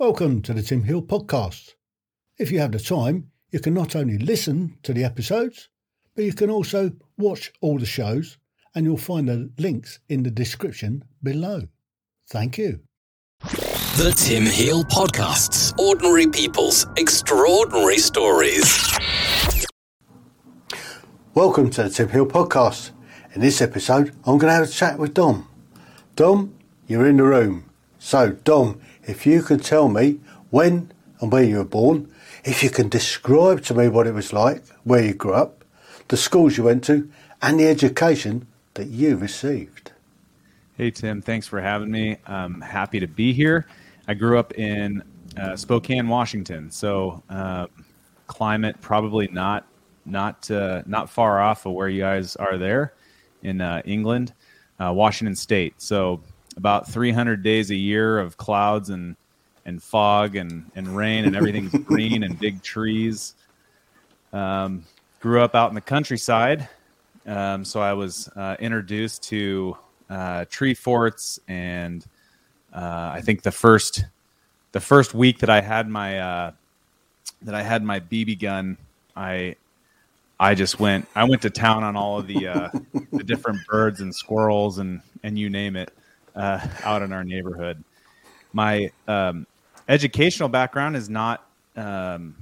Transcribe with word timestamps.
Welcome 0.00 0.40
to 0.42 0.54
the 0.54 0.62
Tim 0.62 0.84
Hill 0.84 1.02
podcast. 1.02 1.74
If 2.38 2.50
you 2.50 2.58
have 2.60 2.72
the 2.72 2.78
time, 2.78 3.30
you 3.50 3.60
can 3.60 3.74
not 3.74 3.94
only 3.94 4.16
listen 4.16 4.78
to 4.82 4.94
the 4.94 5.04
episodes, 5.04 5.68
but 6.16 6.24
you 6.24 6.32
can 6.32 6.48
also 6.48 6.92
watch 7.18 7.52
all 7.60 7.78
the 7.78 7.84
shows, 7.84 8.38
and 8.74 8.86
you'll 8.86 8.96
find 8.96 9.28
the 9.28 9.50
links 9.58 9.98
in 10.08 10.22
the 10.22 10.30
description 10.30 11.04
below. 11.22 11.68
Thank 12.30 12.56
you. 12.56 12.80
The 13.42 14.14
Tim 14.16 14.46
Hill 14.46 14.84
Podcasts. 14.84 15.78
Ordinary 15.78 16.28
people's 16.28 16.86
extraordinary 16.96 17.98
stories. 17.98 18.82
Welcome 21.34 21.68
to 21.72 21.82
the 21.82 21.90
Tim 21.90 22.08
Hill 22.08 22.24
podcast. 22.24 22.92
In 23.34 23.42
this 23.42 23.60
episode, 23.60 24.12
I'm 24.24 24.38
going 24.38 24.50
to 24.50 24.54
have 24.54 24.64
a 24.64 24.66
chat 24.66 24.98
with 24.98 25.12
Dom. 25.12 25.46
Dom, 26.16 26.54
you're 26.86 27.06
in 27.06 27.18
the 27.18 27.24
room. 27.24 27.66
So, 27.98 28.30
Dom, 28.30 28.80
if 29.04 29.26
you 29.26 29.42
can 29.42 29.60
tell 29.60 29.88
me 29.88 30.20
when 30.50 30.92
and 31.20 31.32
where 31.32 31.42
you 31.42 31.58
were 31.58 31.64
born, 31.64 32.12
if 32.44 32.62
you 32.62 32.70
can 32.70 32.88
describe 32.88 33.62
to 33.64 33.74
me 33.74 33.88
what 33.88 34.06
it 34.06 34.14
was 34.14 34.32
like, 34.32 34.66
where 34.84 35.04
you 35.04 35.14
grew 35.14 35.34
up, 35.34 35.64
the 36.08 36.16
schools 36.16 36.56
you 36.56 36.64
went 36.64 36.84
to, 36.84 37.10
and 37.42 37.60
the 37.60 37.66
education 37.68 38.46
that 38.74 38.88
you 38.88 39.16
received. 39.16 39.92
Hey, 40.76 40.90
Tim, 40.90 41.20
thanks 41.20 41.46
for 41.46 41.60
having 41.60 41.90
me. 41.90 42.16
I'm 42.26 42.60
happy 42.60 43.00
to 43.00 43.06
be 43.06 43.32
here. 43.32 43.66
I 44.08 44.14
grew 44.14 44.38
up 44.38 44.54
in 44.58 45.02
uh, 45.36 45.56
Spokane, 45.56 46.08
Washington, 46.08 46.70
so 46.70 47.22
uh, 47.28 47.66
climate 48.26 48.76
probably 48.80 49.28
not 49.28 49.66
not 50.06 50.50
uh, 50.50 50.82
not 50.86 51.10
far 51.10 51.40
off 51.40 51.66
of 51.66 51.72
where 51.72 51.88
you 51.88 52.00
guys 52.00 52.34
are 52.36 52.56
there 52.56 52.94
in 53.42 53.60
uh, 53.60 53.82
England, 53.84 54.32
uh, 54.78 54.92
Washington 54.92 55.36
State. 55.36 55.74
So 55.78 56.22
about 56.56 56.88
300 56.88 57.42
days 57.42 57.70
a 57.70 57.76
year 57.76 58.18
of 58.18 58.36
clouds 58.36 58.90
and 58.90 59.16
and 59.66 59.82
fog 59.82 60.36
and, 60.36 60.70
and 60.74 60.96
rain 60.96 61.24
and 61.24 61.36
everything's 61.36 61.72
green 61.84 62.22
and 62.22 62.38
big 62.38 62.62
trees. 62.62 63.34
Um, 64.32 64.84
grew 65.20 65.42
up 65.42 65.54
out 65.54 65.68
in 65.68 65.74
the 65.74 65.80
countryside, 65.80 66.68
um, 67.26 67.64
so 67.64 67.80
I 67.80 67.92
was 67.92 68.28
uh, 68.36 68.56
introduced 68.58 69.22
to 69.24 69.76
uh, 70.08 70.44
tree 70.48 70.74
forts, 70.74 71.38
and 71.46 72.04
uh, 72.72 73.10
I 73.14 73.20
think 73.22 73.42
the 73.42 73.52
first 73.52 74.04
the 74.72 74.80
first 74.80 75.14
week 75.14 75.38
that 75.40 75.50
I 75.50 75.60
had 75.60 75.88
my 75.88 76.18
uh, 76.18 76.52
that 77.42 77.54
I 77.54 77.62
had 77.62 77.82
my 77.82 78.00
BB 78.00 78.40
gun, 78.40 78.78
I 79.14 79.56
I 80.38 80.54
just 80.54 80.80
went 80.80 81.06
I 81.14 81.24
went 81.24 81.42
to 81.42 81.50
town 81.50 81.84
on 81.84 81.96
all 81.96 82.18
of 82.18 82.26
the 82.26 82.48
uh, 82.48 82.68
the 83.12 83.24
different 83.24 83.66
birds 83.66 84.00
and 84.00 84.14
squirrels 84.14 84.78
and 84.78 85.02
and 85.22 85.38
you 85.38 85.50
name 85.50 85.76
it 85.76 85.92
uh, 86.34 86.66
out 86.84 87.02
in 87.02 87.12
our 87.12 87.24
neighborhood. 87.24 87.82
My 88.52 88.90
um, 89.06 89.46
educational 89.88 90.48
background 90.48 90.96
is 90.96 91.08
not 91.08 91.46
um, 91.76 92.34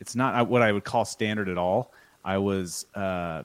it's 0.00 0.14
not 0.14 0.48
what 0.48 0.62
I 0.62 0.72
would 0.72 0.84
call 0.84 1.04
standard 1.04 1.48
at 1.48 1.58
all. 1.58 1.92
I 2.24 2.38
was 2.38 2.86
uh, 2.94 3.42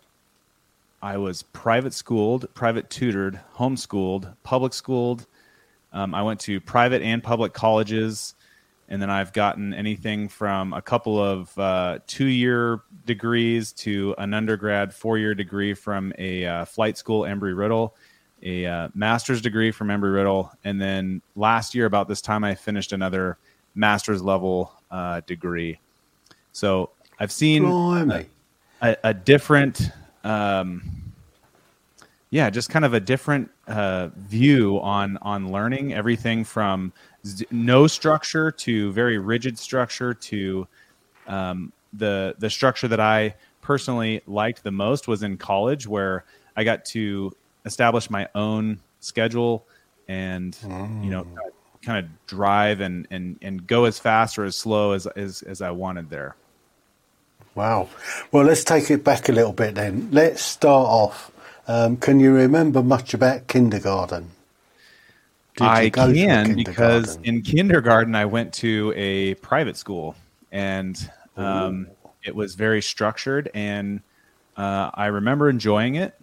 I 1.02 1.18
was 1.18 1.44
private 1.44 1.94
schooled, 1.94 2.54
private 2.54 2.90
tutored, 2.90 3.40
homeschooled, 3.56 4.34
public 4.44 4.74
schooled. 4.74 5.26
Um, 5.92 6.16
I 6.16 6.24
went 6.24 6.40
to 6.42 6.60
private 6.62 7.02
and 7.02 7.22
public 7.22 7.54
colleges, 7.54 8.36
and 8.88 9.02
then 9.02 9.10
I've 9.10 9.34
gotten 9.34 9.74
anything 9.74 10.28
from 10.28 10.74
a 10.74 10.82
couple 10.82 11.22
of 11.22 11.58
uh, 11.58 12.00
two 12.08 12.28
year 12.28 12.82
degrees 13.06 13.74
to 13.74 14.16
an 14.18 14.34
undergrad 14.34 14.94
four 14.94 15.18
year 15.18 15.36
degree 15.36 15.74
from 15.74 16.14
a 16.18 16.46
uh, 16.46 16.66
flight 16.66 16.98
school, 16.98 17.22
Embry 17.22 17.56
Riddle, 17.56 17.96
a 18.44 18.66
uh, 18.66 18.88
master's 18.94 19.42
degree 19.42 19.72
from 19.72 19.88
Embry 19.88 20.14
Riddle, 20.14 20.52
and 20.64 20.82
then 20.82 21.22
last 21.36 21.74
year 21.74 21.86
about 21.86 22.08
this 22.08 22.22
time 22.22 22.44
I 22.44 22.56
finished 22.56 22.92
another 22.92 23.38
master's 23.74 24.22
level 24.22 24.74
uh, 24.92 25.22
degree. 25.26 25.80
So 26.52 26.92
I've 27.20 27.32
seen 27.32 27.64
a, 28.12 28.26
a, 28.82 28.98
a, 29.06 29.14
different, 29.14 29.90
um, 30.24 30.84
yeah, 32.30 32.50
just 32.50 32.70
kind 32.70 32.86
of 32.86 32.94
a 32.94 33.00
different 33.00 33.50
uh, 33.68 34.10
view 34.16 34.80
on 34.82 35.18
on 35.22 35.52
learning. 35.52 35.94
Everything 35.94 36.44
from 36.44 36.92
z- 37.26 37.48
no 37.50 37.88
structure 37.88 38.52
to 38.52 38.92
very 38.92 39.18
rigid 39.18 39.58
structure 39.58 40.14
to 40.14 40.68
um, 41.28 41.72
the 41.94 42.36
the 42.40 42.50
structure 42.50 42.88
that 42.90 43.00
I 43.00 43.36
personally 43.62 44.22
liked 44.28 44.64
the 44.64 44.72
most 44.72 45.08
was 45.08 45.24
in 45.24 45.38
college, 45.38 45.88
where 45.88 46.26
I 46.58 46.64
got 46.64 46.86
to 46.86 47.32
establish 47.66 48.10
my 48.10 48.28
own 48.36 48.80
schedule 49.00 49.66
and 50.08 50.54
mm. 50.64 51.04
you 51.04 51.10
know 51.10 51.24
mm. 51.24 51.38
kind 51.82 52.06
of 52.06 52.28
drive 52.28 52.80
and 52.82 53.08
and 53.12 53.38
and 53.42 53.66
go 53.68 53.86
as 53.86 54.00
fast 54.00 54.38
or 54.38 54.46
as 54.46 54.56
slow 54.56 54.92
as 54.94 55.08
as, 55.08 55.42
as 55.44 55.62
I 55.62 55.72
wanted 55.72 56.10
there. 56.10 56.36
Wow. 57.56 57.90
Well, 58.32 58.46
let's 58.46 58.64
take 58.64 58.90
it 58.90 59.04
back 59.04 59.30
a 59.30 59.32
little 59.32 59.54
bit 59.54 59.76
then. 59.76 60.10
Let's 60.12 60.42
start 60.42 60.88
off. 60.88 61.32
Um, 61.68 61.98
can 61.98 62.20
you 62.20 62.34
remember 62.34 62.82
much 62.82 63.14
about 63.14 63.48
kindergarten? 63.48 64.32
I 65.62 65.90
can 65.90 66.56
because 66.56 67.18
in 67.24 67.44
kindergarten 67.44 68.16
I 68.16 68.26
went 68.26 68.54
to 68.56 68.92
a 68.96 69.36
private 69.36 69.78
school 69.78 70.16
and 70.52 70.98
um, 71.38 71.88
it 72.24 72.36
was 72.36 72.56
very 72.56 72.82
structured 72.82 73.52
and 73.54 74.02
uh, 74.58 74.90
I 74.94 75.08
remember 75.08 75.50
enjoying 75.50 75.96
it 75.96 76.20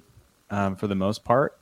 um, 0.50 0.76
for 0.76 0.86
the 0.86 0.94
most 0.94 1.24
part. 1.24 1.58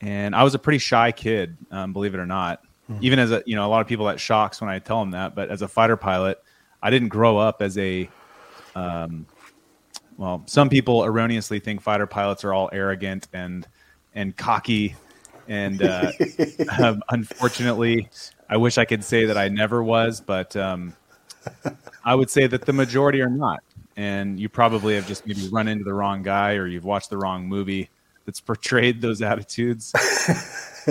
And 0.00 0.34
I 0.34 0.42
was 0.42 0.54
a 0.54 0.58
pretty 0.58 0.78
shy 0.78 1.12
kid, 1.12 1.56
um, 1.70 1.92
believe 1.92 2.14
it 2.14 2.20
or 2.20 2.26
not. 2.26 2.62
Mm-hmm. 2.90 3.04
Even 3.04 3.18
as 3.18 3.32
a, 3.32 3.42
you 3.46 3.56
know, 3.56 3.66
a 3.66 3.68
lot 3.68 3.80
of 3.80 3.86
people 3.86 4.06
that 4.06 4.20
shocks 4.20 4.60
when 4.60 4.68
I 4.68 4.78
tell 4.78 5.00
them 5.00 5.12
that. 5.12 5.34
But 5.34 5.50
as 5.50 5.62
a 5.62 5.68
fighter 5.68 5.96
pilot, 5.96 6.42
I 6.82 6.90
didn't 6.90 7.08
grow 7.08 7.38
up 7.38 7.62
as 7.62 7.78
a, 7.78 8.08
um, 8.74 9.26
well, 10.18 10.42
some 10.46 10.68
people 10.68 11.04
erroneously 11.04 11.60
think 11.60 11.80
fighter 11.80 12.06
pilots 12.06 12.44
are 12.44 12.52
all 12.52 12.68
arrogant 12.72 13.28
and 13.32 13.66
and 14.14 14.36
cocky, 14.36 14.94
and 15.48 15.82
uh, 15.82 16.12
um, 16.80 17.02
unfortunately, 17.08 18.08
I 18.48 18.56
wish 18.56 18.78
I 18.78 18.84
could 18.84 19.02
say 19.02 19.24
that 19.24 19.36
I 19.36 19.48
never 19.48 19.82
was, 19.82 20.20
but 20.20 20.54
um, 20.56 20.94
I 22.04 22.14
would 22.14 22.30
say 22.30 22.46
that 22.46 22.64
the 22.64 22.72
majority 22.72 23.20
are 23.20 23.30
not 23.30 23.62
and 23.96 24.38
you 24.38 24.48
probably 24.48 24.94
have 24.94 25.06
just 25.06 25.26
maybe 25.26 25.48
run 25.48 25.68
into 25.68 25.84
the 25.84 25.92
wrong 25.92 26.22
guy 26.22 26.54
or 26.54 26.66
you've 26.66 26.84
watched 26.84 27.10
the 27.10 27.16
wrong 27.16 27.46
movie 27.46 27.88
that's 28.24 28.40
portrayed 28.40 29.00
those 29.00 29.22
attitudes. 29.22 29.92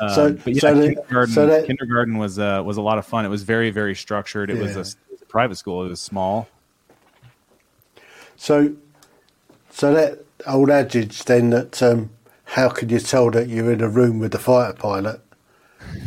um, 0.00 0.10
so, 0.10 0.32
but 0.32 0.54
yeah, 0.54 0.60
so 0.60 0.74
kindergarten, 0.74 1.34
so 1.34 1.46
that, 1.46 1.66
kindergarten 1.66 2.18
was 2.18 2.38
uh, 2.38 2.62
was 2.64 2.76
a 2.76 2.82
lot 2.82 2.98
of 2.98 3.06
fun. 3.06 3.24
It 3.24 3.28
was 3.28 3.42
very 3.42 3.70
very 3.70 3.94
structured. 3.94 4.50
It, 4.50 4.56
yeah. 4.56 4.62
was, 4.62 4.76
a, 4.76 4.80
it 4.80 5.12
was 5.12 5.22
a 5.22 5.26
private 5.26 5.56
school. 5.56 5.84
It 5.84 5.88
was 5.88 6.00
small. 6.00 6.48
So, 8.36 8.74
so 9.70 9.94
that 9.94 10.24
old 10.46 10.70
adage 10.70 11.24
then 11.24 11.50
that 11.50 11.82
um, 11.82 12.10
how 12.44 12.68
can 12.68 12.88
you 12.88 12.98
tell 12.98 13.30
that 13.30 13.48
you're 13.48 13.72
in 13.72 13.80
a 13.80 13.88
room 13.88 14.18
with 14.18 14.34
a 14.34 14.38
fighter 14.38 14.76
pilot 14.76 15.20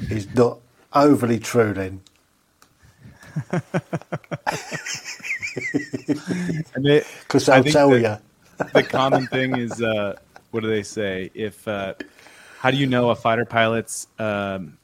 is 0.09 0.33
not 0.35 0.59
overly 0.93 1.39
true 1.39 1.73
then. 1.73 2.01
Because 6.75 7.49
I'll 7.49 7.63
tell 7.63 7.97
you. 7.97 8.17
the 8.73 8.83
common 8.83 9.27
thing 9.27 9.57
is, 9.57 9.81
uh, 9.81 10.15
what 10.51 10.61
do 10.61 10.69
they 10.69 10.83
say? 10.83 11.31
If 11.33 11.67
uh, 11.67 11.93
how 12.59 12.71
do 12.71 12.77
you 12.77 12.87
know 12.87 13.09
a 13.09 13.15
fighter 13.15 13.45
pilot's 13.45 14.07
um, 14.19 14.77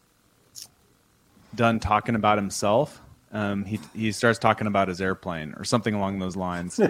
done 1.56 1.80
talking 1.80 2.16
about 2.16 2.38
himself? 2.38 3.02
Um, 3.32 3.64
he 3.64 3.80
he 3.96 4.12
starts 4.12 4.40
talking 4.40 4.68
about 4.68 4.88
his 4.88 5.02
airplane 5.02 5.54
or 5.58 5.64
something 5.64 5.94
along 5.94 6.20
those 6.20 6.36
lines. 6.36 6.80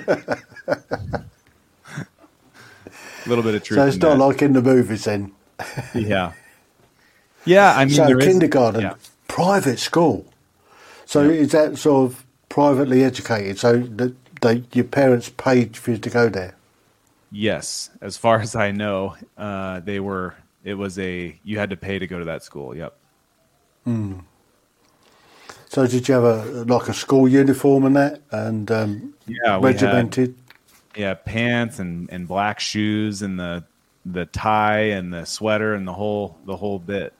A 3.25 3.29
little 3.29 3.43
bit 3.43 3.53
of 3.55 3.63
truth. 3.63 3.77
So 3.77 3.85
it's 3.85 3.97
not 3.97 4.17
that. 4.17 4.25
like 4.25 4.41
in 4.41 4.53
the 4.53 4.61
movies, 4.61 5.03
then. 5.03 5.31
yeah. 5.93 6.33
Yeah, 7.45 7.75
I 7.75 7.85
mean, 7.85 7.93
so 7.93 8.17
kindergarten, 8.17 8.81
yeah. 8.81 8.95
private 9.27 9.79
school. 9.79 10.25
So 11.05 11.21
yeah. 11.21 11.41
is 11.41 11.51
that 11.51 11.77
sort 11.77 12.11
of 12.11 12.25
privately 12.51 13.03
educated, 13.03 13.57
so 13.57 13.79
that 13.79 14.13
they, 14.41 14.63
your 14.73 14.83
parents 14.85 15.29
paid 15.29 15.77
for 15.77 15.91
you 15.91 15.97
to 15.97 16.09
go 16.09 16.27
there. 16.27 16.53
Yes, 17.31 17.89
as 18.01 18.17
far 18.17 18.41
as 18.41 18.55
I 18.55 18.71
know, 18.71 19.15
uh, 19.37 19.79
they 19.79 19.99
were. 19.99 20.35
It 20.63 20.75
was 20.75 20.99
a 20.99 21.39
you 21.43 21.57
had 21.57 21.69
to 21.71 21.77
pay 21.77 21.97
to 21.97 22.05
go 22.05 22.19
to 22.19 22.25
that 22.25 22.43
school. 22.43 22.75
Yep. 22.75 22.93
Hmm. 23.85 24.19
So 25.69 25.87
did 25.87 26.07
you 26.07 26.13
have 26.13 26.23
a 26.25 26.65
like 26.65 26.89
a 26.89 26.93
school 26.93 27.27
uniform 27.27 27.85
and 27.85 27.95
that, 27.95 28.21
and 28.31 28.69
um, 28.69 29.13
yeah, 29.25 29.57
regimented? 29.59 30.35
Had, 30.93 30.99
yeah, 30.99 31.13
pants 31.13 31.79
and, 31.79 32.09
and 32.11 32.27
black 32.27 32.59
shoes 32.59 33.21
and 33.21 33.39
the 33.39 33.63
the 34.05 34.25
tie 34.25 34.91
and 34.91 35.13
the 35.13 35.25
sweater 35.25 35.73
and 35.73 35.87
the 35.87 35.93
whole 35.93 36.37
the 36.45 36.57
whole 36.57 36.79
bit. 36.79 37.13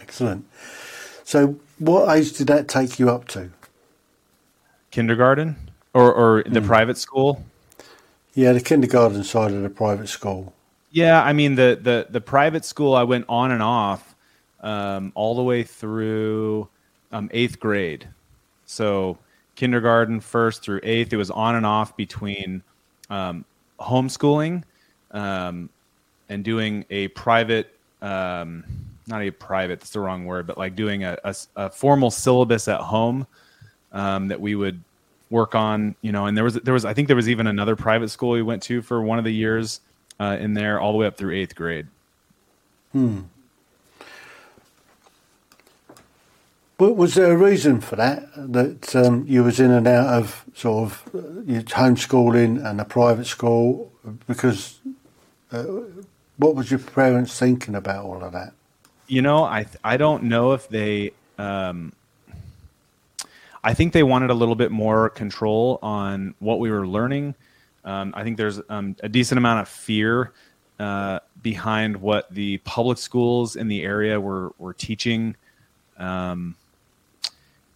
Excellent. 0.00 0.44
So, 1.24 1.58
what 1.82 2.16
age 2.16 2.32
did 2.32 2.46
that 2.46 2.68
take 2.68 2.98
you 2.98 3.10
up 3.10 3.28
to? 3.28 3.50
Kindergarten 4.90 5.56
or, 5.94 6.12
or 6.12 6.42
the 6.44 6.60
mm. 6.60 6.66
private 6.66 6.98
school? 6.98 7.44
Yeah, 8.34 8.52
the 8.52 8.60
kindergarten 8.60 9.24
side 9.24 9.52
of 9.52 9.62
the 9.62 9.70
private 9.70 10.08
school. 10.08 10.54
Yeah, 10.90 11.22
I 11.22 11.32
mean 11.32 11.54
the 11.54 11.78
the 11.80 12.06
the 12.08 12.20
private 12.20 12.64
school 12.64 12.94
I 12.94 13.02
went 13.02 13.24
on 13.28 13.50
and 13.50 13.62
off 13.62 14.14
um, 14.60 15.12
all 15.14 15.34
the 15.34 15.42
way 15.42 15.62
through 15.62 16.68
um, 17.10 17.30
eighth 17.32 17.58
grade. 17.58 18.08
So 18.66 19.18
kindergarten, 19.54 20.20
first 20.20 20.62
through 20.62 20.80
eighth, 20.82 21.12
it 21.12 21.16
was 21.16 21.30
on 21.30 21.54
and 21.54 21.66
off 21.66 21.96
between 21.96 22.62
um, 23.10 23.44
homeschooling 23.80 24.64
um, 25.10 25.68
and 26.28 26.44
doing 26.44 26.84
a 26.90 27.08
private, 27.08 27.74
um, 28.00 28.64
not 29.06 29.22
a 29.22 29.30
private, 29.30 29.80
that's 29.80 29.90
the 29.90 30.00
wrong 30.00 30.24
word, 30.24 30.46
but 30.46 30.58
like 30.58 30.76
doing 30.76 31.04
a, 31.04 31.18
a, 31.24 31.34
a 31.56 31.70
formal 31.70 32.10
syllabus 32.10 32.68
at 32.68 32.80
home 32.80 33.26
um, 33.92 34.28
that 34.28 34.40
we 34.40 34.54
would 34.54 34.82
work 35.30 35.54
on, 35.54 35.94
you 36.02 36.12
know, 36.12 36.26
and 36.26 36.36
there 36.36 36.44
was, 36.44 36.54
there 36.54 36.74
was, 36.74 36.84
I 36.84 36.94
think 36.94 37.08
there 37.08 37.16
was 37.16 37.28
even 37.28 37.46
another 37.46 37.74
private 37.74 38.10
school 38.10 38.30
we 38.30 38.42
went 38.42 38.62
to 38.64 38.82
for 38.82 39.02
one 39.02 39.18
of 39.18 39.24
the 39.24 39.32
years 39.32 39.80
uh, 40.20 40.36
in 40.38 40.54
there 40.54 40.78
all 40.80 40.92
the 40.92 40.98
way 40.98 41.06
up 41.06 41.16
through 41.16 41.34
eighth 41.34 41.54
grade. 41.54 41.86
Hmm. 42.92 43.20
But 46.76 46.94
was 46.96 47.14
there 47.14 47.32
a 47.32 47.36
reason 47.36 47.80
for 47.80 47.96
that? 47.96 48.28
That 48.36 48.96
um, 48.96 49.24
you 49.28 49.44
was 49.44 49.60
in 49.60 49.70
and 49.70 49.86
out 49.86 50.06
of 50.08 50.44
sort 50.54 50.90
of 50.90 51.02
uh, 51.14 51.62
homeschooling 51.62 52.64
and 52.64 52.80
a 52.80 52.84
private 52.84 53.26
school? 53.26 53.92
Because 54.26 54.80
uh, 55.52 55.64
what 56.36 56.56
was 56.56 56.70
your 56.70 56.80
parents 56.80 57.38
thinking 57.38 57.76
about 57.76 58.04
all 58.04 58.24
of 58.24 58.32
that? 58.32 58.52
You 59.06 59.22
know, 59.22 59.44
I 59.44 59.66
I 59.84 59.96
don't 59.96 60.24
know 60.24 60.52
if 60.52 60.68
they. 60.68 61.12
Um, 61.38 61.92
I 63.64 63.74
think 63.74 63.92
they 63.92 64.02
wanted 64.02 64.30
a 64.30 64.34
little 64.34 64.56
bit 64.56 64.72
more 64.72 65.08
control 65.10 65.78
on 65.82 66.34
what 66.40 66.58
we 66.58 66.70
were 66.70 66.86
learning. 66.86 67.36
Um, 67.84 68.12
I 68.16 68.24
think 68.24 68.36
there's 68.36 68.60
um, 68.68 68.96
a 69.02 69.08
decent 69.08 69.38
amount 69.38 69.60
of 69.60 69.68
fear 69.68 70.32
uh, 70.78 71.20
behind 71.42 71.96
what 71.96 72.32
the 72.34 72.58
public 72.58 72.98
schools 72.98 73.56
in 73.56 73.68
the 73.68 73.82
area 73.82 74.20
were 74.20 74.52
were 74.58 74.74
teaching. 74.74 75.36
Um, 75.98 76.56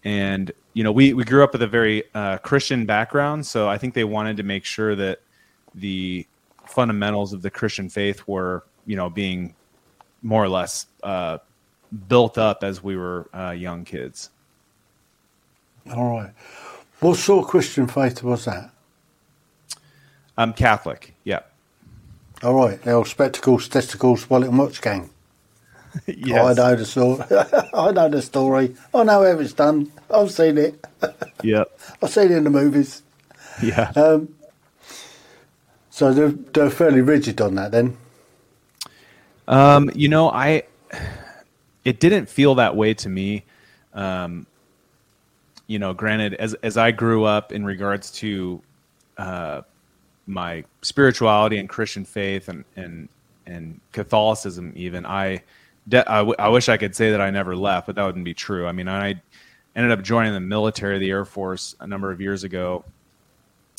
and 0.05 0.53
you 0.75 0.85
know, 0.85 0.93
we 0.93 1.13
we 1.13 1.25
grew 1.25 1.43
up 1.43 1.53
with 1.53 1.63
a 1.63 1.67
very 1.67 2.05
uh, 2.15 2.39
Christian 2.39 2.87
background, 2.87 3.47
so 3.47 3.69
I 3.69 3.79
think 3.79 3.95
they 3.95 4.05
wanted 4.05 4.37
to 4.39 4.43
make 4.43 4.65
sure 4.65 4.95
that 4.95 5.21
the 5.75 6.27
fundamentals 6.67 7.33
of 7.33 7.43
the 7.43 7.51
Christian 7.51 7.89
faith 7.89 8.27
were, 8.27 8.65
you 8.87 8.97
know, 8.97 9.09
being 9.09 9.55
more 10.23 10.43
or 10.43 10.49
less 10.49 10.87
uh, 11.03 11.39
built 12.09 12.39
up 12.39 12.65
as 12.65 12.83
we 12.83 12.97
were 12.97 13.29
uh, 13.35 13.51
young 13.51 13.85
kids. 13.85 14.31
All 15.95 16.17
right. 16.17 16.33
What 17.01 17.17
sort 17.17 17.45
of 17.45 17.51
Christian 17.51 17.87
faith 17.87 18.23
was 18.23 18.47
that? 18.47 18.71
I'm 20.37 20.53
Catholic. 20.53 21.15
Yeah. 21.25 21.41
All 22.43 22.55
right. 22.55 22.81
The 22.83 22.93
old 22.93 23.09
spectacles, 23.09 23.69
testicles, 23.69 24.29
wallet 24.29 24.49
and 24.49 24.59
watch 24.59 24.81
gang. 24.81 25.11
yes. 26.07 26.59
I 26.59 26.63
know 26.63 26.77
the 26.77 26.85
story. 26.85 27.25
I 27.75 27.91
know 27.93 28.09
the 28.09 28.23
story. 28.23 28.77
I 28.93 29.05
know 29.05 29.23
how 29.23 29.39
it's 29.39 29.53
done. 29.53 29.93
I've 30.11 30.31
seen 30.31 30.59
it. 30.59 30.85
yeah. 31.43 31.65
I've 32.03 32.11
seen 32.11 32.33
it 32.33 32.33
in 32.33 32.45
the 32.45 32.51
movies. 32.51 33.03
Yeah. 33.63 33.93
Um, 33.97 34.35
so 35.91 36.13
they're, 36.13 36.29
they're 36.29 36.71
fairly 36.71 37.01
rigid 37.01 37.41
on 37.41 37.55
that 37.55 37.73
then. 37.73 37.97
Um, 39.49 39.91
you 39.95 40.09
know, 40.09 40.31
I 40.31 40.65
it 41.85 42.01
didn't 42.01 42.29
feel 42.29 42.57
that 42.57 42.75
way 42.77 42.95
to 42.95 43.09
me. 43.09 43.45
Um, 43.95 44.47
you 45.67 45.79
know, 45.79 45.95
granted, 45.95 46.35
as 46.35 46.55
as 46.55 46.77
I 46.77 46.91
grew 46.91 47.25
up 47.25 47.53
in 47.53 47.65
regards 47.65 48.11
to 48.13 48.61
uh, 49.19 49.63
my 50.27 50.65
spirituality 50.83 51.59
and 51.59 51.69
Christian 51.69 52.05
faith 52.05 52.49
and 52.49 52.65
and 52.77 53.09
and 53.47 53.81
Catholicism, 53.93 54.73
even 54.75 55.07
I, 55.07 55.43
de- 55.89 56.11
I, 56.11 56.19
w- 56.19 56.35
I 56.37 56.49
wish 56.49 56.69
I 56.69 56.77
could 56.77 56.97
say 56.97 57.13
that 57.13 57.21
I 57.21 57.31
never 57.31 57.55
left, 57.55 57.87
but 57.87 57.95
that 57.95 58.05
wouldn't 58.05 58.25
be 58.25 58.35
true. 58.35 58.67
I 58.67 58.73
mean, 58.73 58.89
I 58.89 59.21
ended 59.77 59.93
up 59.93 60.03
joining 60.03 60.33
the 60.33 60.41
military, 60.41 60.99
the 60.99 61.11
Air 61.11 61.25
Force, 61.25 61.77
a 61.79 61.87
number 61.87 62.11
of 62.11 62.21
years 62.21 62.43
ago, 62.43 62.85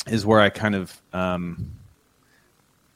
is 0.06 0.24
where 0.24 0.40
I 0.40 0.48
kind 0.48 0.74
of 0.74 1.02
um, 1.12 1.70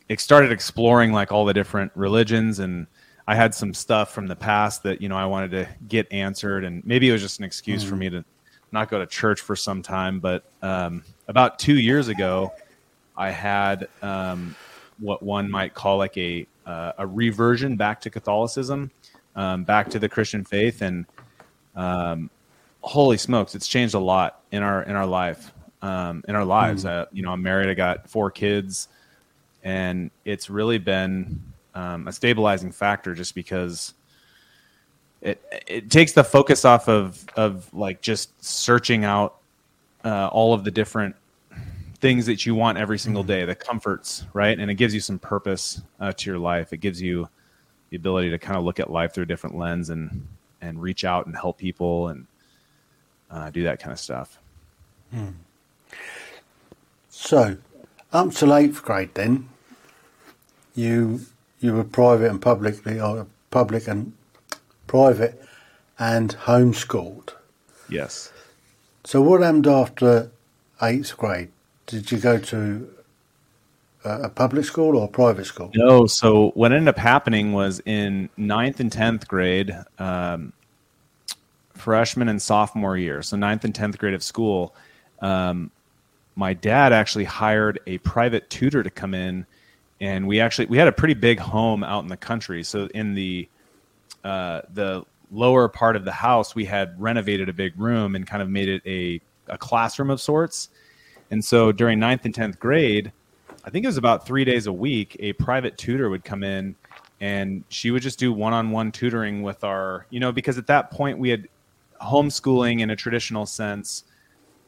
it 0.08 0.20
started 0.20 0.52
exploring 0.52 1.12
like 1.12 1.32
all 1.32 1.44
the 1.44 1.54
different 1.54 1.92
religions 1.94 2.58
and 2.58 2.86
I 3.26 3.34
had 3.34 3.54
some 3.54 3.72
stuff 3.72 4.12
from 4.12 4.26
the 4.26 4.36
past 4.36 4.82
that 4.82 5.00
you 5.00 5.08
know 5.08 5.16
I 5.16 5.26
wanted 5.26 5.52
to 5.52 5.68
get 5.88 6.12
answered, 6.12 6.64
and 6.64 6.84
maybe 6.84 7.08
it 7.08 7.12
was 7.12 7.22
just 7.22 7.38
an 7.38 7.44
excuse 7.44 7.84
mm. 7.84 7.88
for 7.88 7.96
me 7.96 8.10
to 8.10 8.24
not 8.72 8.90
go 8.90 8.98
to 8.98 9.06
church 9.06 9.40
for 9.40 9.54
some 9.54 9.82
time. 9.82 10.18
But 10.18 10.44
um, 10.60 11.04
about 11.28 11.58
two 11.58 11.78
years 11.78 12.08
ago, 12.08 12.52
I 13.16 13.30
had 13.30 13.88
um, 14.02 14.56
what 14.98 15.22
one 15.22 15.50
might 15.50 15.74
call 15.74 15.98
like 15.98 16.16
a 16.18 16.46
uh, 16.66 16.92
a 16.98 17.06
reversion 17.06 17.76
back 17.76 18.00
to 18.02 18.10
Catholicism, 18.10 18.90
um, 19.36 19.64
back 19.64 19.88
to 19.90 19.98
the 19.98 20.08
Christian 20.08 20.44
faith, 20.44 20.82
and 20.82 21.06
um, 21.76 22.28
holy 22.80 23.18
smokes, 23.18 23.54
it's 23.54 23.68
changed 23.68 23.94
a 23.94 24.00
lot 24.00 24.42
in 24.50 24.64
our 24.64 24.82
in 24.82 24.96
our 24.96 25.06
life, 25.06 25.52
um, 25.80 26.24
in 26.26 26.34
our 26.34 26.44
lives. 26.44 26.84
Mm. 26.84 26.90
Uh, 26.90 27.06
you 27.12 27.22
know, 27.22 27.30
I'm 27.30 27.42
married. 27.42 27.68
I 27.68 27.74
got 27.74 28.10
four 28.10 28.32
kids, 28.32 28.88
and 29.62 30.10
it's 30.24 30.50
really 30.50 30.78
been 30.78 31.40
um, 31.74 32.08
a 32.08 32.12
stabilizing 32.12 32.72
factor 32.72 33.14
just 33.14 33.34
because 33.34 33.94
it 35.20 35.42
it 35.66 35.90
takes 35.90 36.12
the 36.12 36.24
focus 36.24 36.64
off 36.64 36.88
of 36.88 37.24
of 37.36 37.72
like 37.72 38.00
just 38.00 38.44
searching 38.44 39.04
out 39.04 39.36
uh, 40.04 40.28
all 40.28 40.52
of 40.52 40.64
the 40.64 40.70
different 40.70 41.14
things 42.02 42.26
that 42.26 42.44
you 42.44 42.54
want 42.54 42.76
every 42.76 42.98
single 42.98 43.22
day, 43.22 43.44
the 43.44 43.54
comforts, 43.54 44.24
right? 44.32 44.58
And 44.58 44.68
it 44.70 44.74
gives 44.74 44.92
you 44.92 44.98
some 44.98 45.20
purpose 45.20 45.80
uh, 46.00 46.12
to 46.12 46.30
your 46.30 46.38
life. 46.38 46.72
It 46.72 46.78
gives 46.78 47.00
you 47.00 47.28
the 47.90 47.96
ability 47.96 48.30
to 48.30 48.38
kind 48.38 48.58
of 48.58 48.64
look 48.64 48.80
at 48.80 48.90
life 48.90 49.14
through 49.14 49.24
a 49.24 49.26
different 49.26 49.56
lens 49.56 49.90
and 49.90 50.26
and 50.60 50.80
reach 50.80 51.04
out 51.04 51.26
and 51.26 51.34
help 51.36 51.58
people 51.58 52.08
and 52.08 52.26
uh, 53.30 53.50
do 53.50 53.64
that 53.64 53.80
kind 53.80 53.92
of 53.92 53.98
stuff. 53.98 54.38
Hmm. 55.12 55.30
So, 57.08 57.56
up 58.12 58.32
to 58.32 58.54
eighth 58.54 58.82
grade, 58.82 59.14
then 59.14 59.48
you 60.74 61.20
you 61.60 61.74
were 61.74 61.84
private 61.84 62.30
and 62.30 62.40
publicly, 62.40 63.00
or 63.00 63.26
public 63.50 63.86
and 63.86 64.12
private 64.86 65.40
and 65.98 66.36
homeschooled. 66.36 67.30
Yes. 67.88 68.32
So 69.04 69.20
what 69.22 69.42
happened 69.42 69.66
after 69.66 70.30
eighth 70.80 71.16
grade? 71.16 71.50
Did 71.86 72.10
you 72.10 72.18
go 72.18 72.38
to 72.38 72.88
a 74.04 74.28
public 74.28 74.64
school 74.64 74.96
or 74.96 75.04
a 75.04 75.08
private 75.08 75.46
school? 75.46 75.70
No. 75.74 76.06
So 76.06 76.50
what 76.54 76.72
ended 76.72 76.88
up 76.88 76.98
happening 76.98 77.52
was 77.52 77.80
in 77.84 78.28
ninth 78.36 78.80
and 78.80 78.90
tenth 78.90 79.28
grade, 79.28 79.76
um, 79.98 80.52
freshman 81.74 82.28
and 82.28 82.40
sophomore 82.40 82.96
year, 82.96 83.22
so 83.22 83.36
ninth 83.36 83.64
and 83.64 83.74
tenth 83.74 83.98
grade 83.98 84.14
of 84.14 84.22
school, 84.22 84.74
um, 85.20 85.70
my 86.34 86.54
dad 86.54 86.92
actually 86.92 87.24
hired 87.24 87.78
a 87.86 87.98
private 87.98 88.48
tutor 88.50 88.82
to 88.82 88.90
come 88.90 89.14
in 89.14 89.46
and 90.02 90.26
we 90.26 90.40
actually 90.40 90.66
we 90.66 90.76
had 90.76 90.88
a 90.88 90.92
pretty 90.92 91.14
big 91.14 91.38
home 91.38 91.84
out 91.84 92.02
in 92.02 92.08
the 92.08 92.16
country. 92.16 92.64
So 92.64 92.88
in 92.92 93.14
the 93.14 93.48
uh, 94.24 94.62
the 94.74 95.04
lower 95.30 95.68
part 95.68 95.94
of 95.96 96.04
the 96.04 96.12
house, 96.12 96.54
we 96.54 96.64
had 96.64 97.00
renovated 97.00 97.48
a 97.48 97.52
big 97.52 97.78
room 97.78 98.16
and 98.16 98.26
kind 98.26 98.42
of 98.42 98.50
made 98.50 98.68
it 98.68 98.82
a 98.84 99.20
a 99.46 99.56
classroom 99.56 100.10
of 100.10 100.20
sorts. 100.20 100.70
And 101.30 101.42
so 101.42 101.70
during 101.70 102.00
ninth 102.00 102.24
and 102.24 102.34
tenth 102.34 102.58
grade, 102.58 103.12
I 103.64 103.70
think 103.70 103.84
it 103.84 103.88
was 103.88 103.96
about 103.96 104.26
three 104.26 104.44
days 104.44 104.66
a 104.66 104.72
week, 104.72 105.16
a 105.20 105.32
private 105.34 105.78
tutor 105.78 106.10
would 106.10 106.24
come 106.24 106.42
in 106.42 106.74
and 107.20 107.62
she 107.68 107.92
would 107.92 108.02
just 108.02 108.18
do 108.18 108.32
one-on-one 108.32 108.90
tutoring 108.90 109.42
with 109.42 109.62
our, 109.62 110.06
you 110.10 110.18
know, 110.18 110.32
because 110.32 110.58
at 110.58 110.66
that 110.66 110.90
point 110.90 111.16
we 111.18 111.28
had 111.28 111.48
homeschooling 112.02 112.80
in 112.80 112.90
a 112.90 112.96
traditional 112.96 113.46
sense. 113.46 114.04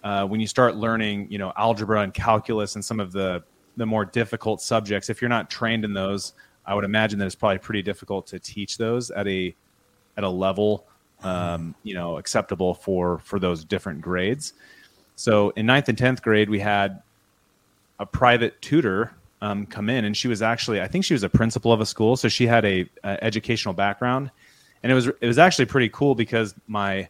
Uh, 0.05 0.25
when 0.27 0.39
you 0.39 0.47
start 0.47 0.77
learning, 0.77 1.27
you 1.31 1.39
know, 1.39 1.53
algebra 1.57 2.03
and 2.03 2.15
calculus 2.15 2.77
and 2.77 2.85
some 2.85 3.01
of 3.01 3.11
the 3.11 3.43
the 3.77 3.87
more 3.87 4.05
difficult 4.05 4.61
subjects, 4.61 5.11
if 5.11 5.21
you're 5.21 5.29
not 5.29 5.51
trained 5.51 5.85
in 5.85 5.93
those, 5.93 6.35
I 6.67 6.75
would 6.75 6.85
imagine 6.85 7.19
that 7.19 7.27
it's 7.27 7.35
probably 7.35 7.59
pretty 7.59 7.83
difficult 7.83 8.27
to 8.29 8.39
teach 8.39 8.79
those 8.79 9.11
at 9.11 9.27
a 9.29 9.55
at 10.17 10.25
a 10.25 10.29
level 10.29 10.87
um, 11.23 11.75
you 11.83 11.95
know 11.95 12.19
acceptable 12.19 12.75
for 12.75 13.19
for 13.21 13.39
those 13.39 13.65
different 13.65 14.01
grades. 14.01 14.55
So 15.17 15.51
in 15.51 15.67
ninth 15.67 15.89
and 15.89 15.97
tenth 15.97 16.23
grade, 16.23 16.51
we 16.51 16.61
had 16.61 17.03
a 17.99 18.07
private 18.07 18.61
tutor 18.61 19.13
um, 19.41 19.67
come 19.67 19.89
in, 19.89 20.05
and 20.05 20.17
she 20.17 20.29
was 20.29 20.43
actually 20.43 20.81
I 20.81 20.89
think 20.89 21.05
she 21.05 21.15
was 21.15 21.23
a 21.23 21.29
principal 21.29 21.73
of 21.73 21.81
a 21.81 21.87
school, 21.87 22.17
so 22.17 22.29
she 22.29 22.47
had 22.47 22.65
a, 22.65 22.89
a 23.03 23.23
educational 23.25 23.75
background, 23.75 24.31
and 24.83 24.93
it 24.93 24.95
was 24.95 25.09
it 25.09 25.27
was 25.27 25.39
actually 25.39 25.67
pretty 25.67 25.89
cool 25.91 26.15
because 26.15 26.55
my 26.67 27.09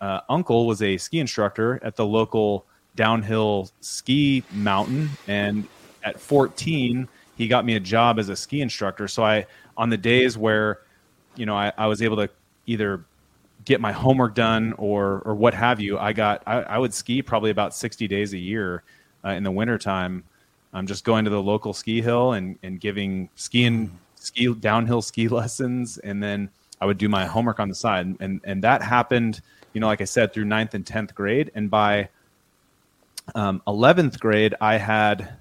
uh, 0.00 0.20
uncle 0.28 0.66
was 0.66 0.82
a 0.82 0.96
ski 0.96 1.20
instructor 1.20 1.80
at 1.82 1.96
the 1.96 2.06
local 2.06 2.66
downhill 2.94 3.70
ski 3.80 4.42
mountain, 4.52 5.10
and 5.26 5.66
at 6.06 6.18
14, 6.18 7.06
he 7.36 7.48
got 7.48 7.66
me 7.66 7.76
a 7.76 7.80
job 7.80 8.18
as 8.18 8.30
a 8.30 8.36
ski 8.36 8.62
instructor. 8.62 9.06
So 9.08 9.22
I, 9.22 9.46
on 9.76 9.90
the 9.90 9.98
days 9.98 10.38
where, 10.38 10.80
you 11.34 11.44
know, 11.44 11.54
I, 11.54 11.72
I 11.76 11.86
was 11.86 12.00
able 12.00 12.16
to 12.16 12.30
either 12.64 13.04
get 13.66 13.80
my 13.80 13.92
homework 13.92 14.34
done 14.34 14.72
or 14.78 15.22
or 15.26 15.34
what 15.34 15.52
have 15.52 15.80
you, 15.80 15.98
I 15.98 16.12
got 16.14 16.42
I, 16.46 16.62
I 16.62 16.78
would 16.78 16.94
ski 16.94 17.20
probably 17.20 17.50
about 17.50 17.74
60 17.74 18.08
days 18.08 18.32
a 18.32 18.38
year 18.38 18.82
uh, 19.24 19.30
in 19.30 19.42
the 19.42 19.50
wintertime. 19.50 20.24
I'm 20.72 20.86
just 20.86 21.04
going 21.04 21.24
to 21.24 21.30
the 21.30 21.42
local 21.42 21.74
ski 21.74 22.00
hill 22.00 22.32
and, 22.32 22.58
and 22.62 22.80
giving 22.80 23.28
skiing 23.34 23.98
ski 24.14 24.54
downhill 24.54 25.02
ski 25.02 25.28
lessons 25.40 25.98
and 25.98 26.22
then 26.22 26.48
I 26.80 26.86
would 26.86 26.98
do 26.98 27.08
my 27.08 27.26
homework 27.26 27.60
on 27.60 27.68
the 27.68 27.74
side, 27.74 28.16
and 28.20 28.40
and 28.44 28.62
that 28.62 28.82
happened, 28.82 29.40
you 29.72 29.80
know, 29.80 29.86
like 29.86 30.00
I 30.00 30.04
said, 30.04 30.32
through 30.32 30.44
ninth 30.44 30.74
and 30.74 30.86
tenth 30.86 31.14
grade, 31.14 31.50
and 31.54 31.70
by 31.70 32.08
um, 33.34 33.62
eleventh 33.66 34.20
grade, 34.20 34.54
I 34.60 34.76
had 34.76 35.36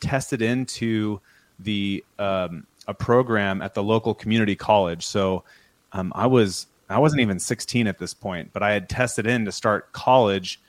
tested 0.00 0.42
into 0.42 1.20
the 1.58 2.04
um, 2.18 2.66
a 2.86 2.94
program 2.94 3.62
at 3.62 3.74
the 3.74 3.82
local 3.82 4.14
community 4.14 4.56
college. 4.56 5.06
So 5.06 5.44
um, 5.92 6.12
I 6.14 6.26
was 6.26 6.66
I 6.88 6.98
wasn't 6.98 7.20
even 7.20 7.38
16 7.38 7.86
at 7.86 7.98
this 7.98 8.14
point, 8.14 8.50
but 8.52 8.62
I 8.62 8.72
had 8.72 8.88
tested 8.88 9.26
in 9.26 9.44
to 9.44 9.52
start 9.52 9.92
college 9.92 10.60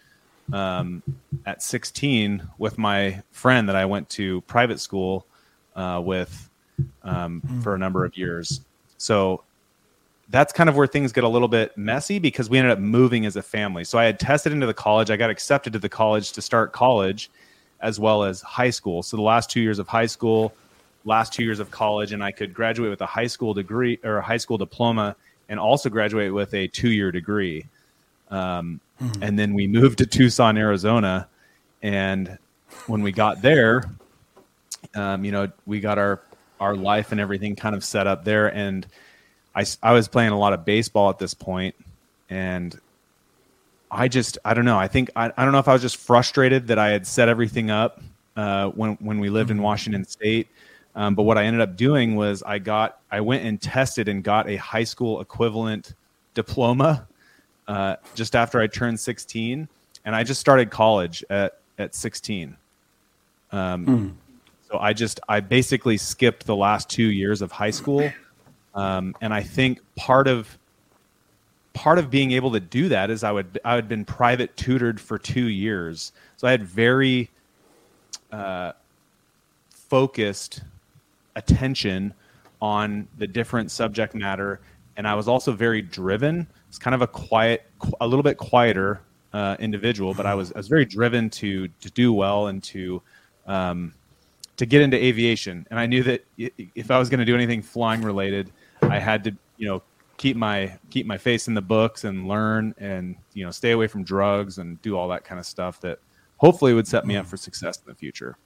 um, 0.54 1.02
at 1.46 1.64
16 1.64 2.48
with 2.58 2.78
my 2.78 3.22
friend 3.32 3.68
that 3.70 3.76
I 3.76 3.86
went 3.86 4.10
to 4.12 4.42
private 4.42 4.80
school 4.80 5.26
uh, 5.76 6.02
with 6.04 6.50
um, 7.04 7.42
for 7.64 7.74
a 7.74 7.78
number 7.78 8.06
of 8.06 8.18
years. 8.18 8.62
So 8.98 9.44
that's 10.30 10.54
kind 10.54 10.70
of 10.70 10.76
where 10.76 10.88
things 10.88 11.12
get 11.12 11.24
a 11.24 11.28
little 11.28 11.48
bit 11.48 11.78
messy 11.78 12.20
because 12.20 12.50
we 12.50 12.58
ended 12.58 12.72
up 12.72 12.80
moving 12.80 13.26
as 13.26 13.36
a 13.36 13.42
family. 13.42 13.84
So 13.84 13.98
I 13.98 14.06
had 14.06 14.20
tested 14.20 14.54
into 14.54 14.68
the 14.68 14.74
college. 14.74 15.10
I 15.10 15.18
got 15.18 15.30
accepted 15.30 15.74
to 15.74 15.80
the 15.80 15.90
college 15.90 16.32
to 16.34 16.42
start 16.42 16.72
college 16.72 17.30
as 17.82 18.00
well 18.00 18.24
as 18.24 18.42
high 18.42 18.70
school. 18.70 19.04
So 19.04 19.18
the 19.18 19.24
last 19.24 19.50
two 19.50 19.62
years 19.62 19.80
of 19.80 19.88
high 19.88 20.06
school, 20.06 20.54
last 21.06 21.34
two 21.34 21.44
years 21.44 21.60
of 21.60 21.72
college, 21.72 22.12
and 22.12 22.24
I 22.24 22.32
could 22.32 22.54
graduate 22.54 22.90
with 22.90 23.02
a 23.02 23.06
high 23.06 23.28
school 23.28 23.54
degree 23.54 24.00
or 24.04 24.18
a 24.18 24.22
high 24.22 24.38
school 24.38 24.58
diploma 24.58 25.16
and 25.50 25.60
also 25.60 25.90
graduate 25.90 26.34
with 26.34 26.54
a 26.54 26.68
two 26.68 26.92
year 26.92 27.12
degree. 27.12 27.66
Um, 28.30 28.80
mm-hmm. 29.02 29.24
And 29.24 29.38
then 29.38 29.54
we 29.54 29.68
moved 29.68 29.98
to 30.00 30.06
Tucson, 30.06 30.58
Arizona. 30.58 31.28
And 31.82 32.38
when 32.88 33.02
we 33.02 33.12
got 33.12 33.42
there, 33.42 33.90
um, 34.96 35.26
you 35.26 35.32
know, 35.32 35.52
we 35.66 35.80
got 35.80 35.98
our, 35.98 36.22
our 36.60 36.76
life 36.76 37.12
and 37.12 37.20
everything 37.20 37.56
kind 37.56 37.76
of 37.76 37.84
set 37.84 38.08
up 38.08 38.24
there. 38.24 38.54
And 38.54 38.86
I, 39.56 39.66
I 39.84 39.94
was 39.94 40.08
playing 40.08 40.32
a 40.32 40.38
lot 40.38 40.54
of 40.54 40.64
baseball 40.64 41.10
at 41.10 41.20
this 41.20 41.34
point, 41.34 41.76
and 42.30 42.80
I 43.92 44.08
just 44.08 44.38
I 44.46 44.54
don't 44.54 44.66
know. 44.66 44.78
I 44.78 44.88
think 44.88 45.10
I, 45.16 45.32
I 45.36 45.44
don't 45.44 45.52
know 45.52 45.60
if 45.60 45.68
I 45.68 45.74
was 45.74 45.82
just 45.82 45.98
frustrated 45.98 46.68
that 46.68 46.80
I 46.80 46.90
had 46.90 47.06
set 47.06 47.28
everything 47.28 47.70
up 47.70 48.02
uh, 48.38 48.70
when 48.70 48.94
when 49.02 49.20
we 49.20 49.30
lived 49.30 49.52
in 49.52 49.58
mm-hmm. 49.58 49.66
Washington 49.66 50.06
State. 50.06 50.48
Um, 50.96 51.16
but 51.16 51.24
what 51.24 51.38
I 51.38 51.46
ended 51.46 51.62
up 51.62 51.76
doing 51.76 52.16
was 52.16 52.42
I 52.44 52.60
got 52.60 53.00
I 53.12 53.22
went 53.22 53.46
and 53.46 53.62
tested 53.62 54.08
and 54.08 54.24
got 54.24 54.50
a 54.50 54.56
high 54.56 54.86
school 54.86 55.20
equivalent 55.22 55.94
diploma 56.34 57.08
uh, 57.68 57.98
just 58.16 58.36
after 58.36 58.60
I 58.60 58.68
turned 58.68 59.00
16, 59.00 59.68
and 60.06 60.16
I 60.16 60.24
just 60.24 60.40
started 60.40 60.70
college 60.70 61.24
at 61.30 61.60
at 61.78 61.94
16. 61.94 62.56
Um, 63.52 63.86
mm. 63.86 64.14
So 64.70 64.80
I 64.80 64.94
just 64.94 65.20
I 65.28 65.42
basically 65.42 65.98
skipped 65.98 66.46
the 66.46 66.56
last 66.56 66.90
two 66.90 67.08
years 67.08 67.42
of 67.42 67.52
high 67.52 67.72
school, 67.72 68.10
um, 68.74 69.16
and 69.20 69.34
I 69.34 69.44
think 69.44 69.80
part 69.98 70.30
of 70.30 70.58
part 71.74 71.98
of 71.98 72.10
being 72.10 72.32
able 72.32 72.52
to 72.52 72.60
do 72.60 72.90
that 72.90 73.10
is 73.10 73.24
I 73.24 73.32
would 73.32 73.60
I 73.64 73.76
had 73.76 73.88
been 73.88 74.06
private 74.06 74.56
tutored 74.58 75.00
for 75.00 75.18
two 75.18 75.48
years, 75.48 76.12
so 76.38 76.48
I 76.48 76.52
had 76.52 76.64
very 76.64 77.30
uh, 78.32 78.74
focused 79.70 80.62
attention 81.36 82.14
on 82.62 83.08
the 83.18 83.28
different 83.28 83.72
subject 83.72 84.14
matter, 84.14 84.60
and 84.98 85.08
I 85.08 85.16
was 85.16 85.28
also 85.28 85.52
very 85.52 85.82
driven. 85.82 86.48
It's 86.70 86.78
kind 86.78 86.96
of 86.96 87.02
a 87.02 87.08
quiet, 87.08 87.66
a 88.00 88.08
little 88.08 88.24
bit 88.24 88.38
quieter 88.38 89.02
uh, 89.34 89.56
individual, 89.60 90.14
but 90.14 90.26
I 90.26 90.36
was 90.36 90.52
I 90.54 90.60
was 90.60 90.68
very 90.68 90.86
driven 90.86 91.30
to 91.32 91.68
to 91.68 91.90
do 91.92 92.14
well 92.14 92.48
and 92.48 92.62
to 92.64 93.02
um, 93.48 93.94
to 94.58 94.66
get 94.66 94.82
into 94.82 94.98
aviation. 94.98 95.66
And 95.70 95.80
I 95.80 95.86
knew 95.86 96.04
that 96.04 96.26
if 96.38 96.92
I 96.92 97.00
was 97.00 97.10
going 97.10 97.20
to 97.20 97.26
do 97.26 97.36
anything 97.36 97.62
flying 97.62 98.02
related, 98.02 98.52
I 98.82 99.00
had 99.00 99.24
to 99.24 99.36
you 99.58 99.68
know 99.68 99.82
keep 100.22 100.38
my 100.38 100.78
keep 100.92 101.08
my 101.08 101.18
face 101.18 101.48
in 101.48 101.56
the 101.56 101.64
books 101.64 102.04
and 102.04 102.28
learn 102.28 102.76
and 102.78 103.16
you 103.34 103.44
know 103.44 103.50
stay 103.50 103.72
away 103.72 103.88
from 103.88 104.04
drugs 104.04 104.60
and 104.60 104.80
do 104.84 104.96
all 104.96 105.08
that 105.08 105.24
kind 105.24 105.40
of 105.40 105.48
stuff 105.48 105.82
that 105.82 105.98
hopefully 106.38 106.76
would 106.76 106.88
set 106.88 107.08
me 107.08 107.16
up 107.16 107.26
for 107.26 107.38
success 107.38 107.80
in 107.80 107.92
the 107.92 107.96
future. 107.96 108.38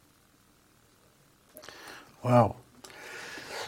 Wow. 2.23 2.55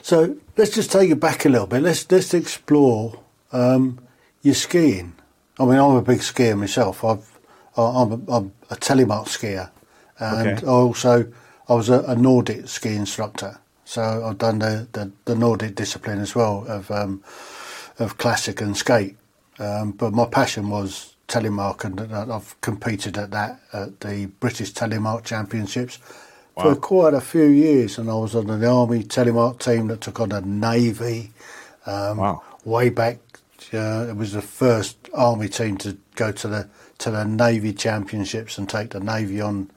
So 0.02 0.38
let's 0.56 0.74
just 0.74 0.90
take 0.90 1.12
it 1.12 1.20
back 1.20 1.44
a 1.44 1.50
little 1.50 1.68
bit. 1.68 1.82
Let's 1.82 2.10
let's 2.10 2.34
explore 2.34 3.20
um, 3.52 4.00
your 4.42 4.56
skiing. 4.56 5.14
I 5.60 5.66
mean, 5.66 5.78
I'm 5.78 5.98
a 5.98 6.02
big 6.02 6.20
skier 6.20 6.58
myself. 6.58 7.04
I've 7.04 7.28
I'm 7.76 8.12
a, 8.14 8.20
I'm 8.32 8.54
a 8.70 8.78
telemark 8.78 9.28
skier, 9.28 9.70
and 10.18 10.60
okay. 10.60 10.66
also 10.66 11.30
I 11.68 11.74
was 11.74 11.90
a, 11.90 12.00
a 12.04 12.16
Nordic 12.16 12.70
ski 12.70 12.96
instructor. 12.96 13.60
So 13.84 14.02
I've 14.26 14.38
done 14.38 14.60
the, 14.60 14.88
the, 14.92 15.12
the 15.26 15.36
Nordic 15.36 15.76
discipline 15.76 16.20
as 16.20 16.36
well 16.36 16.66
of 16.68 16.92
um, 16.92 17.24
of 18.00 18.18
classic 18.18 18.62
and 18.62 18.76
skate. 18.76 19.16
Um, 19.60 19.92
but 19.92 20.14
my 20.14 20.26
passion 20.26 20.70
was 20.70 21.16
telemark, 21.28 21.84
and 21.84 22.00
I've 22.32 22.60
competed 22.62 23.18
at 23.18 23.32
that 23.32 23.60
at 23.74 24.00
the 24.00 24.28
British 24.40 24.74
Telemark 24.74 25.24
Championships 25.26 26.00
wow. 26.56 26.64
for 26.64 26.76
quite 26.76 27.14
a 27.14 27.22
few 27.22 27.46
years. 27.46 27.98
And 27.98 28.10
I 28.10 28.14
was 28.14 28.36
on 28.36 28.48
the 28.48 28.68
Army 28.68 29.04
telemark 29.04 29.60
team 29.60 29.88
that 29.88 30.02
took 30.02 30.20
on 30.20 30.30
the 30.30 30.42
Navy. 30.42 31.32
Um, 31.86 32.18
wow. 32.18 32.44
Way 32.66 32.90
back, 32.90 33.20
uh, 33.74 34.08
it 34.10 34.16
was 34.16 34.34
the 34.34 34.42
first 34.42 34.98
Army 35.14 35.48
team 35.48 35.78
to 35.78 35.98
go 36.16 36.32
to 36.32 36.48
the 36.48 36.70
to 37.00 37.12
the 37.12 37.24
Navy 37.24 37.74
Championships 37.74 38.58
and 38.58 38.68
take 38.68 38.90
the 38.90 39.00
Navy 39.00 39.40
on 39.40 39.70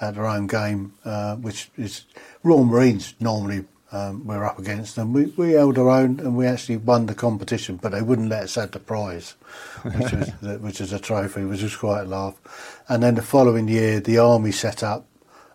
at 0.00 0.14
their 0.14 0.26
own 0.26 0.46
game, 0.46 0.94
uh, 1.04 1.36
which 1.36 1.70
is 1.76 2.04
Royal 2.42 2.64
Marines 2.64 3.14
normally 3.20 3.64
um, 3.92 4.26
we 4.26 4.34
were 4.34 4.44
up 4.44 4.58
against 4.58 4.96
them. 4.96 5.12
We, 5.12 5.26
we 5.36 5.52
held 5.52 5.78
our 5.78 5.90
own 5.90 6.18
and 6.20 6.34
we 6.34 6.46
actually 6.46 6.78
won 6.78 7.06
the 7.06 7.14
competition, 7.14 7.76
but 7.76 7.92
they 7.92 8.02
wouldn't 8.02 8.30
let 8.30 8.44
us 8.44 8.54
have 8.54 8.70
the 8.70 8.78
prize, 8.78 9.34
which 9.82 10.12
was 10.12 10.32
the, 10.42 10.58
which 10.58 10.80
is 10.80 10.92
a 10.92 10.98
trophy, 10.98 11.44
which 11.44 11.62
was 11.62 11.76
quite 11.76 12.02
a 12.02 12.04
laugh. 12.04 12.82
And 12.88 13.02
then 13.02 13.14
the 13.14 13.22
following 13.22 13.68
year, 13.68 14.00
the 14.00 14.18
army 14.18 14.50
set 14.50 14.82
up 14.82 15.06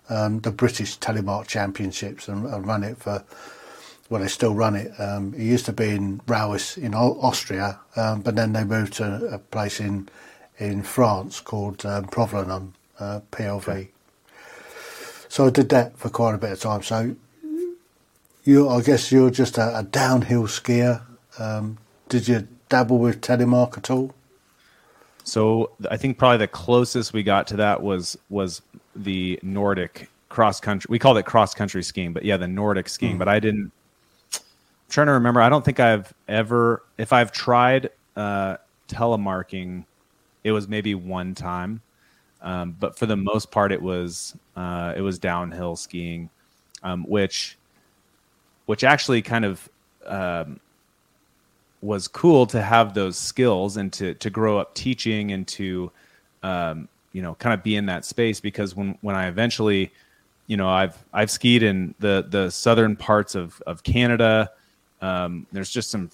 um, 0.10 0.40
the 0.40 0.52
British 0.52 1.00
Telemark 1.00 1.48
Championships 1.48 2.28
and, 2.28 2.46
and, 2.46 2.66
run 2.66 2.84
it 2.84 2.98
for. 2.98 3.24
Well, 4.10 4.22
they 4.22 4.30
still 4.30 4.54
run 4.54 4.78
it. 4.78 4.98
Um, 5.02 5.34
it 5.34 5.42
used 5.42 5.66
to 5.66 5.74
be 5.74 5.90
in 5.90 6.20
Rauris 6.28 6.78
in 6.78 6.94
Austria, 6.94 7.78
um, 7.98 8.22
but 8.22 8.38
then 8.38 8.54
they 8.54 8.64
moved 8.64 8.94
to 8.94 9.28
a 9.34 9.38
place 9.38 9.82
in 9.82 10.08
in 10.60 10.82
France 10.82 11.42
called 11.42 11.86
um, 11.86 12.06
Provence, 12.06 12.74
uh, 13.00 13.20
PLV. 13.32 13.68
Okay. 13.68 13.90
So 15.28 15.48
I 15.48 15.50
did 15.50 15.70
that 15.70 15.98
for 15.98 16.10
quite 16.10 16.36
a 16.36 16.38
bit 16.38 16.52
of 16.52 16.60
time. 16.62 16.84
So 16.84 17.16
you, 18.48 18.70
I 18.70 18.82
guess 18.82 19.12
you're 19.12 19.30
just 19.30 19.58
a, 19.58 19.80
a 19.80 19.84
downhill 19.84 20.44
skier. 20.44 21.02
Um, 21.38 21.78
did 22.10 22.28
you 22.28 22.48
dabble 22.70 22.98
with 22.98 23.22
telemark 23.22 23.78
at 23.78 23.92
all? 23.92 24.14
So 25.24 25.72
I 25.92 25.98
think 25.98 26.18
probably 26.18 26.38
the 26.38 26.48
closest 26.48 27.12
we 27.12 27.22
got 27.22 27.48
to 27.48 27.58
that 27.58 27.84
was 27.84 28.18
was 28.30 28.62
the 28.96 29.38
Nordic 29.44 30.10
cross 30.30 30.62
country. 30.62 30.88
We 30.90 31.00
called 31.00 31.18
it 31.18 31.24
cross 31.24 31.54
country 31.54 31.84
skiing, 31.84 32.14
but 32.14 32.24
yeah, 32.24 32.38
the 32.38 32.48
Nordic 32.48 32.88
skiing. 32.88 33.16
Mm. 33.16 33.20
But 33.20 33.28
I 33.28 33.40
didn't. 33.40 33.72
I'm 34.34 34.42
trying 34.90 35.08
to 35.08 35.14
remember. 35.14 35.42
I 35.42 35.50
don't 35.50 35.66
think 35.66 35.82
I've 35.82 36.14
ever, 36.30 36.84
if 36.98 37.12
I've 37.12 37.34
tried 37.34 37.90
uh, 38.16 38.56
telemarking, 38.88 39.84
it 40.46 40.54
was 40.54 40.70
maybe 40.70 40.96
one 40.96 41.36
time. 41.36 41.82
Um, 42.42 42.78
but 42.80 42.98
for 42.98 43.06
the 43.06 43.18
most 43.18 43.52
part, 43.52 43.74
it 43.74 43.82
was 43.82 44.34
uh, 44.56 44.94
it 44.96 45.02
was 45.02 45.20
downhill 45.20 45.76
skiing, 45.76 46.30
um, 46.84 47.04
which 47.04 47.58
which 48.68 48.84
actually 48.84 49.22
kind 49.24 49.44
of 49.44 49.68
um, 50.06 50.60
was 51.82 52.08
cool 52.08 52.46
to 52.46 52.62
have 52.62 52.94
those 52.94 53.18
skills 53.18 53.78
and 53.78 53.92
to 53.94 54.14
to 54.16 54.30
grow 54.30 54.60
up 54.60 54.76
teaching 54.76 55.32
and 55.32 55.48
to 55.48 55.92
um, 56.44 56.88
you 57.14 57.22
know 57.22 57.34
kind 57.36 57.54
of 57.54 57.64
be 57.64 57.76
in 57.76 57.88
that 57.88 58.06
space 58.06 58.40
because 58.40 58.76
when 58.76 58.98
when 59.02 59.16
I 59.16 59.28
eventually 59.28 59.92
you 60.46 60.58
know 60.58 60.70
I've 60.70 60.98
I've 61.14 61.32
skied 61.32 61.64
in 61.64 61.96
the 62.00 62.26
the 62.30 62.52
southern 62.52 62.96
parts 62.96 63.34
of 63.34 63.62
of 63.66 63.84
Canada. 63.84 64.52
Um, 65.02 65.46
there's 65.52 65.70
just 65.70 65.90
some 65.90 66.10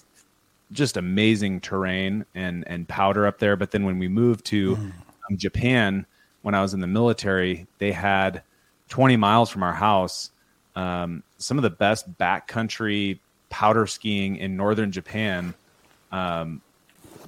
just 0.72 0.98
amazing 0.98 1.60
terrain 1.60 2.26
and 2.36 2.64
and 2.68 2.88
powder 2.88 3.26
up 3.26 3.40
there. 3.40 3.56
But 3.56 3.72
then 3.72 3.84
when 3.84 4.00
we 4.00 4.08
moved 4.08 4.46
to 4.46 4.76
mm. 4.76 4.92
um, 5.30 5.38
Japan, 5.38 6.06
when 6.42 6.56
I 6.56 6.62
was 6.62 6.74
in 6.74 6.82
the 6.82 6.88
military, 6.88 7.68
they 7.80 7.92
had 7.92 8.44
20 8.90 9.16
miles 9.18 9.50
from 9.50 9.64
our 9.64 9.74
house 9.74 10.32
um, 10.76 11.24
some 11.38 11.58
of 11.58 11.64
the 11.64 11.70
best 11.70 12.18
backcountry 12.18 13.20
powder 13.50 13.86
skiing 13.86 14.38
in 14.38 14.58
northern 14.58 14.92
Japan 14.92 15.54
um, 16.12 16.62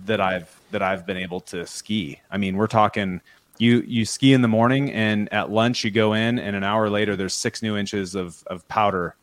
that 0.06 0.20
I've 0.20 0.60
that 0.72 0.82
I've 0.82 1.06
been 1.06 1.18
able 1.18 1.42
to 1.42 1.66
ski. 1.66 2.22
I 2.32 2.38
mean, 2.38 2.58
we're 2.58 2.68
talking 2.68 3.22
you 3.58 3.84
you 3.88 4.06
ski 4.06 4.34
in 4.34 4.42
the 4.42 4.48
morning 4.48 4.92
and 4.92 5.32
at 5.32 5.50
lunch 5.50 5.84
you 5.84 5.92
go 5.92 6.14
in 6.14 6.40
and 6.40 6.56
an 6.56 6.64
hour 6.64 6.90
later 6.90 7.16
there's 7.16 7.34
six 7.34 7.62
new 7.62 7.78
inches 7.78 8.16
of 8.16 8.44
of 8.48 8.68
powder, 8.68 9.16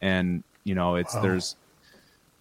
and 0.00 0.42
you 0.64 0.74
know 0.74 0.96
it's 0.96 1.14
wow. 1.14 1.22
there's 1.22 1.56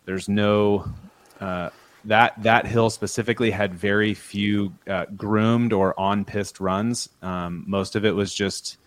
there's 0.05 0.29
no 0.29 0.91
uh, 1.39 1.69
that 2.05 2.33
that 2.43 2.65
hill 2.65 2.89
specifically 2.89 3.51
had 3.51 3.73
very 3.73 4.13
few 4.13 4.73
uh, 4.87 5.05
groomed 5.15 5.73
or 5.73 5.99
on 5.99 6.25
piste 6.25 6.59
runs. 6.59 7.09
Um, 7.21 7.63
most 7.67 7.95
of 7.95 8.05
it 8.05 8.11
was 8.11 8.33
just 8.33 8.77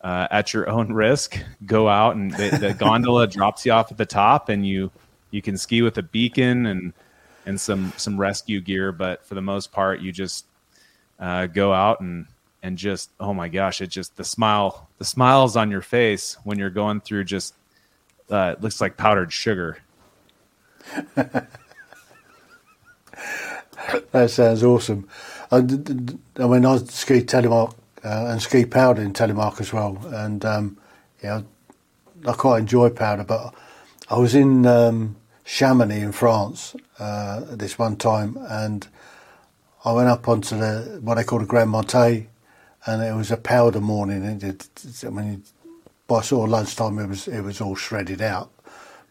uh, 0.00 0.28
at 0.30 0.52
your 0.52 0.68
own 0.68 0.92
risk. 0.92 1.42
Go 1.64 1.88
out 1.88 2.16
and 2.16 2.30
the, 2.32 2.56
the 2.60 2.74
gondola 2.74 3.26
drops 3.28 3.66
you 3.66 3.72
off 3.72 3.90
at 3.90 3.98
the 3.98 4.06
top, 4.06 4.48
and 4.48 4.66
you 4.66 4.90
you 5.30 5.42
can 5.42 5.56
ski 5.56 5.82
with 5.82 5.98
a 5.98 6.02
beacon 6.02 6.66
and 6.66 6.92
and 7.46 7.60
some 7.60 7.92
some 7.96 8.18
rescue 8.18 8.60
gear. 8.60 8.92
But 8.92 9.24
for 9.24 9.34
the 9.34 9.42
most 9.42 9.72
part, 9.72 10.00
you 10.00 10.12
just 10.12 10.46
uh, 11.18 11.46
go 11.46 11.72
out 11.72 12.00
and 12.00 12.26
and 12.62 12.78
just 12.78 13.10
oh 13.20 13.34
my 13.34 13.48
gosh, 13.48 13.80
it 13.80 13.88
just 13.88 14.16
the 14.16 14.24
smile 14.24 14.88
the 14.98 15.04
smiles 15.04 15.56
on 15.56 15.70
your 15.70 15.82
face 15.82 16.36
when 16.44 16.58
you're 16.58 16.70
going 16.70 17.00
through 17.00 17.24
just 17.24 17.54
uh, 18.30 18.54
it 18.56 18.62
looks 18.62 18.80
like 18.80 18.96
powdered 18.96 19.32
sugar. 19.32 19.78
that 21.14 21.48
sounds 24.30 24.62
awesome. 24.62 25.08
I, 25.50 25.56
I 25.56 26.46
mean, 26.46 26.66
I 26.66 26.76
ski 26.78 27.22
telemark 27.22 27.74
uh, 28.04 28.26
and 28.28 28.42
ski 28.42 28.64
powder 28.64 29.02
in 29.02 29.12
telemark 29.12 29.60
as 29.60 29.72
well, 29.72 29.98
and 30.06 30.44
um, 30.44 30.78
yeah, 31.22 31.42
I 32.26 32.32
quite 32.32 32.58
enjoy 32.60 32.90
powder. 32.90 33.24
But 33.24 33.54
I 34.08 34.18
was 34.18 34.34
in 34.34 34.66
um, 34.66 35.16
Chamonix 35.44 36.00
in 36.00 36.12
France 36.12 36.76
uh, 36.98 37.40
this 37.50 37.78
one 37.78 37.96
time, 37.96 38.38
and 38.48 38.86
I 39.84 39.92
went 39.92 40.08
up 40.08 40.28
onto 40.28 40.56
the 40.56 41.00
what 41.02 41.16
they 41.16 41.24
call 41.24 41.40
the 41.40 41.46
Grands 41.46 41.72
Montets, 41.72 42.26
and 42.86 43.02
it 43.02 43.14
was 43.14 43.30
a 43.30 43.36
powder 43.36 43.80
morning. 43.80 44.24
And 44.24 44.42
it, 44.42 44.68
I 45.04 45.10
mean, 45.10 45.42
by 46.06 46.22
sort 46.22 46.48
of 46.48 46.50
lunchtime, 46.50 46.98
it 46.98 47.08
was 47.08 47.28
it 47.28 47.40
was 47.40 47.60
all 47.60 47.76
shredded 47.76 48.22
out. 48.22 48.50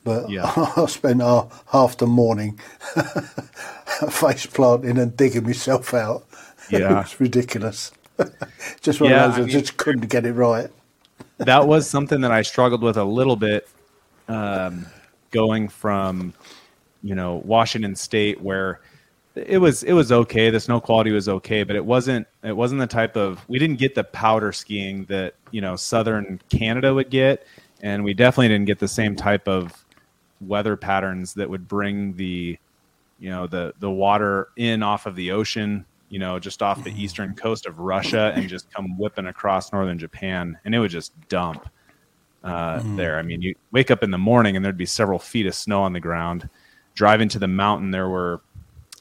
But 0.04 0.30
yeah. 0.30 0.52
I 0.78 0.86
spent 0.86 1.22
half, 1.22 1.64
half 1.68 1.98
the 1.98 2.08
morning 2.08 2.60
face 4.10 4.46
planting 4.46 4.98
and 4.98 5.16
digging 5.18 5.44
myself 5.44 5.94
out. 5.94 6.26
Yeah, 6.70 7.00
it's 7.00 7.18
ridiculous. 7.18 7.94
just 8.82 9.02
one 9.02 9.12
yeah, 9.12 9.28
I, 9.28 9.40
mean, 9.40 9.50
just 9.50 9.78
couldn't 9.78 10.08
get 10.10 10.26
it 10.26 10.34
right. 10.34 10.70
that 11.38 11.68
was 11.68 11.90
something 11.90 12.22
that 12.22 12.32
I 12.32 12.42
struggled 12.42 12.82
with 12.82 12.98
a 12.98 13.04
little 13.04 13.36
bit, 13.36 13.68
um, 14.28 14.86
going 15.32 15.68
from, 15.70 16.34
you 17.04 17.16
know, 17.16 17.42
Washington 17.46 17.96
State 17.96 18.42
where 18.42 18.80
it 19.46 19.60
was 19.60 19.84
it 19.84 19.94
was 19.94 20.12
okay. 20.12 20.50
The 20.50 20.60
snow 20.60 20.80
quality 20.80 21.12
was 21.12 21.30
okay, 21.30 21.64
but 21.64 21.76
it 21.76 21.86
wasn't 21.86 22.28
it 22.44 22.56
wasn't 22.56 22.80
the 22.80 22.88
type 22.88 23.16
of 23.16 23.48
we 23.48 23.60
didn't 23.60 23.78
get 23.78 23.96
the 23.96 24.04
powder 24.04 24.52
skiing 24.52 25.06
that 25.06 25.36
you 25.52 25.62
know 25.62 25.76
southern 25.76 26.40
Canada 26.50 26.94
would 26.94 27.10
get, 27.10 27.46
and 27.82 28.04
we 28.04 28.14
definitely 28.14 28.50
didn't 28.50 28.66
get 28.66 28.80
the 28.80 28.88
same 28.88 29.16
type 29.16 29.48
of 29.48 29.86
weather 30.42 30.76
patterns 30.76 31.34
that 31.36 31.50
would 31.50 31.68
bring 31.68 32.16
the 32.16 32.58
you 33.20 33.30
know 33.30 33.48
the 33.48 33.74
the 33.80 33.90
water 33.90 34.50
in 34.56 34.84
off 34.84 35.06
of 35.06 35.16
the 35.16 35.32
ocean 35.32 35.86
you 36.10 36.20
know 36.20 36.40
just 36.40 36.62
off 36.62 36.84
the 36.84 37.02
eastern 37.02 37.36
coast 37.36 37.66
of 37.66 37.80
russia 37.80 38.32
and 38.36 38.48
just 38.48 38.72
come 38.72 38.98
whipping 38.98 39.28
across 39.28 39.74
northern 39.74 40.00
japan 40.00 40.58
and 40.64 40.74
it 40.74 40.80
would 40.80 40.92
just 40.92 41.14
dump 41.28 41.70
uh, 42.48 42.80
mm. 42.80 42.96
there. 42.96 43.20
I 43.20 43.22
mean 43.22 43.42
you 43.42 43.56
wake 43.72 43.92
up 43.92 44.04
in 44.04 44.12
the 44.12 44.18
morning 44.18 44.56
and 44.56 44.64
there'd 44.64 44.78
be 44.78 44.86
several 44.86 45.20
feet 45.20 45.46
of 45.46 45.56
snow 45.56 45.84
on 45.84 45.94
the 45.94 46.00
ground. 46.00 46.50
Driving 46.94 47.30
to 47.30 47.40
the 47.40 47.48
mountain 47.48 47.92
there 47.92 48.10
were 48.10 48.42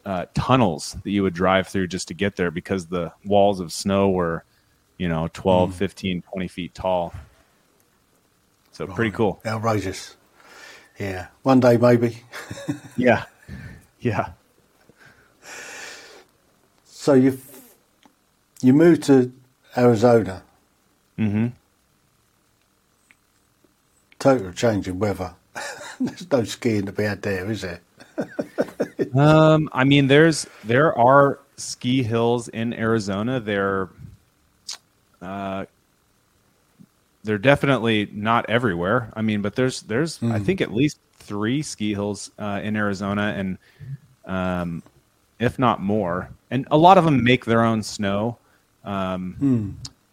uh, 0.04 0.26
tunnels 0.34 0.96
that 1.02 1.10
you 1.10 1.22
would 1.22 1.34
drive 1.34 1.66
through 1.68 1.88
just 1.88 2.08
to 2.08 2.14
get 2.14 2.36
there 2.36 2.50
because 2.50 2.86
the 2.86 3.12
walls 3.24 3.60
of 3.60 3.72
snow 3.72 4.10
were 4.10 4.44
you 4.98 5.08
know 5.08 5.28
12 5.32 5.70
mm. 5.70 5.74
15 5.74 6.22
20 6.22 6.48
feet 6.48 6.74
tall. 6.74 7.14
So 8.72 8.86
pretty 8.86 9.12
cool. 9.12 9.40
Outrageous. 9.46 10.16
Yeah. 10.98 11.28
One 11.42 11.60
day 11.60 11.76
maybe. 11.76 12.18
Yeah. 12.96 13.24
Yeah. 14.00 14.30
So 17.06 17.14
you 17.14 17.38
you 18.62 18.72
moved 18.72 19.04
to 19.04 19.32
Arizona. 19.76 20.42
Mm-hmm. 21.16 21.46
Total 24.18 24.52
change 24.52 24.88
in 24.88 24.98
weather. 24.98 25.32
There's 26.00 26.28
no 26.32 26.42
skiing 26.42 26.84
to 26.86 26.90
be 26.90 27.04
had 27.04 27.22
there, 27.22 27.48
is 27.48 27.62
there? 27.62 27.80
um, 29.14 29.68
I 29.72 29.84
mean, 29.84 30.08
there's 30.08 30.48
there 30.64 30.98
are 30.98 31.38
ski 31.56 32.02
hills 32.02 32.48
in 32.48 32.74
Arizona. 32.74 33.38
They're 33.38 33.88
uh, 35.22 35.66
they're 37.22 37.38
definitely 37.38 38.08
not 38.10 38.50
everywhere. 38.50 39.12
I 39.14 39.22
mean, 39.22 39.42
but 39.42 39.54
there's 39.54 39.82
there's 39.82 40.18
mm. 40.18 40.32
I 40.32 40.38
hmm. 40.38 40.44
think 40.44 40.60
at 40.60 40.74
least 40.74 40.98
three 41.12 41.62
ski 41.62 41.94
hills 41.94 42.32
uh, 42.36 42.60
in 42.64 42.74
Arizona, 42.74 43.32
and 43.36 43.58
um, 44.24 44.82
if 45.38 45.56
not 45.56 45.80
more. 45.80 46.30
And 46.50 46.66
a 46.70 46.76
lot 46.76 46.98
of 46.98 47.04
them 47.04 47.22
make 47.24 47.44
their 47.44 47.64
own 47.64 47.82
snow, 47.82 48.38
um, 48.84 49.34
hmm. 49.38 49.70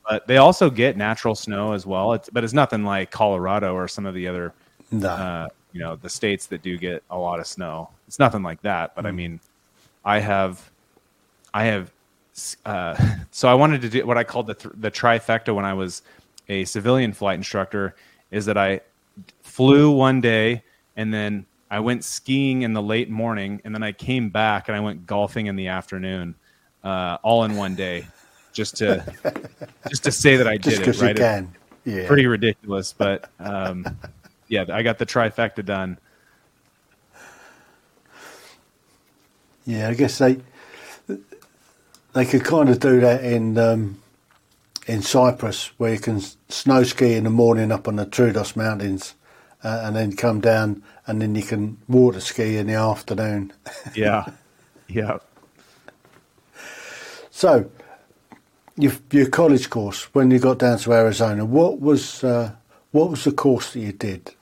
but 0.07 0.27
they 0.27 0.37
also 0.37 0.69
get 0.69 0.97
natural 0.97 1.35
snow 1.35 1.73
as 1.73 1.85
well. 1.85 2.13
It's, 2.13 2.29
but 2.29 2.43
it's 2.43 2.53
nothing 2.53 2.83
like 2.83 3.11
Colorado 3.11 3.73
or 3.73 3.87
some 3.87 4.05
of 4.05 4.13
the 4.13 4.27
other, 4.27 4.53
no. 4.91 5.09
uh, 5.09 5.47
you 5.73 5.79
know, 5.79 5.95
the 5.95 6.09
states 6.09 6.47
that 6.47 6.61
do 6.61 6.77
get 6.77 7.03
a 7.09 7.17
lot 7.17 7.39
of 7.39 7.47
snow. 7.47 7.89
It's 8.07 8.19
nothing 8.19 8.41
like 8.41 8.61
that. 8.63 8.95
But 8.95 9.01
hmm. 9.01 9.07
I 9.07 9.11
mean, 9.11 9.39
I 10.03 10.19
have, 10.19 10.71
I 11.53 11.65
have. 11.65 11.91
Uh, 12.65 13.15
so 13.31 13.47
I 13.47 13.53
wanted 13.53 13.81
to 13.81 13.89
do 13.89 14.05
what 14.05 14.17
I 14.17 14.23
called 14.23 14.47
the 14.47 14.55
th- 14.55 14.73
the 14.77 14.89
trifecta 14.89 15.53
when 15.53 15.65
I 15.65 15.73
was 15.73 16.01
a 16.49 16.65
civilian 16.65 17.13
flight 17.13 17.35
instructor. 17.35 17.95
Is 18.31 18.45
that 18.47 18.57
I 18.57 18.81
flew 19.43 19.91
one 19.91 20.19
day 20.19 20.63
and 20.95 21.13
then 21.13 21.45
I 21.73 21.79
went 21.79 22.03
skiing 22.03 22.61
in 22.61 22.73
the 22.73 22.83
late 22.83 23.09
morning, 23.09 23.59
and 23.65 23.73
then 23.73 23.81
I 23.81 23.93
came 23.93 24.29
back 24.29 24.67
and 24.67 24.77
I 24.77 24.79
went 24.79 25.07
golfing 25.07 25.47
in 25.47 25.55
the 25.55 25.69
afternoon, 25.69 26.35
uh, 26.83 27.17
all 27.23 27.45
in 27.45 27.55
one 27.55 27.73
day, 27.73 28.05
just 28.51 28.77
to 28.77 29.03
just 29.89 30.03
to 30.03 30.11
say 30.11 30.35
that 30.35 30.47
I 30.47 30.57
did 30.57 30.87
it. 30.87 31.01
Right, 31.01 31.09
you 31.09 31.15
can. 31.15 31.51
Yeah. 31.83 32.05
pretty 32.05 32.27
ridiculous, 32.27 32.93
but 32.93 33.27
um, 33.39 33.87
yeah, 34.49 34.65
I 34.71 34.83
got 34.83 34.99
the 34.99 35.07
trifecta 35.07 35.65
done. 35.65 35.97
Yeah, 39.65 39.89
I 39.89 39.95
guess 39.95 40.19
they 40.19 40.41
they 42.13 42.25
could 42.25 42.43
kind 42.43 42.69
of 42.69 42.79
do 42.79 42.99
that 42.99 43.23
in 43.23 43.57
um, 43.57 43.99
in 44.85 45.01
Cyprus, 45.01 45.71
where 45.79 45.93
you 45.93 45.99
can 45.99 46.21
snow 46.49 46.83
ski 46.83 47.15
in 47.15 47.23
the 47.23 47.31
morning 47.31 47.71
up 47.71 47.87
on 47.87 47.95
the 47.95 48.05
Troodos 48.05 48.55
Mountains 48.55 49.15
uh, 49.63 49.81
and 49.85 49.95
then 49.95 50.15
come 50.15 50.39
down, 50.39 50.83
and 51.07 51.21
then 51.21 51.35
you 51.35 51.43
can 51.43 51.77
water 51.87 52.19
ski 52.19 52.57
in 52.57 52.67
the 52.67 52.73
afternoon. 52.73 53.53
yeah, 53.95 54.25
yeah. 54.87 55.17
So, 57.29 57.69
your, 58.77 58.93
your 59.11 59.29
college 59.29 59.69
course 59.69 60.03
when 60.13 60.31
you 60.31 60.39
got 60.39 60.59
down 60.59 60.77
to 60.79 60.93
Arizona, 60.93 61.45
what 61.45 61.79
was 61.79 62.23
uh, 62.23 62.51
what 62.91 63.09
was 63.09 63.23
the 63.23 63.31
course 63.31 63.73
that 63.73 63.79
you 63.79 63.91
did? 63.91 64.33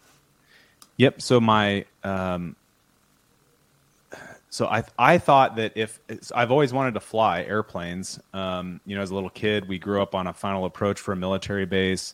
Yep. 0.97 1.21
So 1.21 1.39
my 1.39 1.85
um, 2.03 2.55
so 4.49 4.67
I 4.67 4.83
I 4.99 5.17
thought 5.17 5.55
that 5.55 5.73
if 5.75 5.99
I've 6.35 6.51
always 6.51 6.73
wanted 6.73 6.93
to 6.95 6.99
fly 6.99 7.43
airplanes. 7.43 8.19
Um, 8.33 8.81
you 8.85 8.95
know, 8.95 9.01
as 9.01 9.09
a 9.09 9.15
little 9.15 9.29
kid, 9.29 9.67
we 9.67 9.79
grew 9.79 10.01
up 10.01 10.13
on 10.13 10.27
a 10.27 10.33
final 10.33 10.65
approach 10.65 10.99
for 10.99 11.13
a 11.13 11.15
military 11.15 11.65
base 11.65 12.13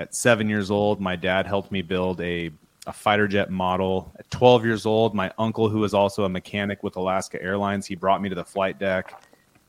at 0.00 0.14
seven 0.14 0.48
years 0.48 0.70
old, 0.70 0.98
my 0.98 1.14
dad 1.14 1.46
helped 1.46 1.70
me 1.70 1.82
build 1.82 2.20
a, 2.22 2.50
a 2.86 2.92
fighter 2.92 3.28
jet 3.28 3.50
model. 3.50 4.12
At 4.18 4.30
12 4.30 4.64
years 4.64 4.86
old, 4.86 5.14
my 5.14 5.32
uncle, 5.38 5.68
who 5.68 5.80
was 5.80 5.94
also 5.94 6.24
a 6.24 6.28
mechanic 6.28 6.82
with 6.82 6.96
Alaska 6.96 7.42
Airlines, 7.42 7.86
he 7.86 7.94
brought 7.94 8.22
me 8.22 8.28
to 8.28 8.34
the 8.34 8.44
flight 8.44 8.78
deck 8.78 9.22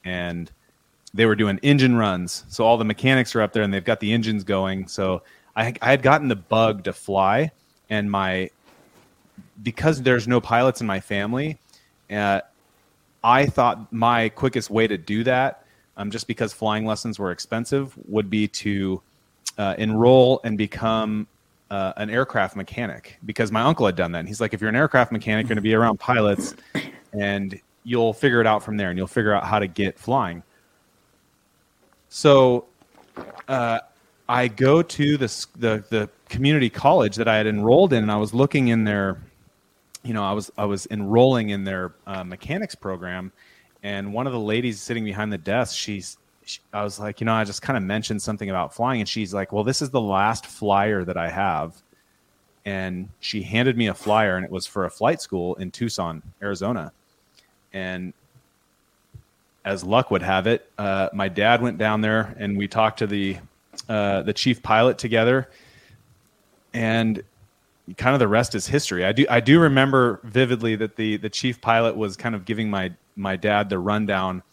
and 0.06 0.52
they 1.14 1.26
were 1.26 1.36
doing 1.36 1.60
engine 1.62 1.96
runs. 1.96 2.46
So 2.50 2.66
all 2.66 2.78
the 2.78 2.86
mechanics 2.86 3.36
are 3.36 3.42
up 3.42 3.54
there 3.54 3.64
and 3.64 3.74
they've 3.74 3.84
got 3.84 4.00
the 4.00 4.14
engines 4.14 4.44
going. 4.44 4.88
So 4.88 5.24
I, 5.56 5.74
I 5.82 5.92
had 5.92 6.02
gotten 6.02 6.28
the 6.28 6.36
bug 6.36 6.84
to 6.86 6.94
fly, 6.94 7.52
and 7.90 8.10
my 8.10 8.50
because 9.64 10.02
there's 10.02 10.28
no 10.28 10.42
pilots 10.42 10.82
in 10.82 10.88
my 10.88 11.00
family, 11.00 11.58
uh, 12.10 12.42
I 13.24 13.46
thought 13.46 13.92
my 13.92 14.30
quickest 14.30 14.70
way 14.70 14.88
to 14.88 14.98
do 14.98 15.24
that, 15.26 15.66
um, 15.98 16.10
just 16.10 16.26
because 16.28 16.54
flying 16.54 16.86
lessons 16.86 17.20
were 17.20 17.32
expensive, 17.32 17.94
would 18.08 18.30
be 18.30 18.48
to 18.48 19.02
uh, 19.58 19.76
enroll 19.78 20.40
and 20.44 20.58
become 20.58 21.28
uh, 21.72 21.94
an 21.96 22.10
aircraft 22.10 22.58
mechanic 22.58 23.18
because 23.26 23.50
my 23.50 23.62
uncle 23.62 23.86
had 23.86 23.96
done 23.96 24.12
that. 24.12 24.20
And 24.20 24.28
he's 24.28 24.42
like, 24.42 24.54
if 24.54 24.60
you're 24.60 24.70
an 24.70 24.76
aircraft 24.76 25.12
mechanic, 25.12 25.46
you're 25.46 25.56
going 25.56 25.56
to 25.56 25.62
be 25.62 25.74
around 25.74 26.00
pilots, 26.00 26.54
and 27.14 27.60
you'll 27.86 28.14
figure 28.14 28.42
it 28.42 28.46
out 28.46 28.62
from 28.62 28.76
there, 28.76 28.90
and 28.90 28.98
you'll 28.98 29.08
figure 29.08 29.34
out 29.34 29.46
how 29.46 29.58
to 29.58 29.68
get 29.68 29.98
flying. 29.98 30.44
So, 32.10 32.66
uh, 33.48 33.80
I 34.28 34.50
go 34.50 34.82
to 34.82 35.18
the, 35.18 35.46
the 35.56 35.84
the 35.90 36.10
community 36.28 36.70
college 36.70 37.16
that 37.16 37.28
I 37.30 37.38
had 37.38 37.48
enrolled 37.48 37.94
in, 37.94 38.04
and 38.04 38.12
I 38.12 38.18
was 38.18 38.34
looking 38.34 38.68
in 38.68 38.84
their, 38.84 39.22
you 40.04 40.14
know, 40.14 40.24
I 40.24 40.34
was 40.34 40.52
I 40.58 40.66
was 40.66 40.88
enrolling 40.92 41.50
in 41.50 41.64
their 41.64 41.94
uh, 42.06 42.26
mechanics 42.26 42.76
program, 42.76 43.32
and 43.82 44.14
one 44.14 44.28
of 44.28 44.34
the 44.34 44.40
ladies 44.40 44.82
sitting 44.82 45.06
behind 45.06 45.32
the 45.32 45.38
desk, 45.38 45.78
she's 45.78 46.18
I 46.74 46.84
was 46.84 47.00
like, 47.00 47.22
you 47.22 47.26
know, 47.26 47.34
I 47.34 47.44
just 47.44 47.62
kind 47.62 47.78
of 47.78 47.84
mentioned 47.84 48.22
something 48.22 48.50
about 48.50 48.74
flying, 48.74 49.02
and 49.02 49.08
she's 49.08 49.34
like, 49.34 49.52
well, 49.52 49.64
this 49.64 49.82
is 49.82 49.90
the 49.90 50.02
last 50.02 50.46
flyer 50.46 51.04
that 51.06 51.18
I 51.18 51.30
have. 51.30 51.82
And 52.66 53.10
she 53.20 53.42
handed 53.42 53.78
me 53.78 53.88
a 53.88 53.94
flyer, 53.94 54.36
and 54.36 54.46
it 54.46 54.52
was 54.52 54.68
for 54.68 54.86
a 54.86 54.90
flight 54.90 55.22
school 55.22 55.56
in 55.56 55.72
Tucson, 55.72 56.22
Arizona. 56.42 56.92
And 57.74 58.14
as 59.66 59.84
luck 59.84 60.12
would 60.12 60.22
have 60.22 60.48
it, 60.48 60.70
uh, 60.78 61.10
my 61.14 61.28
dad 61.28 61.62
went 61.62 61.78
down 61.78 62.02
there, 62.02 62.36
and 62.38 62.58
we 62.58 62.68
talked 62.68 63.00
to 63.00 63.08
the 63.08 63.38
uh, 63.90 64.22
the 64.24 64.34
chief 64.34 64.62
pilot 64.62 64.98
together. 64.98 65.50
And 66.74 67.24
kind 67.98 68.14
of 68.14 68.20
the 68.20 68.28
rest 68.28 68.56
is 68.56 68.68
history. 68.68 69.06
I 69.06 69.12
do 69.12 69.26
I 69.30 69.40
do 69.40 69.60
remember 69.60 70.20
vividly 70.24 70.76
that 70.78 70.96
the 70.96 71.18
the 71.18 71.30
chief 71.30 71.62
pilot 71.62 71.96
was 71.96 72.16
kind 72.16 72.36
of 72.36 72.46
giving 72.46 72.70
my 72.70 72.92
my 73.16 73.36
dad 73.36 73.70
the 73.70 73.80
rundown 73.80 74.44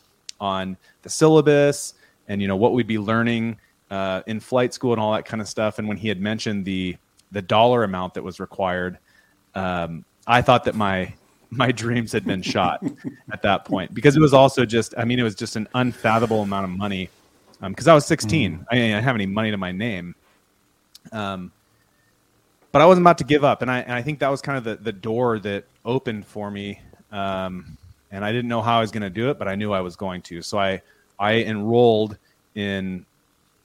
on 0.41 0.77
the 1.03 1.09
syllabus 1.09 1.95
and 2.29 2.41
you 2.41 2.49
know 2.49 2.57
what 2.57 2.73
we'd 2.73 2.87
be 2.87 2.99
learning 2.99 3.59
uh, 3.91 4.23
in 4.27 4.41
flight 4.41 4.75
school 4.75 4.93
and 4.93 5.01
all 5.01 5.13
that 5.13 5.25
kind 5.25 5.41
of 5.41 5.49
stuff. 5.49 5.79
And 5.79 5.89
when 5.89 5.97
he 5.97 6.09
had 6.09 6.21
mentioned 6.21 6.65
the 6.65 6.97
the 7.33 7.43
dollar 7.43 7.85
amount 7.85 8.15
that 8.15 8.23
was 8.23 8.41
required, 8.41 8.99
um, 9.55 10.05
I 10.27 10.43
thought 10.43 10.65
that 10.65 10.75
my 10.75 11.13
my 11.51 11.73
dreams 11.73 12.13
had 12.13 12.25
been 12.25 12.43
shot 12.43 12.85
at 13.33 13.43
that 13.43 13.65
point 13.65 13.95
because 13.95 14.17
it 14.17 14.21
was 14.21 14.35
also 14.35 14.65
just 14.65 14.95
I 14.99 15.05
mean 15.05 15.19
it 15.19 15.23
was 15.23 15.35
just 15.35 15.57
an 15.57 15.69
unfathomable 15.75 16.43
amount 16.43 16.65
of 16.65 16.71
money 16.71 17.09
because 17.67 17.89
um, 17.89 17.93
I 17.93 17.95
was 17.95 18.07
16. 18.07 18.53
Mm. 18.53 18.65
I 18.71 18.75
didn't 18.77 19.03
have 19.03 19.15
any 19.15 19.27
money 19.27 19.51
to 19.51 19.57
my 19.57 19.73
name. 19.73 20.15
Um, 21.11 21.51
but 22.71 22.83
I 22.83 22.87
wasn't 22.87 23.05
about 23.05 23.19
to 23.19 23.25
give 23.25 23.45
up, 23.45 23.63
and 23.63 23.71
I 23.71 23.81
and 23.81 23.93
I 23.93 24.03
think 24.03 24.19
that 24.19 24.29
was 24.29 24.43
kind 24.43 24.59
of 24.59 24.65
the 24.65 24.77
the 24.77 24.93
door 24.93 25.39
that 25.41 25.65
opened 25.85 26.27
for 26.27 26.51
me. 26.51 26.81
Um, 27.11 27.79
and 28.11 28.25
I 28.25 28.33
didn't 28.33 28.49
know 28.49 28.63
how 28.63 28.79
I 28.79 28.81
was 28.81 28.91
going 28.91 29.03
to 29.03 29.11
do 29.11 29.31
it, 29.31 29.39
but 29.39 29.49
I 29.49 29.55
knew 29.55 29.73
I 29.73 29.81
was 29.81 29.97
going 29.97 30.23
to. 30.23 30.43
So 30.43 30.59
I 30.59 30.81
I 31.19 31.35
enrolled 31.43 32.17
in 32.55 33.05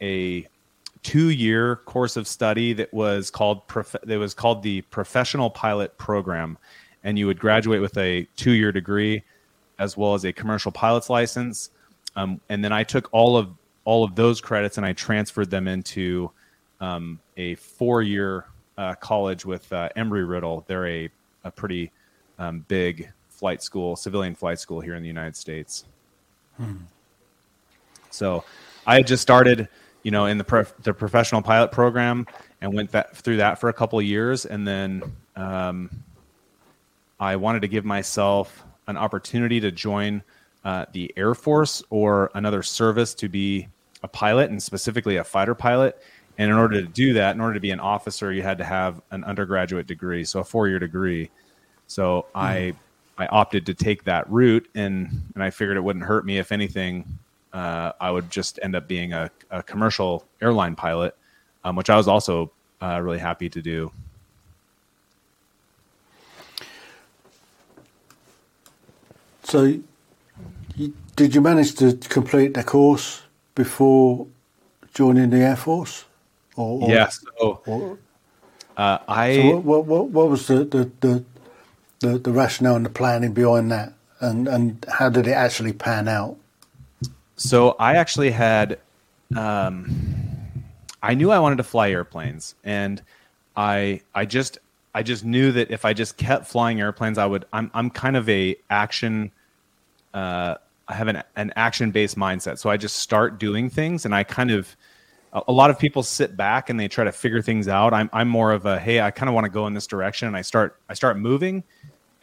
a 0.01 0.47
two 1.03 1.29
year 1.29 1.77
course 1.77 2.17
of 2.17 2.27
study 2.27 2.73
that 2.73 2.93
was 2.93 3.29
called 3.29 3.67
prof- 3.67 3.95
that 4.03 4.17
was 4.17 4.33
called 4.33 4.63
the 4.63 4.81
professional 4.81 5.49
pilot 5.49 5.97
program, 5.97 6.57
and 7.03 7.17
you 7.17 7.27
would 7.27 7.39
graduate 7.39 7.81
with 7.81 7.97
a 7.97 8.27
two 8.35 8.51
year 8.51 8.71
degree 8.71 9.23
as 9.79 9.97
well 9.97 10.13
as 10.13 10.23
a 10.23 10.33
commercial 10.33 10.71
pilot's 10.71 11.09
license. 11.09 11.69
Um, 12.15 12.39
and 12.49 12.63
then 12.63 12.71
I 12.71 12.83
took 12.83 13.09
all 13.11 13.37
of 13.37 13.49
all 13.85 14.03
of 14.03 14.15
those 14.15 14.39
credits 14.39 14.77
and 14.77 14.85
I 14.85 14.93
transferred 14.93 15.49
them 15.49 15.67
into 15.67 16.31
um, 16.79 17.19
a 17.37 17.55
four 17.55 18.01
year 18.01 18.45
uh, 18.77 18.95
college 18.95 19.45
with 19.45 19.71
uh, 19.73 19.89
Embry 19.95 20.27
Riddle. 20.27 20.63
They're 20.67 20.87
a, 20.87 21.09
a 21.43 21.51
pretty 21.51 21.91
um, 22.39 22.65
big 22.67 23.11
flight 23.33 23.61
school, 23.61 23.95
civilian 23.95 24.35
flight 24.35 24.59
school 24.59 24.79
here 24.79 24.95
in 24.95 25.01
the 25.01 25.07
United 25.07 25.35
States. 25.35 25.85
Hmm. 26.57 26.75
So 28.09 28.43
I 28.85 28.95
had 28.95 29.07
just 29.07 29.21
started, 29.21 29.67
you 30.03 30.11
know, 30.11 30.25
in 30.25 30.37
the 30.37 30.43
prof- 30.43 30.75
the 30.83 30.93
professional 30.93 31.41
pilot 31.41 31.71
program 31.71 32.27
and 32.61 32.73
went 32.73 32.91
that, 32.91 33.15
through 33.17 33.37
that 33.37 33.59
for 33.59 33.69
a 33.69 33.73
couple 33.73 33.99
of 33.99 34.05
years, 34.05 34.45
and 34.45 34.67
then 34.67 35.01
um, 35.35 35.89
I 37.19 37.35
wanted 37.35 37.61
to 37.61 37.67
give 37.67 37.85
myself 37.85 38.63
an 38.87 38.97
opportunity 38.97 39.59
to 39.59 39.71
join 39.71 40.21
uh, 40.63 40.85
the 40.91 41.11
Air 41.17 41.33
Force 41.33 41.83
or 41.89 42.31
another 42.35 42.63
service 42.63 43.13
to 43.15 43.29
be 43.29 43.67
a 44.03 44.07
pilot 44.07 44.49
and 44.49 44.61
specifically 44.61 45.17
a 45.17 45.23
fighter 45.23 45.55
pilot. 45.55 46.01
And 46.37 46.49
in 46.49 46.57
order 46.57 46.81
to 46.81 46.87
do 46.87 47.13
that, 47.13 47.35
in 47.35 47.41
order 47.41 47.53
to 47.53 47.59
be 47.59 47.71
an 47.71 47.79
officer, 47.79 48.31
you 48.31 48.41
had 48.41 48.57
to 48.57 48.63
have 48.63 49.01
an 49.11 49.23
undergraduate 49.23 49.87
degree, 49.87 50.23
so 50.23 50.39
a 50.39 50.43
four 50.43 50.67
year 50.67 50.79
degree. 50.79 51.29
So 51.87 52.25
mm. 52.35 52.39
I 52.39 52.73
I 53.17 53.27
opted 53.27 53.65
to 53.67 53.73
take 53.73 54.03
that 54.05 54.29
route, 54.29 54.67
and 54.75 55.09
and 55.35 55.43
I 55.43 55.49
figured 55.49 55.77
it 55.77 55.81
wouldn't 55.81 56.05
hurt 56.05 56.25
me. 56.25 56.39
If 56.39 56.51
anything, 56.51 57.05
uh, 57.53 57.91
I 58.01 58.11
would 58.11 58.29
just 58.31 58.59
end 58.63 58.75
up 58.75 58.87
being 58.87 59.13
a, 59.13 59.29
a 59.51 59.61
commercial 59.61 60.25
airline 60.41 60.75
pilot, 60.75 61.15
um, 61.63 61.75
which 61.75 61.89
I 61.89 61.95
was 61.95 62.07
also 62.07 62.51
uh, 62.81 62.99
really 63.01 63.19
happy 63.19 63.49
to 63.49 63.61
do. 63.61 63.91
So, 69.43 69.63
you, 70.75 70.93
did 71.15 71.35
you 71.35 71.41
manage 71.41 71.75
to 71.75 71.95
complete 72.09 72.55
the 72.55 72.63
course 72.63 73.21
before 73.53 74.25
joining 74.93 75.29
the 75.29 75.37
Air 75.37 75.55
Force? 75.55 76.05
Or, 76.55 76.83
or 76.83 76.89
yeah. 76.89 77.09
So, 77.09 77.99
uh, 78.75 78.97
I. 79.07 79.35
So 79.35 79.59
what, 79.59 79.85
what, 79.85 80.07
what, 80.07 80.29
was 80.29 80.47
the, 80.47 80.63
the, 80.63 80.91
the, 81.01 81.23
the, 82.03 82.19
the 82.19 82.31
rationale 82.31 82.75
and 82.75 82.85
the 82.85 82.89
planning 82.89 83.33
behind 83.33 83.71
that? 83.71 83.93
And, 84.19 84.47
and 84.47 84.85
how 84.87 85.09
did 85.09 85.27
it 85.27 85.31
actually 85.31 85.73
pan 85.73 86.07
out? 86.07 86.37
So 87.35 87.71
I 87.79 87.95
actually 87.95 88.31
had. 88.31 88.79
Um, 89.35 90.13
I 91.01 91.15
knew 91.15 91.31
I 91.31 91.39
wanted 91.39 91.57
to 91.57 91.63
fly 91.63 91.89
airplanes, 91.89 92.55
and 92.63 93.01
I 93.55 94.01
I 94.13 94.25
just 94.25 94.59
I 94.93 95.03
just 95.03 95.25
knew 95.25 95.51
that 95.53 95.71
if 95.71 95.85
I 95.85 95.93
just 95.93 96.17
kept 96.17 96.47
flying 96.47 96.79
airplanes, 96.79 97.17
I 97.17 97.25
would. 97.25 97.45
I'm 97.51 97.71
I'm 97.73 97.89
kind 97.89 98.15
of 98.15 98.29
a 98.29 98.55
action. 98.69 99.31
Uh, 100.13 100.55
I 100.87 100.93
have 100.93 101.07
an 101.07 101.23
an 101.35 101.51
action 101.55 101.91
based 101.91 102.15
mindset, 102.15 102.59
so 102.59 102.69
I 102.69 102.77
just 102.77 102.97
start 102.97 103.39
doing 103.39 103.69
things, 103.69 104.05
and 104.05 104.13
I 104.13 104.23
kind 104.23 104.51
of 104.51 104.75
a 105.33 105.51
lot 105.51 105.71
of 105.71 105.79
people 105.79 106.03
sit 106.03 106.37
back 106.37 106.69
and 106.69 106.79
they 106.79 106.87
try 106.87 107.03
to 107.03 107.11
figure 107.11 107.41
things 107.41 107.67
out. 107.67 107.93
I'm 107.93 108.09
I'm 108.13 108.29
more 108.29 108.51
of 108.51 108.65
a 108.65 108.79
hey, 108.79 109.01
I 109.01 109.09
kind 109.11 109.29
of 109.29 109.35
want 109.35 109.45
to 109.45 109.51
go 109.51 109.65
in 109.67 109.73
this 109.73 109.87
direction, 109.87 110.27
and 110.27 110.37
I 110.37 110.41
start 110.41 110.77
I 110.87 110.93
start 110.93 111.17
moving, 111.17 111.63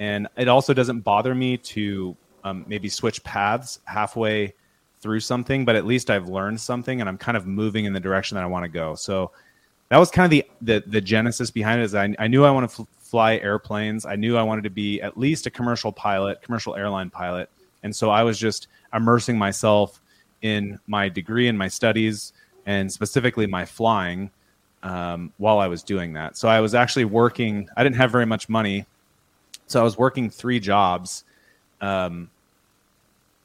and 0.00 0.26
it 0.36 0.48
also 0.48 0.74
doesn't 0.74 1.00
bother 1.00 1.34
me 1.34 1.58
to 1.58 2.16
um, 2.42 2.64
maybe 2.66 2.88
switch 2.88 3.22
paths 3.22 3.80
halfway 3.84 4.54
through 5.00 5.20
something, 5.20 5.64
but 5.64 5.76
at 5.76 5.84
least 5.84 6.10
I've 6.10 6.28
learned 6.28 6.60
something, 6.60 7.00
and 7.00 7.08
I'm 7.08 7.18
kind 7.18 7.36
of 7.36 7.46
moving 7.46 7.84
in 7.84 7.92
the 7.92 8.00
direction 8.00 8.34
that 8.34 8.42
I 8.42 8.46
want 8.46 8.64
to 8.64 8.68
go. 8.68 8.94
So 8.94 9.30
that 9.90 9.98
was 9.98 10.10
kind 10.10 10.24
of 10.24 10.30
the 10.30 10.44
the, 10.62 10.82
the 10.86 11.00
genesis 11.00 11.50
behind 11.50 11.80
it. 11.80 11.84
Is 11.84 11.94
I, 11.94 12.14
I 12.18 12.26
knew 12.28 12.44
I 12.44 12.50
wanted 12.50 12.70
to 12.70 12.86
fly 12.98 13.36
airplanes. 13.36 14.06
I 14.06 14.16
knew 14.16 14.38
I 14.38 14.42
wanted 14.42 14.64
to 14.64 14.70
be 14.70 15.02
at 15.02 15.18
least 15.18 15.46
a 15.46 15.50
commercial 15.50 15.92
pilot, 15.92 16.40
commercial 16.42 16.74
airline 16.74 17.10
pilot, 17.10 17.50
and 17.82 17.94
so 17.94 18.08
I 18.08 18.22
was 18.22 18.38
just 18.38 18.68
immersing 18.94 19.38
myself 19.38 20.00
in 20.40 20.78
my 20.86 21.10
degree 21.10 21.48
and 21.48 21.58
my 21.58 21.68
studies 21.68 22.32
and 22.64 22.90
specifically 22.90 23.46
my 23.46 23.66
flying 23.66 24.30
um, 24.82 25.30
while 25.36 25.58
I 25.58 25.66
was 25.66 25.82
doing 25.82 26.14
that. 26.14 26.38
So 26.38 26.48
I 26.48 26.60
was 26.60 26.74
actually 26.74 27.04
working. 27.04 27.68
I 27.76 27.82
didn't 27.82 27.96
have 27.96 28.10
very 28.10 28.24
much 28.26 28.48
money, 28.48 28.86
so 29.70 29.80
I 29.80 29.84
was 29.84 29.96
working 29.96 30.30
three 30.30 30.58
jobs 30.58 31.22
um, 31.80 32.28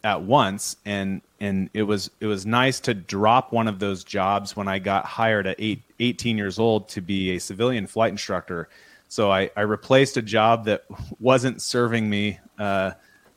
at 0.04 0.24
once, 0.24 0.76
and 0.84 1.22
and 1.40 1.70
it 1.76 1.84
was 1.84 2.10
it 2.20 2.26
was 2.26 2.48
nice 2.48 2.80
to 2.82 2.96
drop 2.96 3.54
one 3.54 3.68
of 3.68 3.78
those 3.78 4.04
jobs 4.04 4.56
when 4.56 4.68
I 4.68 4.80
got 4.80 5.06
hired 5.06 5.46
at 5.46 5.56
eight, 5.60 5.84
18 6.00 6.36
years 6.36 6.58
old 6.58 6.90
to 6.90 7.02
be 7.02 7.36
a 7.36 7.40
civilian 7.40 7.86
flight 7.86 8.10
instructor. 8.10 8.70
So 9.08 9.32
I, 9.32 9.52
I 9.56 9.62
replaced 9.62 10.18
a 10.18 10.24
job 10.24 10.66
that 10.66 10.86
wasn't 11.20 11.62
serving 11.62 12.10
me 12.10 12.40
uh, 12.58 12.92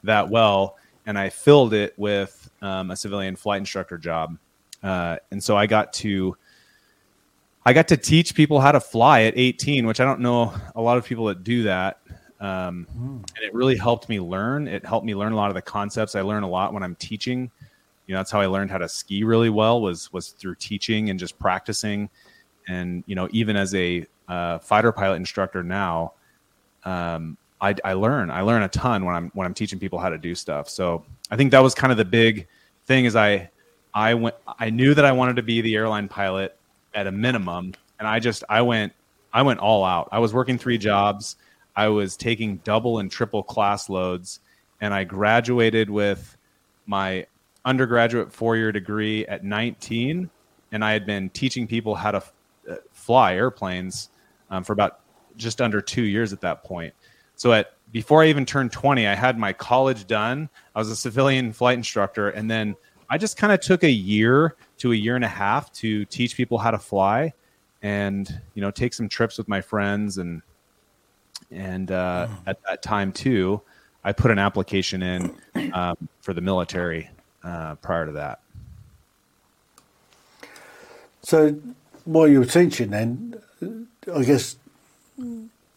that 0.04 0.30
well, 0.30 0.78
and 1.04 1.18
I 1.18 1.28
filled 1.28 1.74
it 1.74 1.92
with 1.98 2.50
um, 2.62 2.90
a 2.90 2.96
civilian 2.96 3.36
flight 3.36 3.58
instructor 3.58 3.98
job. 3.98 4.38
Uh, 4.82 5.18
and 5.30 5.44
so 5.44 5.58
I 5.58 5.66
got 5.66 5.92
to 5.94 6.38
I 7.66 7.74
got 7.74 7.88
to 7.88 7.98
teach 7.98 8.34
people 8.34 8.62
how 8.62 8.72
to 8.72 8.80
fly 8.80 9.24
at 9.24 9.34
18, 9.36 9.86
which 9.86 10.00
I 10.00 10.06
don't 10.06 10.20
know 10.20 10.54
a 10.74 10.80
lot 10.80 10.96
of 10.96 11.04
people 11.04 11.26
that 11.26 11.44
do 11.44 11.64
that. 11.64 12.00
Um, 12.40 12.86
mm. 12.96 13.16
And 13.16 13.44
it 13.44 13.52
really 13.52 13.76
helped 13.76 14.08
me 14.08 14.20
learn. 14.20 14.68
It 14.68 14.84
helped 14.84 15.06
me 15.06 15.14
learn 15.14 15.32
a 15.32 15.36
lot 15.36 15.50
of 15.50 15.54
the 15.54 15.62
concepts. 15.62 16.14
I 16.14 16.20
learn 16.20 16.42
a 16.42 16.48
lot 16.48 16.72
when 16.72 16.82
I'm 16.82 16.94
teaching. 16.96 17.50
You 18.06 18.14
know, 18.14 18.20
that's 18.20 18.30
how 18.30 18.40
I 18.40 18.46
learned 18.46 18.70
how 18.70 18.78
to 18.78 18.88
ski 18.88 19.24
really 19.24 19.50
well 19.50 19.80
was 19.80 20.12
was 20.12 20.28
through 20.30 20.54
teaching 20.56 21.10
and 21.10 21.18
just 21.18 21.38
practicing. 21.38 22.08
And 22.68 23.04
you 23.06 23.14
know, 23.14 23.28
even 23.32 23.56
as 23.56 23.74
a 23.74 24.06
uh, 24.28 24.58
fighter 24.58 24.92
pilot 24.92 25.16
instructor 25.16 25.62
now, 25.62 26.12
um, 26.84 27.36
I, 27.60 27.74
I 27.84 27.92
learn. 27.94 28.30
I 28.30 28.42
learn 28.42 28.62
a 28.62 28.68
ton 28.68 29.04
when 29.04 29.14
I'm 29.14 29.30
when 29.34 29.46
I'm 29.46 29.54
teaching 29.54 29.78
people 29.78 29.98
how 29.98 30.08
to 30.08 30.18
do 30.18 30.34
stuff. 30.34 30.68
So 30.68 31.04
I 31.30 31.36
think 31.36 31.50
that 31.50 31.60
was 31.60 31.74
kind 31.74 31.90
of 31.90 31.98
the 31.98 32.04
big 32.04 32.46
thing. 32.86 33.04
Is 33.04 33.16
I 33.16 33.50
I 33.92 34.14
went. 34.14 34.36
I 34.58 34.70
knew 34.70 34.94
that 34.94 35.04
I 35.04 35.12
wanted 35.12 35.36
to 35.36 35.42
be 35.42 35.60
the 35.60 35.74
airline 35.74 36.08
pilot 36.08 36.56
at 36.94 37.06
a 37.06 37.12
minimum, 37.12 37.74
and 37.98 38.06
I 38.06 38.20
just 38.20 38.44
I 38.48 38.62
went 38.62 38.92
I 39.32 39.42
went 39.42 39.60
all 39.60 39.84
out. 39.84 40.08
I 40.12 40.18
was 40.18 40.32
working 40.32 40.56
three 40.56 40.78
jobs. 40.78 41.36
I 41.78 41.86
was 41.86 42.16
taking 42.16 42.56
double 42.64 42.98
and 42.98 43.08
triple 43.08 43.44
class 43.44 43.88
loads, 43.88 44.40
and 44.80 44.92
I 44.92 45.04
graduated 45.04 45.88
with 45.88 46.36
my 46.86 47.26
undergraduate 47.64 48.32
four 48.32 48.56
year 48.56 48.72
degree 48.72 49.24
at 49.26 49.44
19, 49.44 50.28
and 50.72 50.84
I 50.84 50.92
had 50.92 51.06
been 51.06 51.30
teaching 51.30 51.68
people 51.68 51.94
how 51.94 52.10
to 52.10 52.22
uh, 52.68 52.74
fly 52.90 53.36
airplanes 53.36 54.10
um, 54.50 54.64
for 54.64 54.72
about 54.72 54.98
just 55.36 55.60
under 55.60 55.80
two 55.80 56.02
years 56.02 56.32
at 56.32 56.40
that 56.40 56.64
point. 56.64 56.94
So 57.36 57.52
at 57.52 57.74
before 57.92 58.24
I 58.24 58.26
even 58.26 58.44
turned 58.44 58.72
20, 58.72 59.06
I 59.06 59.14
had 59.14 59.38
my 59.38 59.52
college 59.52 60.08
done. 60.08 60.48
I 60.74 60.80
was 60.80 60.90
a 60.90 60.96
civilian 60.96 61.52
flight 61.52 61.76
instructor, 61.76 62.28
and 62.30 62.50
then 62.50 62.74
I 63.08 63.18
just 63.18 63.36
kind 63.36 63.52
of 63.52 63.60
took 63.60 63.84
a 63.84 63.90
year 63.90 64.56
to 64.78 64.90
a 64.90 64.96
year 64.96 65.14
and 65.14 65.24
a 65.24 65.28
half 65.28 65.70
to 65.74 66.04
teach 66.06 66.36
people 66.36 66.58
how 66.58 66.72
to 66.72 66.78
fly, 66.78 67.34
and 67.82 68.28
you 68.54 68.62
know 68.62 68.72
take 68.72 68.94
some 68.94 69.08
trips 69.08 69.38
with 69.38 69.46
my 69.46 69.60
friends 69.60 70.18
and 70.18 70.42
and 71.50 71.90
uh, 71.90 72.28
mm. 72.28 72.36
at 72.46 72.62
that 72.64 72.82
time 72.82 73.12
too, 73.12 73.60
I 74.04 74.12
put 74.12 74.30
an 74.30 74.38
application 74.38 75.02
in 75.02 75.34
um, 75.72 76.08
for 76.20 76.32
the 76.32 76.40
military 76.40 77.10
uh, 77.42 77.74
prior 77.76 78.06
to 78.06 78.12
that. 78.12 78.40
So, 81.22 81.56
while 82.04 82.28
you 82.28 82.38
were 82.38 82.46
teaching, 82.46 82.90
then 82.90 83.40
I 84.14 84.24
guess 84.24 84.56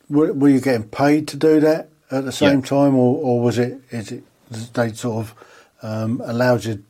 were, 0.10 0.32
were, 0.34 0.50
you 0.50 0.62
getting 0.62 0.88
paid 0.88 1.28
to 1.30 1.38
do 1.38 1.60
that 1.60 1.90
at 2.10 2.26
the 2.26 2.32
same 2.32 2.60
yeah. 2.60 2.66
time, 2.66 2.96
or, 2.96 3.18
or 3.18 3.42
was 3.42 3.58
it 3.58 3.82
is 3.90 4.12
it 4.12 4.24
they 4.74 4.92
sort 4.94 5.26
of 5.26 5.36
um, 5.82 6.22
allowed 6.24 6.66
you 6.66 6.84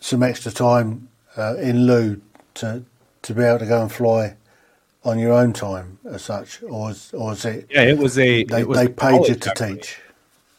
some 0.00 0.22
extra 0.22 0.50
time 0.50 1.08
uh, 1.36 1.56
in 1.56 1.86
lieu 1.86 2.20
to 2.54 2.84
to 3.22 3.34
be 3.34 3.42
able 3.42 3.60
to 3.60 3.66
go 3.66 3.82
and 3.82 3.92
fly 3.92 4.36
on 5.04 5.18
your 5.18 5.32
own 5.32 5.52
time 5.52 5.98
as 6.04 6.22
such, 6.22 6.62
or 6.62 6.70
was, 6.70 7.12
or 7.12 7.26
was 7.30 7.44
it? 7.44 7.68
Yeah, 7.70 7.82
it 7.82 7.98
was 7.98 8.18
a. 8.18 8.44
They, 8.44 8.64
was 8.64 8.78
they 8.78 8.88
paid 8.88 9.28
you 9.28 9.34
to 9.34 9.50
actually. 9.50 9.76
teach. 9.76 9.98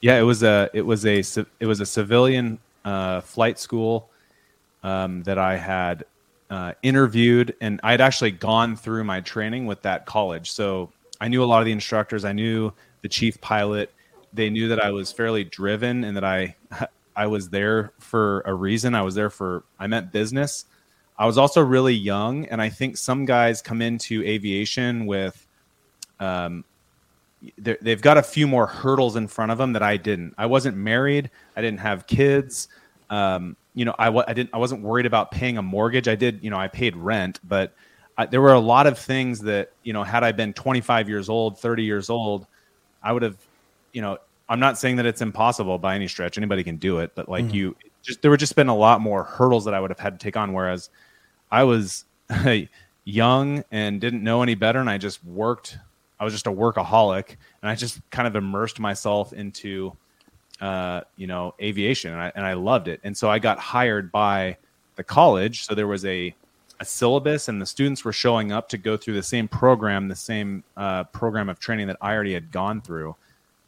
Yeah, 0.01 0.19
it 0.19 0.23
was 0.23 0.43
a 0.43 0.69
it 0.73 0.81
was 0.81 1.05
a 1.05 1.23
it 1.59 1.65
was 1.65 1.79
a 1.79 1.85
civilian 1.85 2.59
uh, 2.83 3.21
flight 3.21 3.57
school 3.57 4.09
um, 4.83 5.23
that 5.23 5.37
I 5.37 5.55
had 5.55 6.03
uh, 6.49 6.73
interviewed, 6.83 7.55
and 7.61 7.79
I 7.83 7.91
had 7.91 8.01
actually 8.01 8.31
gone 8.31 8.75
through 8.75 9.05
my 9.05 9.21
training 9.21 9.65
with 9.65 9.81
that 9.83 10.05
college. 10.05 10.51
So 10.51 10.91
I 11.21 11.29
knew 11.29 11.43
a 11.43 11.45
lot 11.45 11.59
of 11.59 11.65
the 11.65 11.71
instructors. 11.71 12.25
I 12.25 12.33
knew 12.33 12.73
the 13.01 13.09
chief 13.09 13.39
pilot. 13.39 13.93
They 14.33 14.49
knew 14.49 14.67
that 14.69 14.83
I 14.83 14.91
was 14.91 15.11
fairly 15.11 15.43
driven 15.45 16.03
and 16.03 16.17
that 16.17 16.25
I 16.25 16.55
I 17.15 17.27
was 17.27 17.49
there 17.49 17.93
for 17.99 18.41
a 18.41 18.53
reason. 18.53 18.95
I 18.95 19.03
was 19.03 19.15
there 19.15 19.29
for 19.29 19.63
I 19.79 19.87
meant 19.87 20.11
business. 20.11 20.65
I 21.17 21.25
was 21.25 21.37
also 21.37 21.61
really 21.61 21.93
young, 21.93 22.45
and 22.45 22.61
I 22.61 22.69
think 22.69 22.97
some 22.97 23.25
guys 23.25 23.61
come 23.61 23.81
into 23.81 24.23
aviation 24.23 25.05
with 25.05 25.45
they're- 27.57 27.77
they've 27.81 28.01
got 28.01 28.17
a 28.17 28.23
few 28.23 28.47
more 28.47 28.65
hurdles 28.67 29.15
in 29.15 29.27
front 29.27 29.51
of 29.51 29.57
them 29.57 29.73
that 29.73 29.83
I 29.83 29.97
didn't. 29.97 30.33
I 30.37 30.45
wasn't 30.45 30.77
married. 30.77 31.29
I 31.55 31.61
didn't 31.61 31.81
have 31.81 32.07
kids. 32.07 32.67
Um, 33.09 33.55
you 33.75 33.85
know, 33.85 33.95
I, 33.99 34.09
I 34.09 34.33
didn't. 34.33 34.51
I 34.53 34.57
wasn't 34.57 34.81
worried 34.81 35.05
about 35.05 35.31
paying 35.31 35.57
a 35.57 35.61
mortgage. 35.61 36.07
I 36.07 36.15
did. 36.15 36.39
You 36.43 36.49
know, 36.49 36.57
I 36.57 36.67
paid 36.67 36.95
rent, 36.95 37.39
but 37.43 37.73
I, 38.17 38.27
there 38.27 38.41
were 38.41 38.53
a 38.53 38.59
lot 38.59 38.87
of 38.87 38.97
things 38.97 39.39
that 39.41 39.71
you 39.83 39.93
know. 39.93 40.03
Had 40.03 40.23
I 40.23 40.31
been 40.31 40.53
25 40.53 41.09
years 41.09 41.27
old, 41.27 41.59
30 41.59 41.83
years 41.83 42.09
old, 42.09 42.45
I 43.01 43.11
would 43.11 43.23
have. 43.23 43.35
You 43.91 44.01
know, 44.01 44.17
I'm 44.47 44.59
not 44.59 44.77
saying 44.77 44.95
that 44.97 45.05
it's 45.05 45.21
impossible 45.21 45.77
by 45.79 45.95
any 45.95 46.07
stretch. 46.07 46.37
Anybody 46.37 46.63
can 46.63 46.77
do 46.77 46.99
it, 46.99 47.11
but 47.15 47.27
like 47.27 47.45
you, 47.53 47.75
just 48.03 48.21
there 48.21 48.29
would 48.29 48.39
just 48.39 48.55
been 48.55 48.67
a 48.67 48.75
lot 48.75 49.01
more 49.01 49.23
hurdles 49.23 49.65
that 49.65 49.73
I 49.73 49.79
would 49.79 49.89
have 49.89 49.99
had 49.99 50.19
to 50.19 50.23
take 50.23 50.37
on. 50.37 50.53
Whereas 50.53 50.89
I 51.51 51.63
was 51.63 52.05
young 53.05 53.63
and 53.71 53.99
didn't 53.99 54.23
know 54.23 54.43
any 54.43 54.55
better, 54.55 54.79
and 54.79 54.89
I 54.89 54.97
just 54.97 55.23
worked. 55.25 55.77
I 56.19 56.23
was 56.23 56.33
just 56.33 56.47
a 56.47 56.51
workaholic, 56.51 57.29
and 57.61 57.69
I 57.69 57.75
just 57.75 57.99
kind 58.11 58.27
of 58.27 58.35
immersed 58.35 58.79
myself 58.79 59.33
into, 59.33 59.95
uh, 60.61 61.01
you 61.17 61.27
know, 61.27 61.55
aviation, 61.61 62.13
and 62.13 62.21
I, 62.21 62.31
and 62.35 62.45
I 62.45 62.53
loved 62.53 62.87
it. 62.87 62.99
And 63.03 63.17
so 63.17 63.29
I 63.29 63.39
got 63.39 63.57
hired 63.57 64.11
by 64.11 64.57
the 64.95 65.03
college. 65.03 65.65
So 65.65 65.73
there 65.73 65.87
was 65.87 66.05
a 66.05 66.35
a 66.79 66.85
syllabus, 66.85 67.47
and 67.47 67.61
the 67.61 67.65
students 67.65 68.03
were 68.03 68.13
showing 68.13 68.51
up 68.51 68.67
to 68.69 68.77
go 68.77 68.97
through 68.97 69.13
the 69.13 69.23
same 69.23 69.47
program, 69.47 70.07
the 70.07 70.15
same 70.15 70.63
uh, 70.75 71.05
program 71.05 71.49
of 71.49 71.59
training 71.59 71.87
that 71.87 71.97
I 72.01 72.13
already 72.13 72.33
had 72.33 72.51
gone 72.51 72.81
through. 72.81 73.15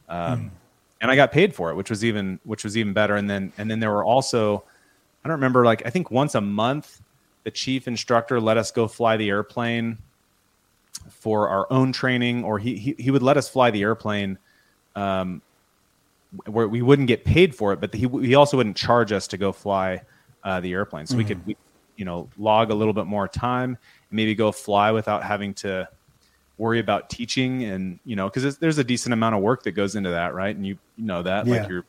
Um, 0.08 0.50
and 1.00 1.10
I 1.10 1.16
got 1.16 1.32
paid 1.32 1.54
for 1.54 1.70
it, 1.70 1.74
which 1.74 1.90
was 1.90 2.04
even 2.04 2.40
which 2.44 2.64
was 2.64 2.76
even 2.76 2.92
better. 2.92 3.16
And 3.16 3.28
then 3.28 3.52
and 3.58 3.70
then 3.70 3.80
there 3.80 3.90
were 3.90 4.04
also, 4.04 4.64
I 5.24 5.28
don't 5.28 5.36
remember, 5.36 5.64
like 5.64 5.84
I 5.86 5.90
think 5.90 6.10
once 6.10 6.34
a 6.34 6.40
month, 6.40 7.00
the 7.44 7.50
chief 7.50 7.86
instructor 7.86 8.40
let 8.40 8.56
us 8.56 8.70
go 8.70 8.88
fly 8.88 9.16
the 9.16 9.28
airplane 9.28 9.98
for 11.10 11.48
our 11.48 11.66
own 11.70 11.92
training, 11.92 12.44
or 12.44 12.58
he 12.58 12.76
he, 12.76 12.94
he 12.98 13.10
would 13.10 13.22
let 13.22 13.36
us 13.36 13.48
fly 13.48 13.70
the 13.70 13.82
airplane. 13.82 14.38
Um, 14.94 15.42
where 16.46 16.68
we 16.68 16.82
wouldn't 16.82 17.08
get 17.08 17.24
paid 17.24 17.54
for 17.54 17.72
it, 17.72 17.80
but 17.80 17.94
he 17.94 18.08
he 18.08 18.34
also 18.34 18.56
wouldn't 18.56 18.76
charge 18.76 19.12
us 19.12 19.26
to 19.28 19.36
go 19.36 19.52
fly 19.52 20.02
uh, 20.44 20.60
the 20.60 20.72
airplane, 20.72 21.06
so 21.06 21.16
we 21.16 21.24
could 21.24 21.44
we, 21.46 21.56
you 21.96 22.04
know 22.04 22.28
log 22.36 22.70
a 22.70 22.74
little 22.74 22.92
bit 22.92 23.06
more 23.06 23.28
time, 23.28 23.70
and 23.70 24.16
maybe 24.16 24.34
go 24.34 24.52
fly 24.52 24.90
without 24.90 25.22
having 25.22 25.54
to 25.54 25.88
worry 26.58 26.78
about 26.80 27.10
teaching 27.10 27.64
and 27.64 27.98
you 28.04 28.16
know 28.16 28.28
because 28.30 28.56
there's 28.58 28.78
a 28.78 28.84
decent 28.84 29.12
amount 29.12 29.34
of 29.34 29.42
work 29.42 29.62
that 29.64 29.72
goes 29.72 29.94
into 29.94 30.10
that 30.10 30.34
right 30.34 30.56
and 30.56 30.66
you, 30.66 30.78
you 30.96 31.04
know 31.04 31.22
that 31.22 31.46
Yeah. 31.46 31.60
like 31.60 31.68
you're 31.68 31.84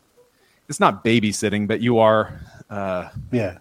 it's 0.67 0.79
not 0.79 1.03
babysitting 1.05 1.67
but 1.67 1.79
you 1.79 1.99
are 1.99 2.39
uh 2.69 3.09
Yeah, 3.31 3.53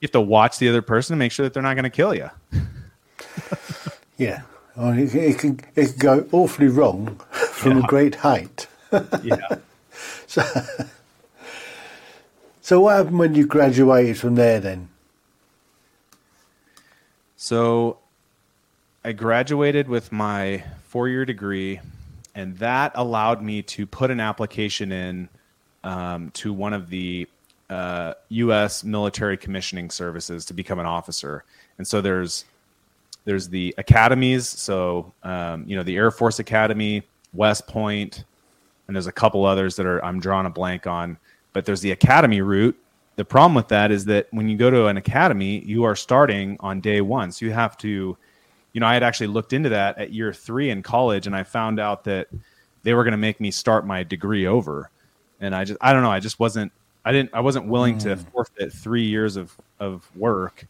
you 0.00 0.06
have 0.06 0.12
to 0.12 0.20
watch 0.20 0.58
the 0.58 0.68
other 0.68 0.80
person 0.82 1.14
to 1.14 1.18
make 1.18 1.30
sure 1.32 1.44
that 1.44 1.52
they're 1.52 1.62
not 1.62 1.74
going 1.74 1.84
to 1.84 1.90
kill 1.90 2.14
you 2.14 2.30
yeah. 4.16 4.42
Mean, 4.76 4.98
it, 4.98 5.14
it 5.14 5.38
can 5.38 5.60
it 5.74 5.86
can 5.88 5.98
go 5.98 6.26
awfully 6.32 6.68
wrong 6.68 7.16
from 7.30 7.78
Yeah. 7.78 7.84
a 7.84 7.86
great 7.86 8.14
height. 8.16 8.66
yeah 9.22 9.56
so 10.26 10.42
So 12.62 12.80
what 12.80 12.96
happened 12.96 13.18
when 13.18 13.34
you 13.34 13.46
graduated 13.46 14.18
from 14.18 14.34
there 14.34 14.58
then? 14.60 14.88
so 17.36 17.98
i 19.06 19.12
graduated 19.12 19.88
with 19.88 20.12
my 20.12 20.62
four 20.84 21.08
year 21.08 21.24
degree 21.24 21.80
and 22.36 22.54
that 22.58 22.92
allowed 22.96 23.42
me 23.42 23.62
to 23.62 23.86
put 23.86 24.10
an 24.10 24.20
application 24.20 24.92
in 24.92 25.28
um, 25.84 26.30
to 26.32 26.52
one 26.52 26.74
of 26.74 26.90
the 26.90 27.26
uh, 27.70 28.12
U.S. 28.28 28.84
military 28.84 29.36
commissioning 29.36 29.90
services 29.90 30.44
to 30.44 30.54
become 30.54 30.78
an 30.78 30.86
officer. 30.86 31.44
And 31.78 31.86
so 31.86 32.00
there's 32.00 32.44
there's 33.24 33.48
the 33.48 33.74
academies. 33.78 34.46
So 34.46 35.12
um, 35.22 35.64
you 35.66 35.76
know 35.76 35.82
the 35.82 35.96
Air 35.96 36.10
Force 36.10 36.38
Academy, 36.38 37.02
West 37.32 37.66
Point, 37.66 38.24
and 38.86 38.94
there's 38.94 39.08
a 39.08 39.12
couple 39.12 39.44
others 39.44 39.74
that 39.76 39.86
are 39.86 40.04
I'm 40.04 40.20
drawing 40.20 40.46
a 40.46 40.50
blank 40.50 40.86
on. 40.86 41.16
But 41.54 41.64
there's 41.64 41.80
the 41.80 41.92
academy 41.92 42.42
route. 42.42 42.76
The 43.16 43.24
problem 43.24 43.54
with 43.54 43.68
that 43.68 43.90
is 43.90 44.04
that 44.04 44.28
when 44.30 44.46
you 44.46 44.58
go 44.58 44.70
to 44.70 44.88
an 44.88 44.98
academy, 44.98 45.60
you 45.64 45.84
are 45.84 45.96
starting 45.96 46.58
on 46.60 46.82
day 46.82 47.00
one. 47.00 47.32
So 47.32 47.46
you 47.46 47.52
have 47.52 47.78
to 47.78 48.16
you 48.76 48.80
know, 48.80 48.86
I 48.86 48.92
had 48.92 49.02
actually 49.02 49.28
looked 49.28 49.54
into 49.54 49.70
that 49.70 49.96
at 49.96 50.12
year 50.12 50.34
three 50.34 50.68
in 50.68 50.82
college, 50.82 51.26
and 51.26 51.34
I 51.34 51.44
found 51.44 51.80
out 51.80 52.04
that 52.04 52.28
they 52.82 52.92
were 52.92 53.04
going 53.04 53.12
to 53.12 53.16
make 53.16 53.40
me 53.40 53.50
start 53.50 53.86
my 53.86 54.02
degree 54.02 54.46
over, 54.46 54.90
and 55.40 55.54
I 55.54 55.64
just, 55.64 55.78
I 55.80 55.94
don't 55.94 56.02
know, 56.02 56.10
I 56.10 56.20
just 56.20 56.38
wasn't, 56.38 56.70
I 57.02 57.10
didn't, 57.10 57.30
I 57.32 57.40
wasn't 57.40 57.68
willing 57.68 57.96
to 58.00 58.18
forfeit 58.18 58.74
three 58.74 59.06
years 59.06 59.36
of 59.36 59.56
of 59.80 60.14
work 60.14 60.66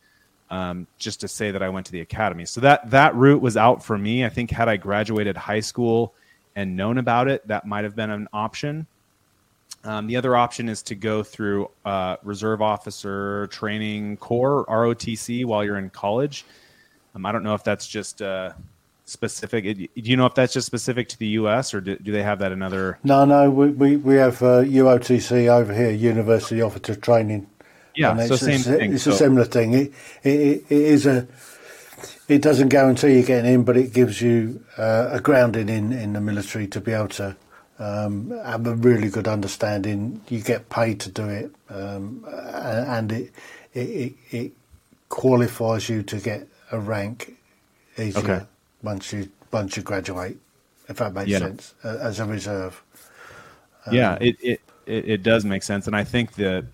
um, 0.51 0.87
just 1.01 1.19
to 1.23 1.27
say 1.27 1.51
that 1.51 1.65
I 1.65 1.69
went 1.69 1.87
to 1.87 1.93
the 1.93 2.01
academy. 2.01 2.45
So 2.45 2.61
that 2.61 2.89
that 2.93 3.17
route 3.17 3.43
was 3.43 3.57
out 3.57 3.85
for 3.85 3.99
me. 3.99 4.25
I 4.25 4.29
think 4.29 4.53
had 4.53 4.69
I 4.69 4.77
graduated 4.77 5.37
high 5.37 5.59
school 5.59 6.15
and 6.55 6.77
known 6.77 6.99
about 6.99 7.27
it, 7.27 7.45
that 7.49 7.67
might 7.67 7.83
have 7.83 7.97
been 7.97 8.11
an 8.11 8.29
option. 8.33 8.87
Um, 9.83 10.07
the 10.07 10.15
other 10.15 10.37
option 10.37 10.69
is 10.69 10.81
to 10.85 10.95
go 10.95 11.25
through 11.25 11.73
uh, 11.85 12.19
Reserve 12.23 12.63
Officer 12.63 13.49
Training 13.49 14.19
Corps 14.19 14.65
(ROTC) 14.67 15.45
while 15.45 15.65
you're 15.65 15.79
in 15.79 15.91
college. 15.91 16.45
Um, 17.17 17.25
I 17.25 17.33
don't 17.33 17.43
know 17.43 17.55
if 17.55 17.65
that's 17.65 17.87
just 17.89 18.21
uh, 18.21 18.53
specific. 19.07 19.65
Do 19.65 19.89
you 19.95 20.17
know 20.17 20.27
if 20.27 20.35
that's 20.35 20.53
just 20.53 20.67
specific 20.67 21.09
to 21.09 21.19
the 21.19 21.29
U.S. 21.29 21.73
or 21.73 21.81
do, 21.81 21.97
do 21.97 22.13
they 22.13 22.23
have 22.23 22.41
that 22.41 22.53
in 22.53 22.63
other? 22.63 22.99
No, 23.03 23.25
no, 23.25 23.51
we 23.51 23.71
we, 23.71 23.97
we 23.97 24.17
have 24.17 24.43
uh, 24.43 24.63
UOTC 24.63 25.49
over 25.49 25.73
here, 25.73 25.91
University 25.91 26.61
Officer 26.61 26.95
Training. 26.95 27.47
Yeah, 27.95 28.11
and 28.11 28.29
so 28.29 28.35
it's, 28.35 28.43
same 28.43 28.55
it's, 28.57 28.65
thing. 28.65 28.93
It's 28.93 29.05
So- 29.05 29.13
a 29.13 29.15
similar 29.15 29.47
thing. 29.47 29.73
It, 29.73 29.93
it 30.23 30.65
it 30.69 30.71
is 30.71 31.07
a. 31.07 31.27
It 32.29 32.43
doesn't 32.43 32.69
guarantee 32.69 33.17
you 33.17 33.23
getting 33.23 33.51
in, 33.51 33.63
but 33.63 33.77
it 33.77 33.95
gives 33.95 34.21
you 34.21 34.61
uh, 34.77 35.11
a 35.13 35.21
grounding 35.21 35.69
in, 35.69 35.93
in 35.93 36.13
the 36.13 36.21
military 36.21 36.67
to 36.67 36.81
be 36.81 36.93
able 36.93 37.09
to 37.09 37.37
um, 37.79 38.31
have 38.45 38.67
a 38.67 38.75
really 38.75 39.09
good 39.09 39.29
understanding. 39.29 40.21
You 40.29 40.43
get 40.43 40.69
paid 40.69 41.01
to 41.01 41.11
do 41.11 41.29
it, 41.29 41.53
um, 41.71 42.27
and 42.29 43.13
it 43.13 43.33
it 43.73 44.15
it 44.33 44.53
qualifies 45.09 45.89
you 45.89 46.03
to 46.03 46.19
get 46.19 46.49
a 46.73 46.79
rank 46.79 47.37
easier 47.99 48.23
Okay. 48.23 48.47
once 48.83 49.13
you 49.13 49.29
once 49.53 49.77
you 49.77 49.83
graduate. 49.83 50.37
If 50.89 50.99
that 50.99 51.15
makes 51.15 51.29
Yeah. 51.31 51.39
sense, 51.39 51.75
as 51.83 52.21
a 52.21 52.25
reserve. 52.27 52.83
yeah, 53.91 54.19
it, 54.21 54.37
it 54.43 54.61
it 54.87 55.09
it 55.09 55.23
does 55.23 55.45
make 55.45 55.63
sense, 55.63 55.87
and 55.87 55.97
I 55.97 56.05
think 56.05 56.35
that 56.35 56.65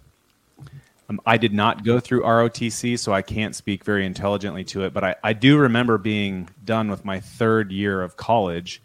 um, 1.09 1.21
I 1.27 1.37
did 1.37 1.53
not 1.53 1.85
go 1.85 2.01
through 2.01 2.23
ROTC, 2.23 2.99
so 2.99 3.13
I 3.13 3.23
can't 3.23 3.55
speak 3.55 3.85
very 3.85 4.05
intelligently 4.07 4.65
to 4.65 4.85
it. 4.85 4.93
But 4.95 5.05
I, 5.05 5.15
I 5.23 5.33
do 5.33 5.59
remember 5.59 5.99
being 5.99 6.49
done 6.65 6.91
with 6.91 7.05
my 7.05 7.21
third 7.21 7.71
year 7.73 8.03
of 8.03 8.17
college, 8.17 8.81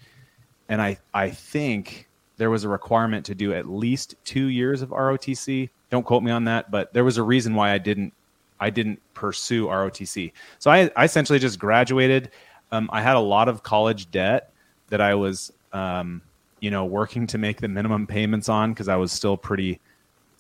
and 0.70 0.82
I 0.82 0.98
I 1.14 1.30
think 1.30 2.08
there 2.38 2.50
was 2.50 2.64
a 2.64 2.70
requirement 2.70 3.26
to 3.28 3.36
do 3.36 3.54
at 3.54 3.68
least 3.68 4.16
two 4.24 4.48
years 4.48 4.82
of 4.82 4.90
ROTC. 4.90 5.70
Don't 5.90 6.04
quote 6.06 6.22
me 6.24 6.32
on 6.32 6.44
that, 6.46 6.70
but 6.70 6.94
there 6.94 7.04
was 7.04 7.18
a 7.18 7.24
reason 7.24 7.56
why 7.56 7.72
I 7.72 7.78
didn't 7.78 8.14
I 8.60 8.70
didn't 8.70 9.02
pursue 9.18 9.66
ROTC. 9.66 10.32
So 10.60 10.70
I, 10.70 10.92
I 10.96 11.06
essentially 11.06 11.40
just 11.40 11.58
graduated. 11.58 12.30
Um, 12.72 12.88
I 12.94 13.02
had 13.02 13.16
a 13.16 13.20
lot 13.20 13.50
of 13.50 13.64
college 13.64 14.12
debt 14.12 14.52
that 14.90 15.02
I 15.02 15.16
was, 15.16 15.52
um, 15.74 16.22
you 16.60 16.70
know, 16.70 16.86
working 16.86 17.26
to 17.28 17.40
make 17.40 17.60
the 17.60 17.68
minimum 17.68 18.06
payments 18.06 18.48
on 18.48 18.74
because 18.74 18.88
I 18.88 18.96
was 18.98 19.12
still 19.12 19.36
pretty 19.36 19.80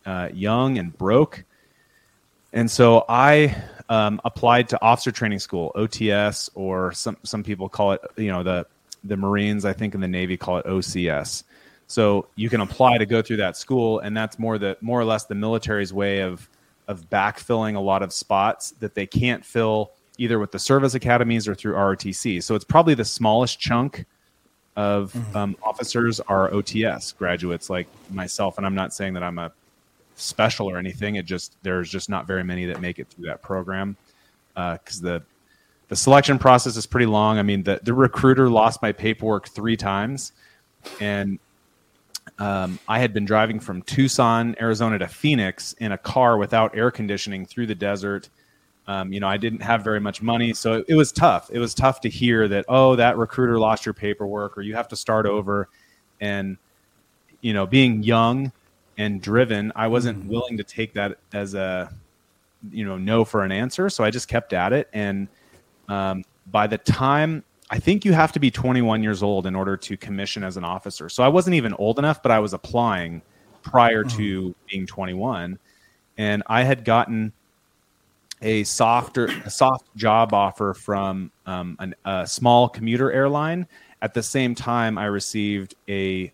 uh, 0.06 0.30
young 0.32 0.78
and 0.78 0.96
broke. 0.96 1.44
And 2.54 2.70
so 2.70 3.04
I 3.10 3.56
um, 3.90 4.22
applied 4.24 4.70
to 4.70 4.82
officer 4.82 5.12
training 5.12 5.40
school, 5.40 5.72
OTS, 5.76 6.50
or 6.54 6.92
some 6.92 7.18
some 7.24 7.44
people 7.44 7.70
call 7.70 7.94
it, 7.94 8.02
you 8.16 8.32
know, 8.32 8.44
the 8.44 8.68
the 9.04 9.18
Marines, 9.18 9.66
I 9.66 9.74
think 9.74 9.96
in 9.96 10.02
the 10.02 10.08
Navy 10.08 10.38
call 10.38 10.60
it 10.60 10.66
OCS. 10.66 11.44
So 11.88 12.28
you 12.36 12.50
can 12.50 12.62
apply 12.62 13.00
to 13.00 13.06
go 13.06 13.22
through 13.22 13.38
that 13.38 13.58
school, 13.58 14.00
and 14.00 14.16
that's 14.16 14.38
more 14.38 14.58
the 14.58 14.78
more 14.82 15.00
or 15.00 15.06
less 15.06 15.26
the 15.26 15.36
military's 15.36 15.92
way 15.92 16.22
of 16.22 16.48
of 16.88 17.10
backfilling 17.10 17.76
a 17.76 17.80
lot 17.80 18.02
of 18.02 18.14
spots 18.14 18.72
that 18.80 18.96
they 18.96 19.06
can't 19.06 19.46
fill 19.46 19.92
either 20.18 20.40
with 20.40 20.52
the 20.52 20.60
service 20.60 20.94
academies 20.96 21.48
or 21.48 21.56
through 21.56 21.74
ROTC. 21.74 22.42
So 22.42 22.56
it's 22.56 22.66
probably 22.66 22.94
the 22.94 23.06
smallest 23.06 23.60
chunk 23.60 24.06
of 24.76 25.16
um, 25.36 25.56
officers 25.64 26.20
are 26.22 26.50
OTS 26.52 27.18
graduates 27.18 27.70
like 27.70 27.88
myself, 28.12 28.58
and 28.58 28.66
I'm 28.66 28.76
not 28.76 28.94
saying 28.94 29.14
that 29.16 29.24
I'm 29.24 29.40
a 29.40 29.52
special 30.16 30.70
or 30.70 30.78
anything. 30.78 31.16
It 31.16 31.26
just 31.26 31.56
there's 31.64 31.90
just 31.90 32.10
not 32.10 32.28
very 32.28 32.44
many 32.44 32.66
that 32.66 32.80
make 32.80 33.00
it 33.00 33.08
through 33.10 33.26
that 33.26 33.42
program 33.42 33.98
because 34.54 35.02
the 35.02 35.24
the 35.90 35.96
selection 35.96 36.38
process 36.38 36.76
is 36.76 36.86
pretty 36.86 37.06
long. 37.06 37.40
I 37.40 37.44
mean, 37.44 37.64
the 37.64 37.80
the 37.82 37.94
recruiter 37.94 38.50
lost 38.50 38.82
my 38.82 38.92
paperwork 38.92 39.48
three 39.48 39.78
times, 39.78 40.34
and 41.00 41.40
um, 42.40 42.80
I 42.88 43.00
had 43.00 43.14
been 43.14 43.26
driving 43.26 43.60
from 43.60 43.82
Tucson, 43.84 44.56
Arizona 44.60 45.00
to 45.00 45.08
Phoenix 45.08 45.74
in 45.74 45.92
a 45.92 45.98
car 45.98 46.38
without 46.38 46.76
air 46.76 46.92
conditioning 46.92 47.46
through 47.46 47.68
the 47.68 47.76
desert. 47.76 48.30
Um, 48.88 49.12
you 49.12 49.20
know, 49.20 49.28
I 49.28 49.38
didn't 49.38 49.62
have 49.62 49.84
very 49.84 50.00
much 50.00 50.22
money, 50.22 50.54
so 50.54 50.80
it, 50.80 50.86
it, 50.90 50.96
was 50.96 51.12
tough. 51.12 51.50
It 51.52 51.60
was 51.60 51.74
tough 51.74 52.00
to 52.02 52.10
hear 52.10 52.48
that, 52.48 52.66
oh, 52.70 52.96
that 52.96 53.18
recruiter 53.18 53.60
lost 53.60 53.86
your 53.86 53.94
paperwork, 53.94 54.58
or 54.58 54.62
you 54.62 54.76
have 54.76 54.88
to 54.90 54.96
start 54.96 55.26
over. 55.26 55.68
And 56.22 56.58
you 57.42 57.54
know, 57.54 57.66
being 57.66 58.04
young 58.04 58.52
and 58.98 59.22
driven, 59.22 59.72
I 59.76 59.88
wasn't 59.88 60.20
mm-hmm. 60.20 60.30
willing 60.30 60.58
to 60.58 60.64
take 60.64 60.94
that 60.94 61.18
as 61.34 61.54
a, 61.54 61.94
you 62.72 62.86
know, 62.86 62.98
no 62.98 63.24
for 63.26 63.44
an 63.44 63.52
answer. 63.52 63.90
So 63.90 64.04
I 64.04 64.10
just 64.10 64.28
kept 64.28 64.54
at 64.54 64.74
it. 64.74 64.90
And 64.94 65.28
um, 65.88 66.24
by 66.52 66.68
the 66.68 66.78
time 66.78 67.44
I 67.70 67.80
think 67.80 68.06
you 68.06 68.14
have 68.14 68.32
to 68.34 68.40
be 68.40 68.50
21 68.50 69.04
years 69.04 69.22
old 69.22 69.46
in 69.46 69.56
order 69.56 69.76
to 69.76 69.98
commission 69.98 70.44
as 70.44 70.58
an 70.58 70.64
officer. 70.64 71.10
So 71.10 71.24
I 71.24 71.28
wasn't 71.28 71.56
even 71.56 71.74
old 71.74 72.00
enough, 72.00 72.24
but 72.24 72.32
I 72.32 72.40
was 72.40 72.54
applying 72.54 73.22
prior 73.62 74.04
to 74.04 74.42
mm-hmm. 74.42 74.52
being 74.70 74.88
21, 74.88 75.60
and 76.18 76.44
I 76.48 76.64
had 76.64 76.86
gotten 76.86 77.34
a 78.42 78.64
softer, 78.64 79.26
a 79.46 79.50
soft 79.50 79.94
job 79.96 80.34
offer 80.34 80.74
from 80.74 81.32
um, 81.46 81.76
an, 81.80 81.96
a 82.06 82.26
small 82.26 82.70
commuter 82.70 83.12
airline. 83.12 83.68
At 84.02 84.14
the 84.14 84.24
same 84.24 84.56
time, 84.56 84.98
I 84.98 85.06
received 85.06 85.76
a 85.90 86.32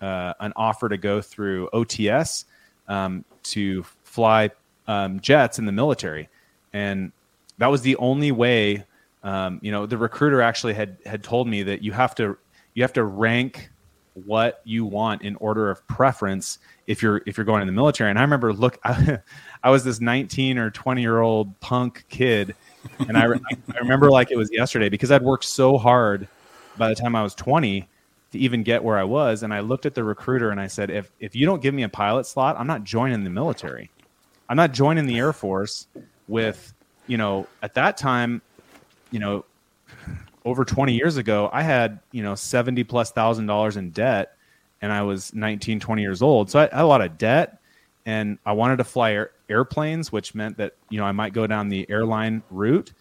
uh, 0.00 0.34
an 0.38 0.52
offer 0.54 0.88
to 0.88 0.96
go 0.96 1.20
through 1.20 1.68
OTS 1.72 2.44
um, 2.86 3.24
to 3.42 3.82
fly 4.04 4.50
um, 4.86 5.18
jets 5.18 5.58
in 5.58 5.66
the 5.66 5.72
military, 5.72 6.28
and 6.72 7.10
that 7.56 7.66
was 7.66 7.82
the 7.82 7.96
only 7.96 8.30
way 8.30 8.84
um, 9.22 9.58
you 9.62 9.72
know, 9.72 9.86
the 9.86 9.98
recruiter 9.98 10.40
actually 10.40 10.74
had 10.74 10.98
had 11.04 11.22
told 11.22 11.48
me 11.48 11.62
that 11.64 11.82
you 11.82 11.92
have 11.92 12.14
to 12.16 12.36
you 12.74 12.82
have 12.82 12.92
to 12.94 13.04
rank 13.04 13.70
what 14.24 14.60
you 14.64 14.84
want 14.84 15.22
in 15.22 15.36
order 15.36 15.70
of 15.70 15.86
preference 15.86 16.58
if 16.86 17.02
you're 17.02 17.22
if 17.26 17.36
you're 17.36 17.44
going 17.44 17.60
in 17.60 17.66
the 17.66 17.72
military. 17.72 18.10
And 18.10 18.18
I 18.18 18.22
remember 18.22 18.52
look, 18.52 18.78
I, 18.84 19.18
I 19.62 19.70
was 19.70 19.84
this 19.84 20.00
19 20.00 20.58
or 20.58 20.70
20 20.70 21.00
year 21.00 21.20
old 21.20 21.58
punk 21.60 22.04
kid, 22.08 22.54
and 23.00 23.16
I, 23.18 23.24
I 23.24 23.78
remember 23.80 24.10
like 24.10 24.30
it 24.30 24.36
was 24.36 24.50
yesterday 24.52 24.88
because 24.88 25.10
I'd 25.10 25.22
worked 25.22 25.44
so 25.44 25.78
hard 25.78 26.28
by 26.76 26.88
the 26.88 26.94
time 26.94 27.16
I 27.16 27.22
was 27.22 27.34
20 27.34 27.88
to 28.30 28.38
even 28.38 28.62
get 28.62 28.84
where 28.84 28.98
I 28.98 29.04
was. 29.04 29.42
And 29.42 29.52
I 29.52 29.60
looked 29.60 29.86
at 29.86 29.94
the 29.94 30.04
recruiter 30.04 30.50
and 30.50 30.60
I 30.60 30.66
said, 30.66 30.90
if 30.90 31.10
if 31.20 31.34
you 31.34 31.46
don't 31.46 31.62
give 31.62 31.74
me 31.74 31.82
a 31.82 31.88
pilot 31.88 32.26
slot, 32.26 32.56
I'm 32.58 32.66
not 32.66 32.84
joining 32.84 33.24
the 33.24 33.30
military. 33.30 33.90
I'm 34.48 34.56
not 34.56 34.72
joining 34.72 35.06
the 35.06 35.18
Air 35.18 35.32
Force 35.32 35.88
with, 36.26 36.72
you 37.06 37.18
know, 37.18 37.46
at 37.62 37.74
that 37.74 37.96
time 37.96 38.40
you 39.10 39.18
know, 39.18 39.44
over 40.44 40.64
20 40.64 40.94
years 40.94 41.16
ago, 41.16 41.50
I 41.52 41.62
had, 41.62 42.00
you 42.12 42.22
know, 42.22 42.34
70 42.34 42.84
plus 42.84 43.10
thousand 43.10 43.46
dollars 43.46 43.76
in 43.76 43.90
debt 43.90 44.36
and 44.80 44.92
I 44.92 45.02
was 45.02 45.34
19, 45.34 45.80
20 45.80 46.02
years 46.02 46.22
old. 46.22 46.50
So 46.50 46.58
I 46.58 46.62
had 46.62 46.70
a 46.72 46.86
lot 46.86 47.00
of 47.00 47.18
debt 47.18 47.60
and 48.06 48.38
I 48.46 48.52
wanted 48.52 48.78
to 48.78 48.84
fly 48.84 49.12
air, 49.12 49.30
airplanes, 49.48 50.12
which 50.12 50.34
meant 50.34 50.56
that, 50.58 50.74
you 50.88 50.98
know, 50.98 51.04
I 51.04 51.12
might 51.12 51.32
go 51.32 51.46
down 51.46 51.68
the 51.68 51.88
airline 51.90 52.42
route. 52.50 52.92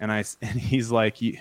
And 0.00 0.10
I, 0.10 0.24
and 0.42 0.58
he's 0.58 0.90
like, 0.90 1.20
you, 1.20 1.38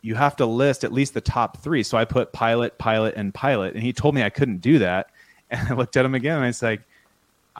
you 0.00 0.14
have 0.14 0.36
to 0.36 0.46
list 0.46 0.82
at 0.82 0.92
least 0.92 1.14
the 1.14 1.20
top 1.20 1.58
three. 1.58 1.82
So 1.82 1.96
I 1.96 2.04
put 2.04 2.32
pilot, 2.32 2.76
pilot, 2.78 3.14
and 3.16 3.32
pilot. 3.32 3.74
And 3.74 3.82
he 3.82 3.92
told 3.92 4.14
me 4.14 4.22
I 4.22 4.30
couldn't 4.30 4.58
do 4.58 4.78
that. 4.80 5.08
And 5.52 5.68
I 5.68 5.74
looked 5.74 5.98
at 5.98 6.06
him 6.06 6.14
again 6.14 6.36
and 6.36 6.44
I 6.44 6.46
was 6.46 6.62
like, 6.62 6.80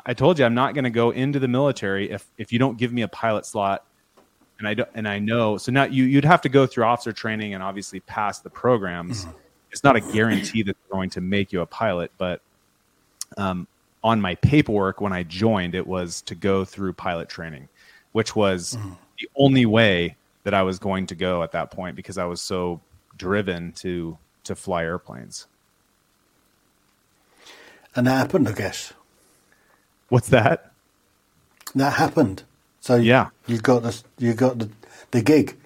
I 0.07 0.15
told 0.15 0.39
you 0.39 0.47
I'm 0.47 0.55
not 0.55 0.73
going 0.73 0.85
to 0.85 0.91
go 0.91 1.11
into 1.11 1.39
the 1.39 1.47
military 1.47 2.11
if, 2.11 2.27
if 2.39 2.51
you 2.51 2.59
don't 2.59 2.79
give 2.79 2.91
me 2.91 3.03
a 3.03 3.09
pilot 3.09 3.45
slot 3.45 3.85
and 4.63 4.69
I 4.69 4.75
don't, 4.75 4.89
and 4.95 5.09
I 5.09 5.19
know. 5.19 5.57
So 5.59 5.73
now 5.73 5.85
you 5.85 6.05
you'd 6.05 6.25
have 6.25 6.41
to 6.43 6.49
go 6.49 6.67
through 6.67 6.85
officer 6.85 7.13
training 7.13 7.55
and 7.55 7.65
obviously 7.65 7.99
pass 7.99 8.39
the 8.39 8.49
programs. 8.49 9.25
Mm-hmm. 9.25 9.37
It's 9.73 9.83
not 9.83 9.97
a 9.97 10.01
guarantee 10.01 10.63
that 10.63 10.77
they're 10.77 10.97
going 10.97 11.11
to 11.11 11.21
make 11.21 11.53
you 11.53 11.63
a 11.63 11.67
pilot, 11.67 12.13
but 12.17 12.43
um, 13.37 13.67
on 14.05 14.21
my 14.21 14.37
paperwork 14.37 15.01
when 15.01 15.13
I 15.13 15.25
joined, 15.25 15.75
it 15.75 15.85
was 15.85 16.23
to 16.23 16.37
go 16.37 16.65
through 16.65 16.93
pilot 16.93 17.29
training, 17.29 17.69
which 18.13 18.37
was 18.37 18.77
mm-hmm. 18.77 18.93
the 19.19 19.29
only 19.35 19.67
way 19.67 20.17
that 20.45 20.55
I 20.55 20.63
was 20.63 20.79
going 20.79 21.09
to 21.09 21.17
go 21.17 21.43
at 21.43 21.51
that 21.53 21.73
point 21.73 21.97
because 21.97 22.19
I 22.19 22.25
was 22.25 22.41
so 22.41 22.81
driven 23.17 23.73
to 23.73 24.17
to 24.45 24.55
fly 24.55 24.85
airplanes. 24.85 25.49
And 27.97 28.07
that 28.07 28.17
happened, 28.17 28.49
I 28.49 28.53
guess. 28.53 28.93
What's 30.09 30.29
that? 30.29 30.71
That 31.75 31.95
happened. 31.95 32.45
So 32.83 32.97
yeah, 32.97 33.29
you 33.47 33.59
got 33.59 33.85
the 33.85 34.03
you 34.19 34.35
got 34.35 34.59
the 34.59 34.69
the 35.13 35.23
gig. 35.23 35.57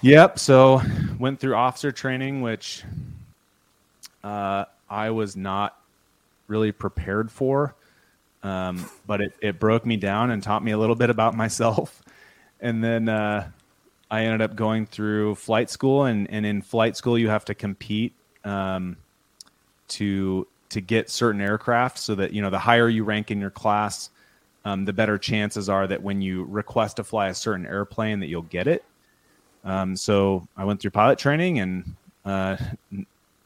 Yep. 0.00 0.38
So 0.38 0.80
went 1.18 1.38
through 1.38 1.54
officer 1.54 1.92
training, 1.92 2.40
which 2.40 2.82
uh, 4.24 4.64
I 4.88 5.10
was 5.10 5.36
not 5.36 5.78
really 6.48 6.72
prepared 6.72 7.30
for, 7.30 7.74
um, 8.42 8.88
but 9.06 9.20
it, 9.20 9.34
it 9.42 9.60
broke 9.60 9.84
me 9.84 9.98
down 9.98 10.30
and 10.30 10.42
taught 10.42 10.64
me 10.64 10.70
a 10.70 10.78
little 10.78 10.96
bit 10.96 11.10
about 11.10 11.36
myself. 11.36 12.02
And 12.58 12.82
then 12.82 13.10
uh, 13.10 13.50
I 14.10 14.24
ended 14.24 14.40
up 14.40 14.56
going 14.56 14.86
through 14.86 15.34
flight 15.34 15.68
school, 15.68 16.04
and, 16.04 16.26
and 16.30 16.46
in 16.46 16.62
flight 16.62 16.96
school 16.96 17.18
you 17.18 17.28
have 17.28 17.44
to 17.44 17.54
compete 17.54 18.14
um, 18.44 18.96
to 19.88 20.46
to 20.70 20.80
get 20.80 21.10
certain 21.10 21.42
aircraft, 21.42 21.98
so 21.98 22.14
that 22.14 22.32
you 22.32 22.40
know 22.40 22.48
the 22.48 22.58
higher 22.58 22.88
you 22.88 23.04
rank 23.04 23.30
in 23.30 23.42
your 23.42 23.50
class, 23.50 24.08
um, 24.64 24.84
the 24.84 24.92
better 24.92 25.18
chances 25.18 25.68
are 25.68 25.86
that 25.86 26.02
when 26.02 26.20
you 26.20 26.44
request 26.44 26.96
to 26.96 27.04
fly 27.04 27.28
a 27.28 27.34
certain 27.34 27.66
airplane 27.66 28.20
that 28.20 28.26
you'll 28.26 28.42
get 28.42 28.66
it. 28.66 28.84
Um, 29.64 29.96
so 29.96 30.46
I 30.56 30.64
went 30.64 30.80
through 30.80 30.90
pilot 30.92 31.18
training, 31.18 31.58
and 31.60 31.96
uh, 32.24 32.56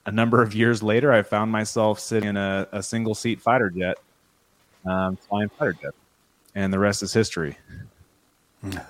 a 0.06 0.10
number 0.10 0.42
of 0.42 0.54
years 0.54 0.82
later, 0.82 1.12
I 1.12 1.22
found 1.22 1.50
myself 1.50 2.00
sitting 2.00 2.28
in 2.30 2.36
a, 2.36 2.68
a 2.72 2.82
single 2.82 3.14
seat 3.14 3.40
fighter 3.40 3.70
jet, 3.70 3.98
um, 4.84 5.16
flying 5.16 5.48
fighter 5.48 5.72
jet, 5.74 5.94
and 6.54 6.72
the 6.72 6.78
rest 6.78 7.02
is 7.02 7.12
history. 7.12 7.58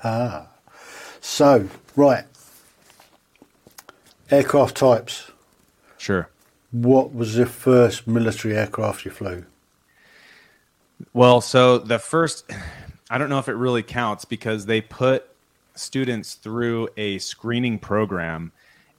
Ah, 0.03 0.49
so 1.21 1.69
right, 1.97 2.25
aircraft 4.31 4.77
types. 4.77 5.31
Sure. 5.99 6.29
What 6.71 7.15
was 7.15 7.35
the 7.35 7.47
first 7.47 8.07
military 8.07 8.57
aircraft 8.57 9.05
you 9.05 9.11
flew? 9.11 9.45
Well, 11.13 11.41
so 11.41 11.79
the 11.79 11.99
first, 11.99 12.51
I 13.11 13.19
don't 13.19 13.29
know 13.29 13.39
if 13.39 13.49
it 13.49 13.55
really 13.55 13.83
counts 13.83 14.25
because 14.25 14.67
they 14.67 14.81
put 14.81 15.29
students 15.75 16.35
through 16.35 16.89
a 16.97 17.19
screening 17.19 17.79
program 17.79 18.53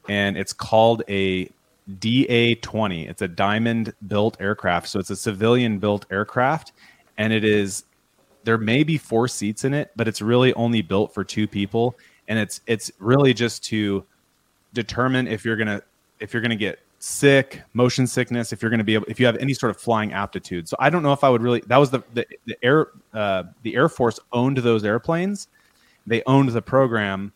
and 0.08 0.38
it's 0.38 0.54
called 0.54 1.04
a 1.10 1.50
DA 2.00 2.56
20. 2.56 3.08
It's 3.08 3.22
a 3.22 3.28
diamond 3.28 3.94
built 4.08 4.38
aircraft. 4.40 4.88
So 4.88 5.00
it's 5.00 5.10
a 5.10 5.16
civilian 5.16 5.80
built 5.80 6.06
aircraft 6.12 6.74
and 7.18 7.34
it 7.34 7.44
is, 7.44 7.84
there 8.44 8.58
may 8.58 8.84
be 8.84 8.98
four 8.98 9.28
seats 9.28 9.64
in 9.64 9.74
it, 9.74 9.92
but 9.96 10.08
it's 10.08 10.22
really 10.22 10.54
only 10.54 10.82
built 10.82 11.14
for 11.14 11.24
two 11.24 11.48
people. 11.48 11.96
And 12.28 12.38
it's, 12.38 12.62
it's 12.68 12.92
really 13.00 13.34
just 13.34 13.64
to 13.66 14.06
determine 14.74 15.28
if 15.28 15.44
you're 15.46 15.56
going 15.56 15.68
to, 15.68 15.82
if 16.20 16.34
you're 16.34 16.42
going 16.42 16.52
to 16.52 16.56
get 16.56 16.80
sick, 17.06 17.62
motion 17.74 18.08
sickness, 18.08 18.52
if 18.52 18.64
you're 18.64 18.72
going 18.72 18.80
to 18.80 18.84
be 18.84 18.96
able, 18.96 19.06
if 19.08 19.20
you 19.20 19.28
have 19.28 19.38
any 19.38 19.54
sort 19.54 19.70
of 19.70 19.78
flying 19.78 20.12
aptitude. 20.12 20.68
So 20.68 20.76
I 20.80 20.90
don't 20.90 21.04
know 21.04 21.14
if 21.14 21.24
I 21.24 21.30
would 21.30 21.44
really. 21.44 21.62
That 21.68 21.78
was 21.78 21.92
the 21.92 22.02
the, 22.16 22.26
the 22.46 22.58
air 22.64 22.88
uh, 23.14 23.44
the 23.62 23.76
Air 23.76 23.90
Force 23.90 24.20
owned 24.34 24.58
those 24.58 24.84
airplanes. 24.84 25.48
They 26.08 26.24
owned 26.26 26.50
the 26.50 26.64
program, 26.64 27.32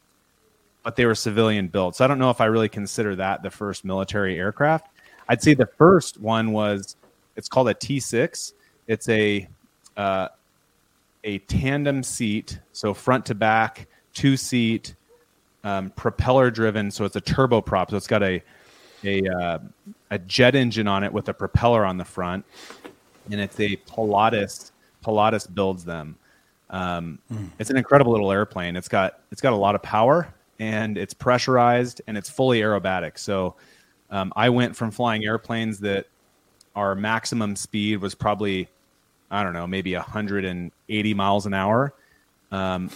but 0.83 0.95
they 0.95 1.05
were 1.05 1.13
civilian 1.13 1.67
built. 1.67 1.95
So 1.95 2.03
I 2.03 2.07
don't 2.07 2.17
know 2.17 2.31
if 2.31 2.41
I 2.41 2.45
really 2.45 2.69
consider 2.69 3.15
that 3.17 3.43
the 3.43 3.51
first 3.51 3.85
military 3.85 4.39
aircraft. 4.39 4.87
I'd 5.27 5.43
say 5.43 5.53
the 5.53 5.69
first 5.77 6.19
one 6.19 6.51
was 6.51 6.95
it's 7.35 7.47
called 7.47 7.69
a 7.69 7.75
T 7.75 7.99
six. 7.99 8.53
It's 8.87 9.07
a 9.07 9.47
uh, 9.97 10.29
a 11.23 11.37
tandem 11.39 12.01
seat, 12.01 12.59
so 12.71 12.95
front 12.95 13.23
to 13.27 13.35
back, 13.35 13.87
two 14.15 14.35
seat, 14.35 14.95
um, 15.63 15.91
propeller 15.91 16.49
driven. 16.49 16.89
So 16.89 17.05
it's 17.05 17.15
a 17.15 17.21
turboprop. 17.21 17.91
So 17.91 17.97
it's 17.97 18.07
got 18.07 18.23
a 18.23 18.41
a 19.03 19.27
uh, 19.27 19.59
a 20.11 20.19
jet 20.19 20.55
engine 20.55 20.87
on 20.87 21.03
it 21.03 21.11
with 21.11 21.29
a 21.29 21.33
propeller 21.33 21.85
on 21.85 21.97
the 21.97 22.05
front, 22.05 22.45
and 23.31 23.39
it's 23.39 23.59
a 23.59 23.75
Pilatus. 23.75 24.71
Pilatus 25.03 25.47
builds 25.47 25.85
them. 25.85 26.15
Um, 26.69 27.19
mm. 27.31 27.49
It's 27.57 27.69
an 27.69 27.77
incredible 27.77 28.11
little 28.11 28.31
airplane. 28.31 28.75
It's 28.75 28.87
got 28.87 29.21
it's 29.31 29.41
got 29.41 29.53
a 29.53 29.57
lot 29.57 29.75
of 29.75 29.81
power 29.81 30.33
and 30.59 30.97
it's 30.97 31.13
pressurized 31.13 32.01
and 32.07 32.17
it's 32.17 32.29
fully 32.29 32.59
aerobatic. 32.61 33.17
So 33.17 33.55
um, 34.11 34.33
I 34.35 34.49
went 34.49 34.75
from 34.75 34.91
flying 34.91 35.23
airplanes 35.25 35.79
that 35.79 36.07
our 36.75 36.95
maximum 36.95 37.55
speed 37.55 38.01
was 38.01 38.13
probably 38.13 38.67
I 39.31 39.43
don't 39.43 39.53
know 39.53 39.67
maybe 39.67 39.95
180 39.95 41.13
miles 41.13 41.45
an 41.45 41.53
hour. 41.53 41.93
Um, 42.51 42.89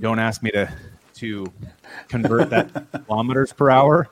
don't 0.00 0.18
ask 0.18 0.42
me 0.42 0.50
to 0.52 0.72
to 1.14 1.46
convert 2.08 2.50
that 2.50 2.86
kilometers 3.06 3.52
per 3.52 3.70
hour. 3.70 4.08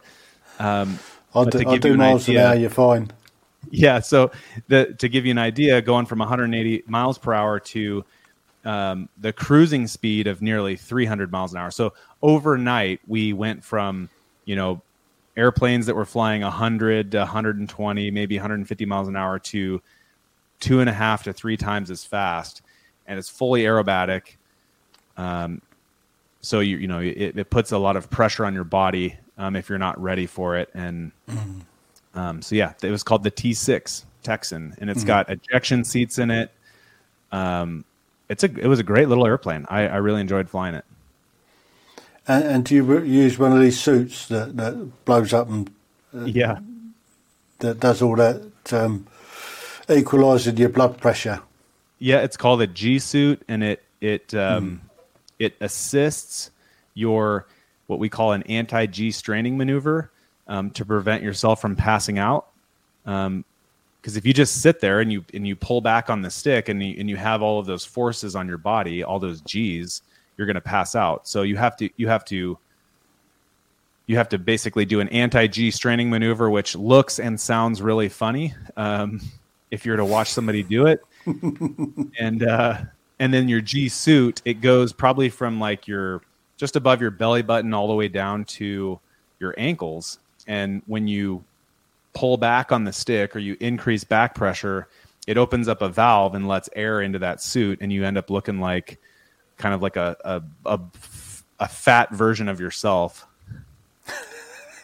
Um, 0.59 0.99
I'll 1.35 1.45
do, 1.45 1.62
I'll 1.66 1.78
do 1.78 1.97
miles 1.97 2.28
idea, 2.28 2.41
an 2.41 2.47
hour. 2.47 2.55
You're 2.57 2.70
fine. 2.70 3.11
Yeah. 3.70 4.01
So 4.01 4.30
the, 4.68 4.95
to 4.99 5.09
give 5.09 5.24
you 5.24 5.30
an 5.30 5.39
idea, 5.39 5.80
going 5.80 6.07
from 6.07 6.18
180 6.18 6.85
miles 6.87 7.18
per 7.18 7.33
hour 7.33 7.61
to 7.61 8.05
um, 8.64 9.09
the 9.18 9.33
cruising 9.33 9.87
speed 9.87 10.26
of 10.26 10.43
nearly 10.43 10.76
300 10.76 11.33
miles 11.33 11.53
an 11.53 11.59
hour. 11.59 11.70
So 11.70 11.95
overnight, 12.22 13.01
we 13.07 13.33
went 13.33 13.64
from 13.64 14.09
you 14.45 14.57
know 14.57 14.83
airplanes 15.37 15.87
that 15.87 15.97
were 15.97 16.05
flying 16.05 16.43
100 16.43 17.12
to 17.12 17.18
120, 17.18 18.11
maybe 18.11 18.37
150 18.37 18.87
miles 18.87 19.09
an 19.09 19.16
hour 19.16 19.39
to 19.39 19.80
two 20.61 20.80
and 20.80 20.89
a 20.89 20.93
half 20.93 21.24
to 21.24 21.33
three 21.33 21.57
times 21.57 21.91
as 21.91 22.05
fast, 22.05 22.62
and 23.07 23.18
it's 23.18 23.28
fully 23.28 23.62
aerobatic. 23.62 24.37
Um, 25.16 25.61
so 26.41 26.61
you 26.61 26.76
you 26.78 26.89
know 26.89 26.99
it, 26.99 27.37
it, 27.37 27.51
puts 27.51 27.72
a 27.72 27.78
lot 27.78 27.97
of 27.97 28.11
pressure 28.11 28.45
on 28.45 28.55
your 28.55 28.64
body 28.64 29.16
um, 29.43 29.57
if 29.57 29.68
you're 29.68 29.78
not 29.78 30.01
ready 30.01 30.26
for 30.26 30.57
it, 30.57 30.70
and 30.72 31.11
um, 32.14 32.43
so 32.43 32.55
yeah, 32.55 32.74
it 32.80 32.90
was 32.90 33.03
called 33.03 33.24
the 33.24 33.30
T6 33.30 34.05
Texan, 34.22 34.74
and 34.78 34.88
it's 34.88 35.01
mm-hmm. 35.01 35.09
got 35.09 35.30
ejection 35.30 35.82
seats 35.84 36.18
in 36.18 36.30
it. 36.30 36.53
Um, 37.32 37.84
it's 38.28 38.45
a 38.45 38.47
it 38.47 38.68
was 38.68 38.78
a 38.78 38.84
great 38.84 39.09
little 39.09 39.26
airplane. 39.26 39.66
I, 39.68 39.88
I 39.88 39.97
really 39.97 40.20
enjoyed 40.20 40.49
flying 40.49 40.76
it. 40.76 40.84
And, 42.28 42.45
and 42.45 42.64
do 42.64 42.76
you 42.76 43.01
use 43.01 43.36
one 43.36 43.51
of 43.51 43.61
these 43.61 43.80
suits 43.80 44.28
that, 44.28 44.57
that 44.57 45.05
blows 45.05 45.32
up 45.32 45.49
and 45.49 45.68
uh, 46.14 46.24
yeah, 46.24 46.61
that 47.59 47.80
does 47.80 48.01
all 48.01 48.14
that 48.14 48.49
um, 48.70 49.09
equalizing 49.88 50.57
your 50.57 50.68
blood 50.68 50.99
pressure? 50.99 51.40
Yeah, 51.99 52.18
it's 52.18 52.36
called 52.36 52.62
a 52.62 52.68
G 52.68 53.01
suit, 53.01 53.43
and 53.49 53.64
it 53.64 53.82
it 54.01 54.32
um, 54.34 54.82
mm. 54.84 54.90
it 55.40 55.57
assists 55.61 56.53
your 56.95 57.47
what 57.93 58.01
we 58.01 58.09
call 58.09 58.32
an 58.32 58.43
anti 58.45 58.86
G 58.86 59.11
straining 59.11 59.57
maneuver 59.57 60.11
um, 60.49 60.70
to 60.70 60.84
prevent 60.84 61.22
yourself 61.22 61.61
from 61.61 61.76
passing 61.76 62.18
out. 62.18 62.49
Um, 63.07 63.45
because 64.01 64.16
if 64.16 64.26
you 64.26 64.32
just 64.32 64.62
sit 64.62 64.80
there 64.80 65.01
and 65.01 65.12
you 65.12 65.24
and 65.32 65.47
you 65.47 65.55
pull 65.55 65.80
back 65.80 66.11
on 66.11 66.22
the 66.22 66.30
stick 66.30 66.68
and 66.68 66.82
you, 66.82 66.97
and 66.99 67.09
you 67.09 67.16
have 67.16 67.40
all 67.40 67.61
of 67.61 67.66
those 67.66 67.84
forces 67.84 68.34
on 68.34 68.49
your 68.49 68.59
body, 68.59 69.05
all 69.05 69.20
those 69.20 69.40
G's, 69.43 70.03
you're 70.36 70.47
going 70.47 70.57
to 70.57 70.61
pass 70.61 70.97
out. 70.97 71.28
So 71.28 71.43
you 71.43 71.57
have 71.57 71.76
to 71.76 71.88
you 71.97 72.09
have 72.09 72.24
to 72.24 72.59
you 74.07 74.16
have 74.16 74.28
to 74.30 74.38
basically 74.38 74.84
do 74.84 74.99
an 74.99 75.09
anti 75.11 75.47
G 75.47 75.70
straining 75.70 76.11
maneuver, 76.11 76.51
which 76.51 76.74
looks 76.74 77.20
and 77.20 77.40
sounds 77.40 77.80
really 77.80 78.09
funny 78.09 78.55
um, 78.76 79.20
if 79.70 79.86
you're 79.86 79.97
to 79.97 80.05
watch 80.05 80.32
somebody 80.32 80.64
do 80.64 80.86
it. 80.86 81.01
and 82.18 82.43
uh, 82.43 82.78
and 83.20 83.32
then 83.32 83.49
your 83.49 83.61
G 83.61 83.88
suit, 83.88 84.43
it 84.45 84.55
goes 84.55 84.93
probably 84.93 85.28
from 85.28 85.61
like 85.61 85.86
your 85.86 86.22
just 86.63 86.77
above 86.77 87.01
your 87.01 87.11
belly 87.11 87.43
button 87.43 87.75
all 87.75 87.89
the 87.89 87.95
way 87.95 88.07
down 88.07 88.45
to 88.45 89.01
your 89.41 89.53
ankles. 89.59 90.21
And 90.47 90.81
when 90.87 91.09
you 91.09 91.43
pull 92.15 92.37
back 92.37 92.71
on 92.71 92.85
the 92.85 92.93
stick 92.93 93.35
or 93.35 93.41
you 93.41 93.57
increase 93.59 94.05
back 94.05 94.37
pressure, 94.37 94.87
it 95.27 95.37
opens 95.37 95.67
up 95.67 95.83
a 95.83 95.89
valve 95.89 96.37
and 96.37 96.47
lets 96.47 96.69
air 96.77 97.01
into 97.01 97.19
that 97.19 97.43
suit, 97.43 97.81
and 97.81 97.93
you 97.93 98.05
end 98.05 98.17
up 98.17 98.31
looking 98.31 98.61
like 98.61 99.01
kind 99.59 99.75
of 99.75 99.83
like 99.83 99.97
a 99.97 100.17
a, 100.25 100.41
a, 100.65 100.79
a 101.59 101.67
fat 101.67 102.13
version 102.13 102.47
of 102.47 102.61
yourself. 102.61 103.27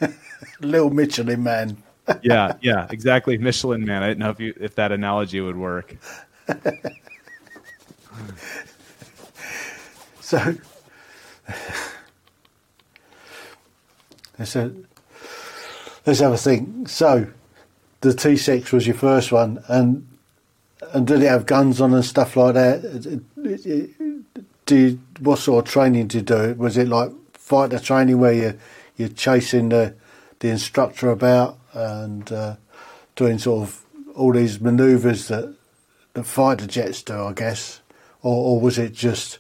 Little 0.60 0.90
Michelin 0.90 1.44
man. 1.44 1.80
yeah, 2.22 2.54
yeah, 2.60 2.88
exactly. 2.90 3.38
Michelin 3.38 3.84
man. 3.84 4.02
I 4.02 4.08
didn't 4.08 4.18
know 4.18 4.30
if 4.30 4.40
you 4.40 4.52
if 4.58 4.74
that 4.74 4.90
analogy 4.90 5.40
would 5.40 5.56
work. 5.56 5.94
so, 10.20 10.56
so 14.44 14.72
let's 16.06 16.20
have 16.20 16.32
a 16.32 16.36
think. 16.36 16.88
So, 16.88 17.26
the 18.00 18.10
T6 18.10 18.72
was 18.72 18.86
your 18.86 18.96
first 18.96 19.32
one, 19.32 19.62
and 19.68 20.06
and 20.92 21.06
did 21.06 21.22
it 21.22 21.28
have 21.28 21.46
guns 21.46 21.80
on 21.80 21.92
and 21.94 22.04
stuff 22.04 22.36
like 22.36 22.54
that? 22.54 23.22
Do 24.66 24.98
what 25.20 25.38
sort 25.38 25.66
of 25.66 25.72
training 25.72 26.08
did 26.08 26.14
you 26.14 26.22
do? 26.22 26.54
Was 26.54 26.76
it 26.76 26.88
like 26.88 27.10
fighter 27.32 27.78
training 27.78 28.18
where 28.18 28.32
you 28.32 28.58
you're 28.96 29.08
chasing 29.08 29.70
the 29.70 29.94
the 30.40 30.48
instructor 30.48 31.10
about 31.10 31.58
and 31.72 32.30
uh, 32.30 32.56
doing 33.16 33.38
sort 33.38 33.68
of 33.68 33.84
all 34.14 34.32
these 34.32 34.60
manoeuvres 34.60 35.28
that 35.28 35.54
the 36.14 36.24
fighter 36.24 36.66
jets 36.66 37.02
do, 37.02 37.14
I 37.14 37.32
guess, 37.32 37.80
or, 38.22 38.34
or 38.34 38.60
was 38.60 38.78
it 38.78 38.92
just 38.92 39.38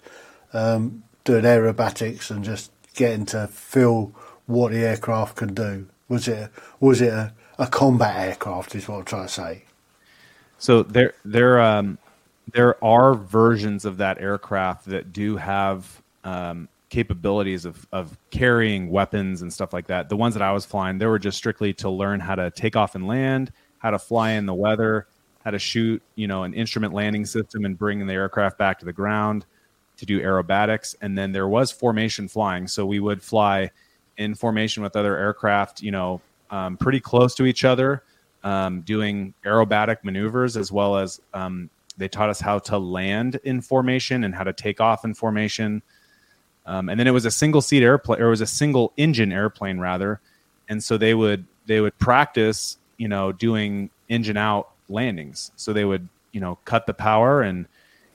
um, 0.52 1.02
doing 1.28 1.44
aerobatics 1.44 2.30
and 2.30 2.42
just 2.42 2.72
getting 2.94 3.26
to 3.26 3.46
feel 3.48 4.12
what 4.46 4.72
the 4.72 4.78
aircraft 4.78 5.36
can 5.36 5.52
do? 5.52 5.86
Was 6.08 6.26
it 6.26 6.50
was 6.80 7.02
it 7.02 7.12
a, 7.12 7.32
a 7.58 7.66
combat 7.66 8.28
aircraft? 8.28 8.74
Is 8.74 8.88
what 8.88 9.00
I'm 9.00 9.04
trying 9.04 9.26
to 9.26 9.32
say. 9.32 9.64
So 10.56 10.82
there 10.82 11.12
there 11.24 11.60
um, 11.60 11.98
there 12.52 12.82
are 12.82 13.14
versions 13.14 13.84
of 13.84 13.98
that 13.98 14.20
aircraft 14.20 14.86
that 14.86 15.12
do 15.12 15.36
have 15.36 16.02
um, 16.24 16.66
capabilities 16.88 17.66
of 17.66 17.86
of 17.92 18.16
carrying 18.30 18.88
weapons 18.88 19.42
and 19.42 19.52
stuff 19.52 19.74
like 19.74 19.88
that. 19.88 20.08
The 20.08 20.16
ones 20.16 20.34
that 20.34 20.42
I 20.42 20.52
was 20.52 20.64
flying, 20.64 20.96
they 20.96 21.06
were 21.06 21.18
just 21.18 21.36
strictly 21.36 21.74
to 21.74 21.90
learn 21.90 22.20
how 22.20 22.36
to 22.36 22.50
take 22.50 22.74
off 22.74 22.94
and 22.94 23.06
land, 23.06 23.52
how 23.78 23.90
to 23.90 23.98
fly 23.98 24.30
in 24.30 24.46
the 24.46 24.54
weather, 24.54 25.06
how 25.44 25.50
to 25.50 25.58
shoot, 25.58 26.02
you 26.14 26.26
know, 26.26 26.44
an 26.44 26.54
instrument 26.54 26.94
landing 26.94 27.26
system 27.26 27.66
and 27.66 27.76
bring 27.76 28.06
the 28.06 28.14
aircraft 28.14 28.56
back 28.56 28.78
to 28.78 28.86
the 28.86 28.94
ground 28.94 29.44
to 29.98 30.06
do 30.06 30.20
aerobatics. 30.20 30.96
And 31.00 31.16
then 31.18 31.32
there 31.32 31.48
was 31.48 31.70
formation 31.70 32.28
flying, 32.28 32.66
so 32.66 32.86
we 32.86 33.00
would 33.00 33.22
fly 33.22 33.70
in 34.16 34.34
formation 34.34 34.82
with 34.82 34.96
other 34.96 35.16
aircraft, 35.16 35.82
you 35.82 35.90
know, 35.90 36.20
um, 36.50 36.76
pretty 36.76 37.00
close 37.00 37.34
to 37.36 37.46
each 37.46 37.64
other, 37.64 38.02
um, 38.42 38.80
doing 38.80 39.34
aerobatic 39.44 39.98
maneuvers 40.02 40.56
as 40.56 40.72
well 40.72 40.96
as 40.96 41.20
um, 41.34 41.70
they 41.98 42.08
taught 42.08 42.30
us 42.30 42.40
how 42.40 42.58
to 42.58 42.78
land 42.78 43.38
in 43.44 43.60
formation 43.60 44.24
and 44.24 44.34
how 44.34 44.44
to 44.44 44.52
take 44.52 44.80
off 44.80 45.04
in 45.04 45.14
formation. 45.14 45.82
Um, 46.64 46.88
and 46.88 46.98
then 46.98 47.06
it 47.06 47.12
was 47.12 47.24
a 47.24 47.30
single 47.30 47.60
seat 47.60 47.82
airplane, 47.82 48.20
or 48.20 48.26
it 48.26 48.30
was 48.30 48.40
a 48.40 48.46
single 48.46 48.92
engine 48.96 49.32
airplane 49.32 49.78
rather. 49.78 50.20
And 50.68 50.82
so 50.82 50.96
they 50.96 51.14
would 51.14 51.44
they 51.66 51.80
would 51.80 51.98
practice, 51.98 52.78
you 52.96 53.08
know, 53.08 53.32
doing 53.32 53.90
engine 54.08 54.36
out 54.36 54.70
landings. 54.88 55.50
So 55.56 55.72
they 55.72 55.84
would, 55.84 56.08
you 56.32 56.40
know, 56.40 56.58
cut 56.64 56.86
the 56.86 56.94
power 56.94 57.42
and 57.42 57.66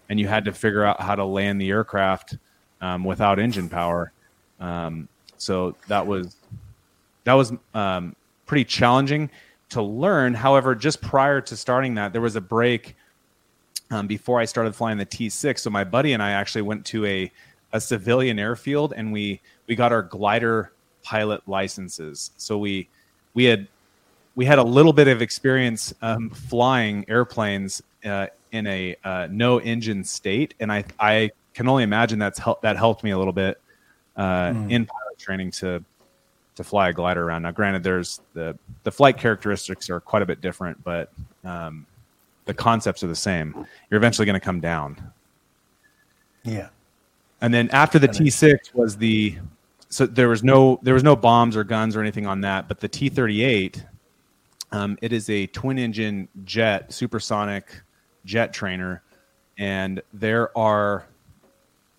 and 0.09 0.19
you 0.19 0.27
had 0.27 0.45
to 0.45 0.53
figure 0.53 0.83
out 0.83 1.01
how 1.01 1.15
to 1.15 1.25
land 1.25 1.59
the 1.59 1.69
aircraft 1.69 2.37
um, 2.81 3.03
without 3.03 3.39
engine 3.39 3.69
power. 3.69 4.11
Um, 4.59 5.07
so 5.37 5.75
that 5.87 6.05
was 6.05 6.35
that 7.23 7.33
was 7.33 7.53
um, 7.73 8.15
pretty 8.45 8.65
challenging 8.65 9.29
to 9.69 9.81
learn. 9.81 10.33
However, 10.33 10.75
just 10.75 11.01
prior 11.01 11.41
to 11.41 11.55
starting 11.55 11.95
that, 11.95 12.13
there 12.13 12.21
was 12.21 12.35
a 12.35 12.41
break 12.41 12.95
um, 13.91 14.07
before 14.07 14.39
I 14.39 14.45
started 14.45 14.75
flying 14.75 14.97
the 14.97 15.05
T6. 15.05 15.59
So 15.59 15.69
my 15.69 15.83
buddy 15.83 16.13
and 16.13 16.21
I 16.21 16.31
actually 16.31 16.63
went 16.63 16.85
to 16.87 17.05
a 17.05 17.31
a 17.73 17.81
civilian 17.81 18.37
airfield 18.37 18.93
and 18.95 19.11
we 19.11 19.41
we 19.67 19.75
got 19.75 19.91
our 19.91 20.03
glider 20.03 20.71
pilot 21.01 21.41
licenses. 21.47 22.31
So 22.37 22.57
we 22.57 22.87
we 23.33 23.45
had 23.45 23.67
we 24.35 24.45
had 24.45 24.59
a 24.59 24.63
little 24.63 24.93
bit 24.93 25.07
of 25.07 25.21
experience 25.21 25.93
um, 26.01 26.29
flying 26.29 27.05
airplanes 27.07 27.81
uh, 28.05 28.27
in 28.53 28.67
a 28.67 28.95
uh, 29.03 29.27
no 29.29 29.59
engine 29.59 30.03
state, 30.05 30.53
and 30.61 30.71
I 30.71 30.85
I 30.99 31.31
can 31.53 31.67
only 31.67 31.83
imagine 31.83 32.19
that's 32.19 32.39
hel- 32.39 32.59
that 32.61 32.77
helped 32.77 33.03
me 33.03 33.11
a 33.11 33.17
little 33.17 33.33
bit 33.33 33.59
uh, 34.15 34.49
mm. 34.49 34.71
in 34.71 34.85
pilot 34.85 35.19
training 35.19 35.51
to 35.51 35.83
to 36.55 36.63
fly 36.63 36.89
a 36.89 36.93
glider 36.93 37.23
around. 37.23 37.41
Now, 37.41 37.51
granted, 37.51 37.83
there's 37.83 38.21
the 38.33 38.57
the 38.83 38.91
flight 38.91 39.17
characteristics 39.17 39.89
are 39.89 39.99
quite 39.99 40.21
a 40.21 40.25
bit 40.25 40.39
different, 40.39 40.81
but 40.83 41.11
um, 41.43 41.85
the 42.45 42.53
concepts 42.53 43.03
are 43.03 43.07
the 43.07 43.15
same. 43.15 43.65
You're 43.89 43.97
eventually 43.97 44.25
going 44.25 44.39
to 44.39 44.45
come 44.45 44.59
down. 44.59 45.11
Yeah. 46.43 46.69
And 47.41 47.53
then 47.53 47.69
after 47.71 47.99
the 47.99 48.07
T6 48.07 48.73
was 48.73 48.95
the 48.95 49.37
so 49.89 50.05
there 50.05 50.29
was 50.29 50.43
no 50.43 50.79
there 50.81 50.93
was 50.93 51.03
no 51.03 51.15
bombs 51.15 51.57
or 51.57 51.63
guns 51.63 51.95
or 51.95 52.01
anything 52.01 52.27
on 52.27 52.41
that, 52.41 52.67
but 52.67 52.79
the 52.79 52.87
T38 52.87 53.83
um, 54.71 54.97
it 55.01 55.13
is 55.13 55.29
a 55.29 55.47
twin 55.47 55.77
engine 55.77 56.27
jet 56.45 56.91
supersonic 56.91 57.81
jet 58.25 58.53
trainer 58.53 59.01
and 59.57 60.01
there 60.13 60.55
are 60.57 61.05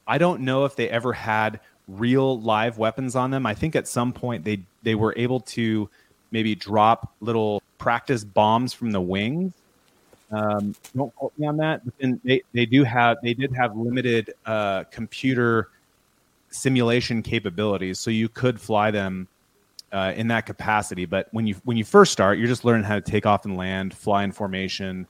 I 0.06 0.18
don't 0.18 0.42
know 0.42 0.64
if 0.64 0.76
they 0.76 0.90
ever 0.90 1.12
had 1.12 1.60
real 1.88 2.40
live 2.40 2.78
weapons 2.78 3.16
on 3.16 3.30
them. 3.30 3.46
I 3.46 3.54
think 3.54 3.76
at 3.76 3.88
some 3.88 4.12
point 4.12 4.44
they 4.44 4.60
they 4.82 4.94
were 4.94 5.14
able 5.16 5.40
to 5.40 5.88
maybe 6.30 6.54
drop 6.54 7.12
little 7.20 7.62
practice 7.78 8.24
bombs 8.24 8.72
from 8.72 8.90
the 8.90 9.00
wings. 9.00 9.52
Um, 10.30 10.74
don't 10.96 11.14
quote 11.14 11.32
me 11.38 11.46
on 11.46 11.56
that. 11.58 11.84
But 11.84 11.94
then 11.98 12.20
they, 12.24 12.42
they 12.52 12.66
do 12.66 12.82
have 12.84 13.18
they 13.22 13.34
did 13.34 13.54
have 13.54 13.76
limited 13.76 14.34
uh, 14.44 14.84
computer 14.84 15.68
simulation 16.50 17.22
capabilities, 17.22 17.98
so 17.98 18.10
you 18.10 18.28
could 18.28 18.60
fly 18.60 18.90
them 18.90 19.28
uh, 19.92 20.12
in 20.16 20.28
that 20.28 20.46
capacity. 20.46 21.04
But 21.04 21.28
when 21.30 21.46
you 21.46 21.54
when 21.64 21.76
you 21.76 21.84
first 21.84 22.12
start, 22.12 22.38
you're 22.38 22.48
just 22.48 22.64
learning 22.64 22.84
how 22.84 22.96
to 22.96 23.00
take 23.00 23.26
off 23.26 23.44
and 23.44 23.56
land, 23.56 23.94
fly 23.94 24.24
in 24.24 24.32
formation. 24.32 25.06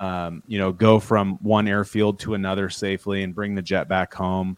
Um, 0.00 0.42
you 0.46 0.58
know, 0.58 0.72
go 0.72 0.98
from 0.98 1.38
one 1.42 1.68
airfield 1.68 2.18
to 2.20 2.32
another 2.32 2.70
safely 2.70 3.22
and 3.22 3.34
bring 3.34 3.54
the 3.54 3.60
jet 3.60 3.86
back 3.86 4.14
home 4.14 4.56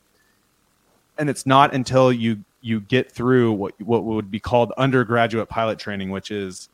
and 1.19 1.29
it's 1.31 1.47
not 1.47 1.75
until 1.75 2.13
you 2.13 2.45
you 2.61 2.81
get 2.81 3.11
through 3.11 3.53
what 3.53 3.81
what 3.81 4.05
would 4.05 4.31
be 4.31 4.41
called 4.41 4.73
undergraduate 4.77 5.49
pilot 5.49 5.79
training, 5.79 6.11
which 6.11 6.31
is 6.31 6.69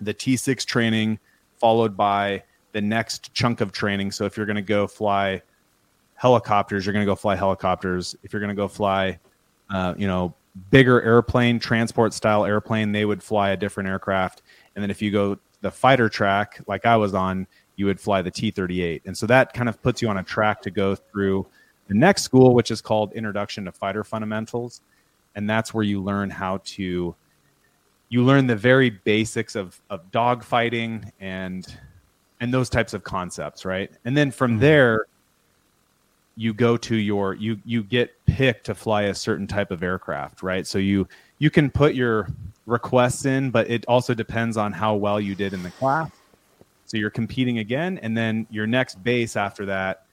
the 0.00 0.14
T6 0.14 0.64
training 0.64 1.18
followed 1.58 1.96
by 1.96 2.42
the 2.72 2.80
next 2.80 3.32
chunk 3.34 3.60
of 3.60 3.72
training. 3.72 4.10
So 4.10 4.24
if 4.24 4.36
you're 4.36 4.46
going 4.46 4.56
to 4.56 4.62
go 4.62 4.86
fly 4.86 5.42
helicopters, 6.14 6.84
you're 6.84 6.92
going 6.92 7.04
to 7.04 7.10
go 7.10 7.16
fly 7.16 7.36
helicopters. 7.36 8.16
If 8.22 8.32
you're 8.32 8.40
going 8.40 8.48
to 8.48 8.54
go 8.54 8.68
fly, 8.68 9.18
uh, 9.70 9.94
you 9.96 10.06
know, 10.06 10.34
bigger 10.70 11.02
airplane, 11.02 11.58
transport 11.58 12.12
style 12.14 12.44
airplane, 12.44 12.92
they 12.92 13.04
would 13.04 13.22
fly 13.22 13.50
a 13.50 13.56
different 13.56 13.88
aircraft. 13.88 14.42
And 14.74 14.82
then 14.82 14.90
if 14.90 15.00
you 15.00 15.10
go 15.10 15.38
the 15.60 15.70
fighter 15.70 16.08
track, 16.08 16.60
like 16.66 16.86
I 16.86 16.96
was 16.96 17.14
on, 17.14 17.46
you 17.76 17.86
would 17.86 18.00
fly 18.00 18.22
the 18.22 18.30
T 18.30 18.50
38. 18.50 19.02
And 19.06 19.16
so 19.16 19.26
that 19.26 19.52
kind 19.52 19.68
of 19.68 19.82
puts 19.82 20.02
you 20.02 20.08
on 20.08 20.18
a 20.18 20.22
track 20.22 20.60
to 20.62 20.70
go 20.70 20.94
through 20.94 21.46
the 21.88 21.94
next 21.94 22.22
school, 22.22 22.54
which 22.54 22.70
is 22.70 22.80
called 22.80 23.12
Introduction 23.12 23.64
to 23.64 23.72
Fighter 23.72 24.04
Fundamentals. 24.04 24.80
And 25.34 25.48
that's 25.48 25.72
where 25.72 25.84
you 25.84 26.02
learn 26.02 26.30
how 26.30 26.60
to, 26.64 27.14
you 28.08 28.24
learn 28.24 28.46
the 28.46 28.56
very 28.56 28.90
basics 28.90 29.54
of, 29.56 29.80
of 29.90 30.10
dogfighting 30.10 31.10
and, 31.20 31.66
and 32.40 32.52
those 32.52 32.68
types 32.68 32.92
of 32.92 33.02
concepts, 33.02 33.64
right? 33.64 33.90
And 34.04 34.16
then 34.16 34.30
from 34.30 34.52
mm-hmm. 34.52 34.60
there, 34.60 35.06
you 36.36 36.54
go 36.54 36.76
to 36.76 36.96
your 36.96 37.34
you 37.34 37.60
you 37.64 37.82
get 37.82 38.12
picked 38.26 38.64
to 38.66 38.74
fly 38.74 39.02
a 39.02 39.14
certain 39.14 39.46
type 39.46 39.70
of 39.70 39.82
aircraft 39.82 40.42
right 40.42 40.66
so 40.66 40.78
you 40.78 41.06
you 41.38 41.50
can 41.50 41.70
put 41.70 41.94
your 41.94 42.26
requests 42.64 43.26
in 43.26 43.50
but 43.50 43.68
it 43.70 43.84
also 43.86 44.14
depends 44.14 44.56
on 44.56 44.72
how 44.72 44.94
well 44.94 45.20
you 45.20 45.34
did 45.34 45.52
in 45.52 45.62
the 45.62 45.70
class 45.72 46.10
so 46.92 46.98
you're 46.98 47.08
competing 47.08 47.58
again 47.58 47.98
and 48.02 48.14
then 48.14 48.46
your 48.50 48.66
next 48.66 49.02
base 49.02 49.34
after 49.34 49.64
that 49.64 50.04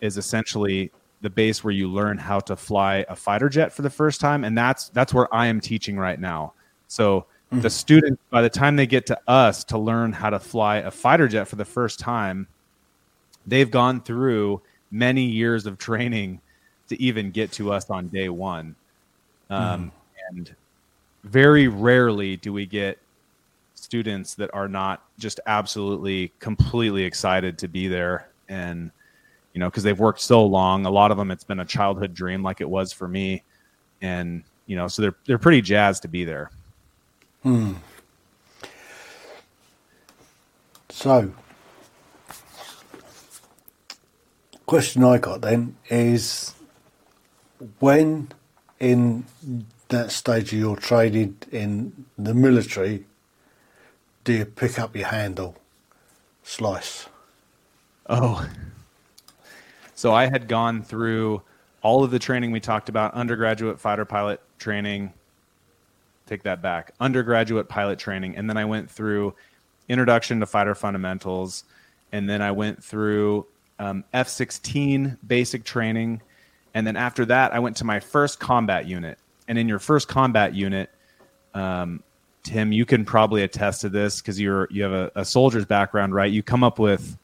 is 0.00 0.18
essentially 0.18 0.90
the 1.20 1.30
base 1.30 1.62
where 1.62 1.72
you 1.72 1.88
learn 1.88 2.18
how 2.18 2.40
to 2.40 2.56
fly 2.56 3.06
a 3.08 3.14
fighter 3.14 3.48
jet 3.48 3.72
for 3.72 3.82
the 3.82 3.90
first 3.90 4.20
time 4.20 4.42
and 4.42 4.58
that's 4.58 4.88
that's 4.88 5.14
where 5.14 5.32
i 5.32 5.46
am 5.46 5.60
teaching 5.60 5.96
right 5.96 6.18
now 6.18 6.52
so 6.88 7.20
mm-hmm. 7.52 7.60
the 7.60 7.70
students 7.70 8.20
by 8.30 8.42
the 8.42 8.50
time 8.50 8.74
they 8.74 8.88
get 8.88 9.06
to 9.06 9.16
us 9.28 9.62
to 9.62 9.78
learn 9.78 10.12
how 10.12 10.28
to 10.28 10.40
fly 10.40 10.78
a 10.78 10.90
fighter 10.90 11.28
jet 11.28 11.46
for 11.46 11.54
the 11.54 11.64
first 11.64 12.00
time 12.00 12.48
they've 13.46 13.70
gone 13.70 14.00
through 14.00 14.60
many 14.90 15.22
years 15.22 15.64
of 15.64 15.78
training 15.78 16.40
to 16.88 17.00
even 17.00 17.30
get 17.30 17.52
to 17.52 17.72
us 17.72 17.90
on 17.90 18.08
day 18.08 18.28
one. 18.28 18.74
Um, 19.50 19.86
mm. 19.86 19.90
And 20.30 20.56
very 21.24 21.68
rarely 21.68 22.36
do 22.36 22.52
we 22.52 22.66
get 22.66 22.98
students 23.76 24.34
that 24.34 24.50
are 24.52 24.68
not 24.68 25.04
just 25.18 25.38
absolutely 25.46 26.32
completely 26.40 27.04
excited 27.04 27.58
to 27.58 27.68
be 27.68 27.88
there 27.88 28.28
and 28.48 28.90
you 29.52 29.60
know 29.60 29.70
because 29.70 29.82
they've 29.82 29.98
worked 29.98 30.20
so 30.20 30.44
long. 30.44 30.86
A 30.86 30.90
lot 30.90 31.10
of 31.10 31.16
them 31.16 31.30
it's 31.30 31.44
been 31.44 31.60
a 31.60 31.64
childhood 31.64 32.14
dream 32.14 32.42
like 32.42 32.60
it 32.60 32.68
was 32.68 32.92
for 32.92 33.06
me. 33.06 33.42
And 34.02 34.42
you 34.66 34.76
know 34.76 34.88
so 34.88 35.02
they're 35.02 35.16
they're 35.26 35.38
pretty 35.38 35.60
jazzed 35.60 36.02
to 36.02 36.08
be 36.08 36.24
there. 36.24 36.50
Hmm. 37.42 37.74
so 40.88 41.32
question 44.64 45.04
I 45.04 45.18
got 45.18 45.42
then 45.42 45.76
is 45.88 46.54
when 47.78 48.32
in 48.80 49.24
that 49.88 50.10
stage 50.10 50.52
of 50.52 50.58
your 50.58 50.76
training 50.76 51.36
in 51.52 52.06
the 52.18 52.34
military 52.34 53.06
do 54.26 54.32
you 54.32 54.44
pick 54.44 54.76
up 54.76 54.96
your 54.96 55.06
handle 55.06 55.56
slice? 56.42 57.08
Oh. 58.08 58.46
So 59.94 60.12
I 60.12 60.26
had 60.26 60.48
gone 60.48 60.82
through 60.82 61.42
all 61.80 62.02
of 62.02 62.10
the 62.10 62.18
training 62.18 62.50
we 62.50 62.58
talked 62.58 62.88
about 62.88 63.14
undergraduate 63.14 63.78
fighter 63.78 64.04
pilot 64.04 64.40
training. 64.58 65.12
Take 66.26 66.42
that 66.42 66.60
back. 66.60 66.90
Undergraduate 66.98 67.68
pilot 67.68 68.00
training. 68.00 68.36
And 68.36 68.50
then 68.50 68.56
I 68.56 68.64
went 68.64 68.90
through 68.90 69.32
introduction 69.88 70.40
to 70.40 70.46
fighter 70.46 70.74
fundamentals. 70.74 71.62
And 72.10 72.28
then 72.28 72.42
I 72.42 72.50
went 72.50 72.82
through 72.82 73.46
um, 73.78 74.02
F 74.12 74.28
16 74.28 75.18
basic 75.24 75.62
training. 75.62 76.20
And 76.74 76.84
then 76.84 76.96
after 76.96 77.24
that, 77.26 77.54
I 77.54 77.60
went 77.60 77.76
to 77.76 77.84
my 77.84 78.00
first 78.00 78.40
combat 78.40 78.86
unit. 78.86 79.18
And 79.46 79.56
in 79.56 79.68
your 79.68 79.78
first 79.78 80.08
combat 80.08 80.52
unit, 80.52 80.90
um, 81.54 82.02
Tim, 82.46 82.70
you 82.70 82.86
can 82.86 83.04
probably 83.04 83.42
attest 83.42 83.80
to 83.80 83.88
this 83.88 84.20
because 84.20 84.40
you're 84.40 84.68
you 84.70 84.84
have 84.84 84.92
a, 84.92 85.10
a, 85.16 85.24
soldier's 85.24 85.64
background, 85.64 86.14
right? 86.14 86.30
You 86.30 86.44
come 86.44 86.62
up 86.62 86.78
with 86.78 87.18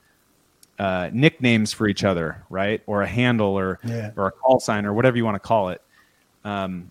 uh, 0.81 1.11
nicknames 1.13 1.73
for 1.73 1.87
each 1.87 2.03
other, 2.03 2.43
right, 2.51 2.83
or 2.87 3.03
a 3.03 3.07
handle, 3.07 3.57
or 3.57 3.79
yeah. 3.85 4.11
or 4.17 4.27
a 4.27 4.33
call 4.33 4.59
sign, 4.59 4.85
or 4.85 4.93
whatever 4.93 5.17
you 5.17 5.25
want 5.25 5.37
to 5.37 5.41
call 5.41 5.69
it. 5.69 5.81
Um, 6.45 6.91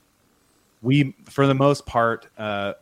we, 0.82 1.14
for 1.26 1.46
the 1.46 1.54
most 1.54 1.86
part, 1.86 2.28
uh, 2.38 2.76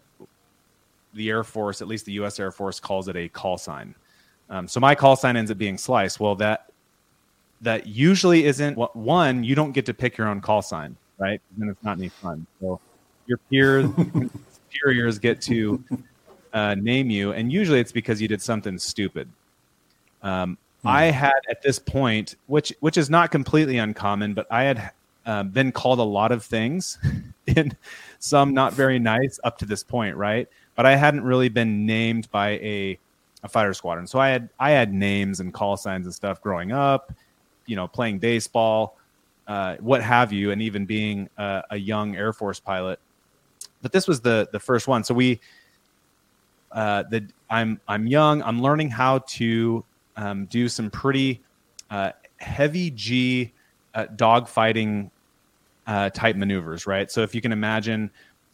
the 1.16 1.30
Air 1.30 1.44
Force, 1.44 1.82
at 1.82 1.88
least 1.88 2.06
the 2.06 2.14
U.S. 2.14 2.40
Air 2.40 2.52
Force, 2.52 2.80
calls 2.80 3.08
it 3.08 3.16
a 3.16 3.28
call 3.28 3.58
sign. 3.58 3.96
Um, 4.52 4.68
so 4.68 4.80
my 4.80 4.94
call 4.94 5.16
sign 5.16 5.36
ends 5.36 5.50
up 5.50 5.58
being 5.58 5.80
slice. 5.80 6.20
Well, 6.20 6.36
that 6.36 6.70
that 7.62 7.88
usually 7.88 8.46
isn't 8.46 8.78
what 8.78 8.96
one. 8.96 9.44
You 9.44 9.56
don't 9.56 9.72
get 9.72 9.88
to 9.88 9.96
pick 9.96 10.16
your 10.16 10.28
own 10.28 10.42
call 10.42 10.62
sign, 10.62 10.96
right? 11.18 11.42
Then 11.58 11.70
it's 11.70 11.84
not 11.84 11.98
any 11.98 12.10
fun. 12.10 12.46
So 12.62 12.80
your 13.26 13.40
peers, 13.50 13.90
superiors 14.72 15.20
get 15.20 15.42
to 15.42 15.84
uh, 16.54 16.76
name 16.76 17.10
you, 17.10 17.32
and 17.32 17.52
usually 17.52 17.80
it's 17.80 17.92
because 17.92 18.22
you 18.22 18.28
did 18.28 18.42
something 18.42 18.78
stupid. 18.78 19.30
Um, 20.22 20.58
hmm. 20.82 20.88
I 20.88 21.04
had 21.06 21.40
at 21.50 21.62
this 21.62 21.80
point, 21.80 22.36
which 22.48 22.74
which 22.80 22.98
is 22.98 23.10
not 23.10 23.32
completely 23.32 23.78
uncommon, 23.78 24.34
but 24.34 24.48
I 24.52 24.64
had 24.64 24.92
um, 25.26 25.50
been 25.50 25.72
called 25.72 26.00
a 26.00 26.04
lot 26.04 26.32
of 26.32 26.44
things, 26.44 26.98
in 27.48 27.76
some 28.20 28.54
not 28.54 28.74
very 28.74 29.00
nice 29.00 29.40
up 29.44 29.58
to 29.60 29.66
this 29.66 29.84
point, 29.84 30.16
right? 30.16 30.48
But 30.76 30.86
I 30.86 30.96
hadn't 30.96 31.24
really 31.24 31.50
been 31.50 31.86
named 31.86 32.30
by 32.32 32.52
a 32.52 33.00
a 33.44 33.48
fighter 33.48 33.74
squadron. 33.74 34.08
So 34.08 34.20
I 34.20 34.30
had 34.30 34.50
I 34.60 34.72
had 34.72 34.94
names 34.94 35.40
and 35.40 35.54
call 35.54 35.78
signs 35.78 36.06
and 36.06 36.14
stuff 36.14 36.42
growing 36.42 36.72
up, 36.72 37.14
you 37.66 37.76
know, 37.76 37.88
playing 37.88 38.20
baseball, 38.20 38.98
uh, 39.48 39.78
what 39.78 40.02
have 40.02 40.34
you, 40.34 40.52
and 40.52 40.62
even 40.62 40.86
being 40.86 41.30
a, 41.38 41.64
a, 41.72 41.78
young 41.78 42.16
Air 42.16 42.34
Force 42.34 42.60
pilot. 42.60 43.00
But 43.82 43.92
this 43.92 44.08
was 44.08 44.22
the 44.22 44.50
the 44.52 44.60
first 44.60 44.88
one. 44.88 45.04
So 45.04 45.14
we, 45.14 45.40
uh, 46.72 47.04
the 47.10 47.28
I'm 47.50 47.80
I'm 47.88 48.08
young. 48.08 48.42
I'm 48.44 48.62
learning 48.62 48.90
how 48.90 49.20
to 49.20 49.86
um, 50.16 50.46
do 50.46 50.68
some 50.68 50.90
pretty 50.90 51.42
uh, 51.90 52.12
heavy 52.38 52.92
G 52.92 53.54
uh, 53.94 54.06
dogfighting 54.16 55.10
uh, 55.88 56.10
type 56.12 56.36
maneuvers, 56.36 56.86
right? 56.86 57.10
So 57.10 57.22
if 57.22 57.34
you 57.34 57.42
can 57.42 57.52
imagine, 57.52 58.12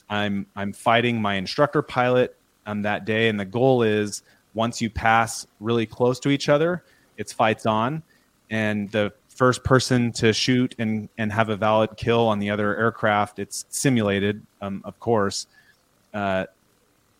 I'm 0.09 0.45
I'm 0.55 0.73
fighting 0.73 1.21
my 1.21 1.35
instructor 1.35 1.81
pilot 1.81 2.35
um, 2.65 2.81
that 2.83 3.05
day, 3.05 3.29
and 3.29 3.39
the 3.39 3.45
goal 3.45 3.83
is 3.83 4.23
once 4.53 4.81
you 4.81 4.89
pass 4.89 5.45
really 5.59 5.85
close 5.85 6.19
to 6.21 6.29
each 6.29 6.47
other, 6.49 6.83
it's 7.17 7.33
fights 7.33 7.65
on, 7.65 8.03
and 8.49 8.89
the 8.91 9.11
first 9.35 9.63
person 9.63 10.11
to 10.13 10.33
shoot 10.33 10.73
and 10.79 11.07
and 11.17 11.31
have 11.31 11.49
a 11.49 11.55
valid 11.55 11.91
kill 11.97 12.27
on 12.27 12.39
the 12.39 12.49
other 12.49 12.75
aircraft, 12.75 13.39
it's 13.39 13.65
simulated, 13.69 14.45
um, 14.61 14.81
of 14.83 14.99
course. 14.99 15.47
Uh, 16.13 16.45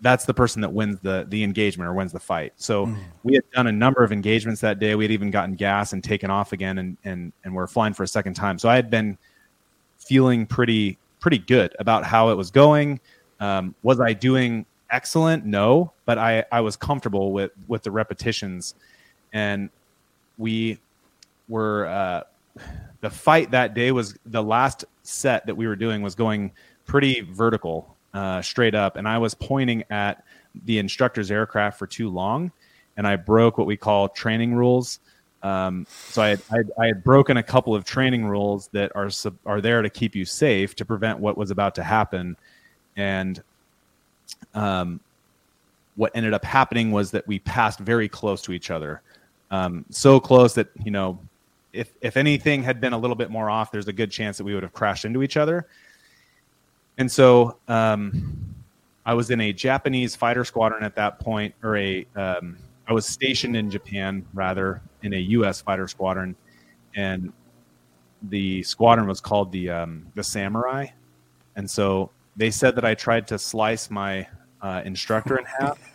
that's 0.01 0.26
the 0.26 0.34
person 0.34 0.61
that 0.61 0.74
wins 0.74 0.99
the 1.01 1.26
the 1.30 1.43
engagement 1.43 1.88
or 1.88 1.93
wins 1.93 2.11
the 2.11 2.20
fight. 2.20 2.53
So 2.57 2.88
mm. 2.88 2.97
we 3.24 3.36
had 3.36 3.43
done 3.51 3.68
a 3.68 3.72
number 3.72 4.03
of 4.03 4.11
engagements 4.11 4.61
that 4.61 4.80
day. 4.80 4.95
We 4.95 5.03
had 5.03 5.11
even 5.11 5.32
gotten 5.32 5.55
gas 5.55 5.93
and 5.93 6.03
taken 6.03 6.32
off 6.32 6.53
again, 6.53 6.78
and 6.80 6.97
and 7.03 7.32
and 7.43 7.53
we're 7.53 7.68
flying 7.68 7.93
for 7.93 8.03
a 8.03 8.07
second 8.07 8.34
time. 8.34 8.57
So 8.59 8.70
I 8.70 8.76
had 8.76 8.89
been 8.89 9.18
feeling 9.97 10.45
pretty 10.45 10.97
pretty 11.20 11.39
good 11.39 11.76
about 11.80 12.03
how 12.03 12.30
it 12.30 12.36
was 12.36 12.51
going. 12.51 12.99
Um, 13.39 13.76
was 13.84 13.99
I 13.99 14.13
doing 14.13 14.66
excellent? 14.89 15.45
No, 15.45 15.91
but 16.05 16.18
I, 16.18 16.45
I 16.51 16.61
was 16.61 16.76
comfortable 16.76 17.32
with, 17.32 17.51
with 17.68 17.84
the 17.84 17.91
repetitions. 17.91 18.76
And 19.34 19.70
we 20.38 20.80
were, 21.48 21.88
uh, 21.88 22.24
the 23.02 23.10
fight 23.10 23.52
that 23.52 23.74
day 23.74 23.91
was 23.91 24.18
the 24.26 24.41
last 24.43 24.86
set 25.04 25.46
that 25.46 25.56
we 25.56 25.68
were 25.68 25.76
doing 25.76 26.02
was 26.02 26.16
going 26.16 26.52
pretty 26.86 27.22
vertical, 27.22 27.96
uh, 28.14 28.41
straight 28.41 28.76
up. 28.76 28.96
And 28.96 29.08
I 29.08 29.18
was 29.18 29.34
pointing 29.34 29.84
at 29.89 30.24
the 30.66 30.80
instructor's 30.80 31.32
aircraft 31.32 31.78
for 31.78 31.88
too 31.88 32.10
long. 32.10 32.52
And 32.98 33.06
I 33.06 33.16
broke 33.16 33.58
what 33.58 33.68
we 33.68 33.76
call 33.76 34.10
training 34.10 34.56
rules. 34.56 35.00
Um, 35.46 35.86
so 35.89 36.24
I 36.24 36.30
had, 36.30 36.41
I, 36.52 36.58
had, 36.58 36.72
I 36.80 36.86
had, 36.88 37.04
broken 37.04 37.38
a 37.38 37.43
couple 37.43 37.76
of 37.76 37.86
training 37.86 38.26
rules 38.26 38.68
that 38.70 38.91
are 38.96 39.12
are 39.46 39.62
there 39.62 39.84
to 39.84 39.91
keep 39.91 40.16
you 40.16 40.26
safe 40.26 40.76
to 40.76 40.86
prevent 40.86 41.20
what 41.20 41.38
was 41.38 41.52
about 41.52 41.76
to 41.76 41.84
happen, 41.84 42.36
and 42.98 43.43
um, 44.56 45.00
what 45.98 46.12
ended 46.16 46.34
up 46.34 46.43
happening 46.43 46.91
was 46.91 47.12
that 47.12 47.28
we 47.28 47.38
passed 47.38 47.78
very 47.78 48.10
close 48.10 48.41
to 48.41 48.54
each 48.54 48.72
other, 48.72 49.04
um, 49.52 49.86
so 49.91 50.20
close 50.20 50.56
that 50.56 50.70
you 50.84 50.89
know, 50.89 51.20
if 51.76 51.94
if 52.02 52.18
anything 52.18 52.64
had 52.64 52.80
been 52.80 52.94
a 52.94 52.98
little 52.98 53.16
bit 53.16 53.30
more 53.30 53.50
off, 53.50 53.72
there's 53.72 53.88
a 53.88 53.94
good 53.94 54.12
chance 54.12 54.38
that 54.38 54.44
we 54.44 54.54
would 54.54 54.64
have 54.64 54.74
crashed 54.74 55.06
into 55.06 55.22
each 55.22 55.38
other. 55.38 55.68
And 56.98 57.12
so, 57.12 57.58
um, 57.68 58.56
I 59.06 59.14
was 59.14 59.30
in 59.30 59.42
a 59.42 59.54
Japanese 59.54 60.16
fighter 60.16 60.46
squadron 60.46 60.84
at 60.84 60.96
that 60.96 61.20
point, 61.20 61.54
or 61.62 61.78
a 61.78 62.08
um, 62.16 62.58
I 62.88 62.94
was 62.94 63.06
stationed 63.06 63.56
in 63.56 63.70
Japan 63.70 64.26
rather 64.34 64.82
in 65.04 65.14
a 65.14 65.20
U.S. 65.20 65.62
fighter 65.62 65.88
squadron, 65.88 66.36
and 66.96 67.32
the 68.24 68.64
squadron 68.64 69.08
was 69.08 69.22
called 69.22 69.52
the 69.52 69.70
um, 69.70 70.08
the 70.16 70.24
Samurai, 70.24 70.88
and 71.56 71.70
so 71.70 72.10
they 72.36 72.50
said 72.50 72.76
that 72.76 72.86
I 72.86 72.96
tried 72.96 73.28
to 73.28 73.38
slice 73.38 73.90
my 73.92 74.28
uh, 74.62 74.82
instructor 74.86 75.38
in 75.38 75.46
half. 75.46 75.80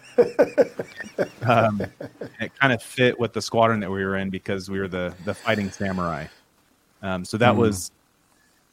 um, 1.43 1.81
it 2.41 2.53
kind 2.59 2.73
of 2.73 2.83
fit 2.83 3.19
with 3.19 3.33
the 3.33 3.43
squadron 3.43 3.81
that 3.81 3.91
we 3.91 4.05
were 4.05 4.17
in 4.17 4.31
because 4.31 4.71
we 4.71 4.79
were 4.79 4.89
the 4.89 5.15
the 5.25 5.35
fighting 5.35 5.71
samurai. 5.71 6.27
Um, 7.03 7.25
so 7.25 7.37
that 7.39 7.57
was 7.57 7.91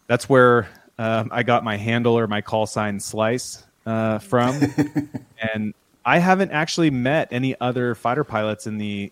that's 0.07 0.27
where 0.27 0.67
um, 0.99 1.29
I 1.31 1.43
got 1.43 1.63
my 1.63 1.77
handle 1.77 2.17
or 2.17 2.27
my 2.27 2.41
call 2.41 2.65
sign 2.65 2.99
Slice 2.99 3.63
uh, 3.85 4.19
from, 4.19 4.59
and 5.53 5.73
I 6.05 6.19
haven't 6.19 6.51
actually 6.51 6.89
met 6.89 7.29
any 7.31 7.55
other 7.59 7.95
fighter 7.95 8.23
pilots 8.23 8.67
in 8.67 8.77
the 8.77 9.11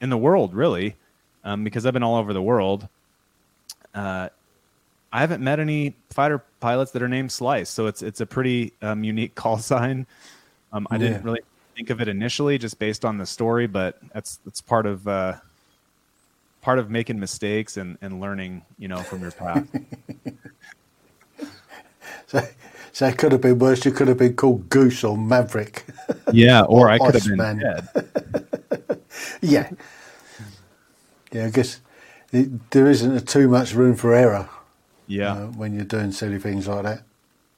in 0.00 0.10
the 0.10 0.18
world 0.18 0.54
really, 0.54 0.96
um, 1.44 1.64
because 1.64 1.86
I've 1.86 1.92
been 1.92 2.02
all 2.02 2.16
over 2.16 2.32
the 2.32 2.42
world. 2.42 2.88
Uh, 3.94 4.28
I 5.12 5.20
haven't 5.20 5.42
met 5.42 5.60
any 5.60 5.94
fighter 6.10 6.42
pilots 6.60 6.90
that 6.92 7.02
are 7.02 7.08
named 7.08 7.30
Slice, 7.30 7.70
so 7.70 7.86
it's 7.86 8.02
it's 8.02 8.20
a 8.20 8.26
pretty 8.26 8.72
um, 8.82 9.04
unique 9.04 9.34
call 9.36 9.58
sign. 9.58 10.06
Um, 10.72 10.88
I 10.90 10.98
didn't 10.98 11.22
really 11.24 11.42
think 11.74 11.90
of 11.90 12.00
it 12.00 12.08
initially, 12.08 12.58
just 12.58 12.78
based 12.78 13.04
on 13.04 13.18
the 13.18 13.26
story, 13.26 13.66
but 13.66 13.98
that's 14.12 14.36
that's 14.44 14.60
part 14.60 14.86
of 14.86 15.06
uh, 15.06 15.34
part 16.62 16.78
of 16.78 16.90
making 16.90 17.20
mistakes 17.20 17.76
and, 17.76 17.98
and 18.00 18.20
learning, 18.20 18.62
you 18.78 18.88
know, 18.88 18.98
from 18.98 19.20
your 19.20 19.32
past. 19.32 19.66
So, 22.26 22.46
so 22.92 23.06
it 23.06 23.18
could 23.18 23.32
have 23.32 23.40
been 23.40 23.58
worse. 23.58 23.84
You 23.84 23.92
could 23.92 24.08
have 24.08 24.18
been 24.18 24.34
called 24.34 24.68
Goose 24.68 25.04
or 25.04 25.16
Maverick. 25.16 25.84
yeah, 26.32 26.62
or 26.62 26.88
I 26.90 26.98
could 26.98 27.14
have 27.14 27.24
been 27.24 27.58
dead. 27.58 27.88
yeah. 29.40 29.70
Yeah, 31.32 31.46
I 31.46 31.50
guess 31.50 31.80
it, 32.32 32.70
there 32.70 32.88
isn't 32.88 33.28
too 33.28 33.48
much 33.48 33.74
room 33.74 33.96
for 33.96 34.14
error 34.14 34.48
Yeah. 35.06 35.32
uh, 35.32 35.46
when 35.48 35.74
you're 35.74 35.84
doing 35.84 36.12
silly 36.12 36.38
things 36.38 36.66
like 36.68 36.84
that. 36.84 37.02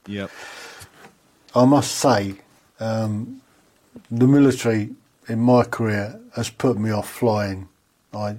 Yep. 0.07 0.31
I 1.55 1.65
must 1.65 1.91
say, 1.95 2.35
um, 2.79 3.41
the 4.11 4.27
military 4.27 4.89
in 5.27 5.39
my 5.39 5.63
career 5.63 6.19
has 6.35 6.49
put 6.49 6.77
me 6.77 6.91
off 6.91 7.09
flying. 7.09 7.67
I 8.13 8.37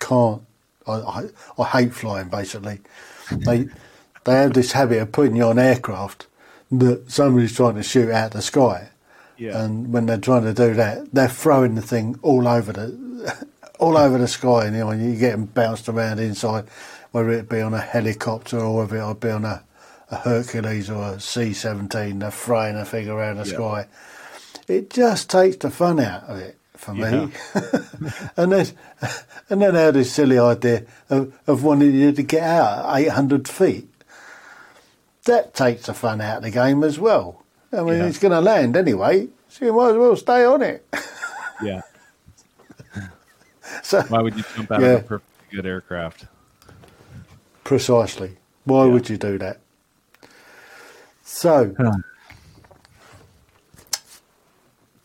can't. 0.00 0.42
I, 0.86 0.92
I, 0.92 1.24
I 1.58 1.64
hate 1.64 1.94
flying. 1.94 2.28
Basically, 2.28 2.80
they 3.30 3.68
they 4.24 4.32
have 4.34 4.54
this 4.54 4.72
habit 4.72 5.00
of 5.00 5.12
putting 5.12 5.36
you 5.36 5.44
on 5.44 5.58
aircraft 5.58 6.26
that 6.70 7.10
somebody's 7.10 7.54
trying 7.54 7.74
to 7.76 7.82
shoot 7.82 8.10
out 8.10 8.32
the 8.32 8.42
sky, 8.42 8.88
Yeah. 9.38 9.62
and 9.62 9.92
when 9.92 10.06
they're 10.06 10.18
trying 10.18 10.44
to 10.44 10.54
do 10.54 10.74
that, 10.74 11.12
they're 11.12 11.28
throwing 11.28 11.74
the 11.74 11.82
thing 11.82 12.18
all 12.22 12.48
over 12.48 12.72
the 12.72 13.46
all 13.78 13.96
over 13.96 14.18
the 14.18 14.28
sky, 14.28 14.66
and 14.66 14.76
you 14.76 14.84
know, 14.84 14.92
you're 14.92 15.16
getting 15.18 15.46
bounced 15.46 15.88
around 15.88 16.18
inside, 16.20 16.64
whether 17.12 17.30
it 17.30 17.48
be 17.48 17.60
on 17.60 17.74
a 17.74 17.80
helicopter 17.80 18.58
or 18.58 18.78
whether 18.78 18.98
it 19.10 19.20
be 19.20 19.30
on 19.30 19.44
a, 19.44 19.62
a 20.10 20.16
Hercules 20.16 20.88
or 20.90 21.14
a 21.14 21.20
C-17. 21.20 22.20
They're 22.20 22.30
throwing 22.30 22.76
a 22.76 22.84
thing 22.84 23.08
around 23.08 23.36
the 23.38 23.46
Yeah. 23.48 23.54
sky. 23.56 23.86
It 24.68 24.90
just 24.90 25.30
takes 25.30 25.56
the 25.56 25.70
fun 25.70 26.00
out 26.00 26.24
of 26.24 26.38
it 26.38 26.56
for 26.76 26.94
me. 26.94 27.02
and 28.36 28.52
then 28.52 28.66
and 29.50 29.60
then 29.62 29.76
I 29.76 29.80
had 29.80 29.94
this 29.94 30.12
silly 30.12 30.38
idea 30.38 30.84
of, 31.10 31.32
of 31.46 31.62
wanting 31.62 31.92
you 31.94 32.12
to 32.12 32.22
get 32.22 32.42
out 32.42 32.86
at 32.96 33.00
800 33.06 33.46
feet. 33.48 33.88
That 35.26 35.54
takes 35.54 35.86
the 35.86 35.94
fun 35.94 36.20
out 36.20 36.38
of 36.38 36.42
the 36.44 36.50
game 36.50 36.82
as 36.84 36.98
well. 36.98 37.42
I 37.72 37.82
mean, 37.82 37.98
Yeah. 37.98 38.06
it's 38.06 38.18
going 38.18 38.32
to 38.32 38.40
land 38.40 38.76
anyway, 38.76 39.28
so 39.48 39.64
you 39.64 39.72
might 39.72 39.90
as 39.90 39.96
well 39.96 40.16
stay 40.16 40.44
on 40.44 40.62
it. 40.62 40.86
Yeah. 41.62 41.80
so 43.82 44.02
Why 44.02 44.20
would 44.20 44.36
you 44.36 44.44
jump 44.56 44.70
out 44.72 44.80
Yeah. 44.80 44.88
of 44.88 45.00
a 45.00 45.04
perfectly 45.04 45.56
good 45.56 45.66
aircraft? 45.66 46.26
precisely, 47.64 48.36
why 48.64 48.84
Yeah. 48.84 48.92
would 48.92 49.08
you 49.08 49.16
do 49.16 49.38
that? 49.38 49.58
So, 51.24 51.74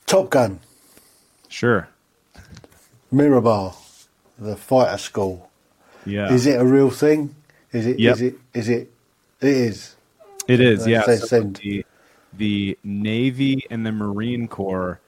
Top 0.09 0.31
Gun, 0.31 0.59
Sure. 1.49 1.87
Miramar, 3.11 3.75
the 4.39 4.55
fighter 4.55 4.97
school. 4.97 5.49
Yeah. 6.05 6.33
Is 6.33 6.47
it 6.47 6.59
a 6.59 6.65
real 6.65 6.89
thing? 6.89 7.35
Is 7.71 7.85
it? 7.85 7.99
Is 8.03 8.21
Yep. 8.21 8.33
it? 8.33 8.39
Is 8.53 8.69
it? 8.69 8.91
It 9.41 9.47
is. 9.49 9.95
It 10.47 10.61
is, 10.61 10.87
yeah. 10.87 11.03
So 11.03 11.41
the, 11.41 11.85
the 12.33 12.77
Navy 12.83 13.65
and 13.69 13.85
the 13.85 13.91
Marine 13.91 14.47
Corps 14.47 14.99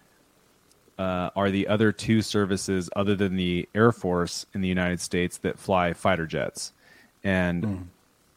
uh, 1.00 1.32
are 1.36 1.50
the 1.50 1.68
other 1.68 1.92
two 1.92 2.22
services, 2.22 2.90
other 2.96 3.16
than 3.16 3.36
the 3.38 3.68
Air 3.74 3.92
Force 3.92 4.46
in 4.54 4.62
the 4.62 4.68
United 4.68 5.02
States, 5.02 5.38
that 5.40 5.58
fly 5.58 5.94
fighter 5.94 6.28
jets. 6.28 6.74
And 7.24 7.90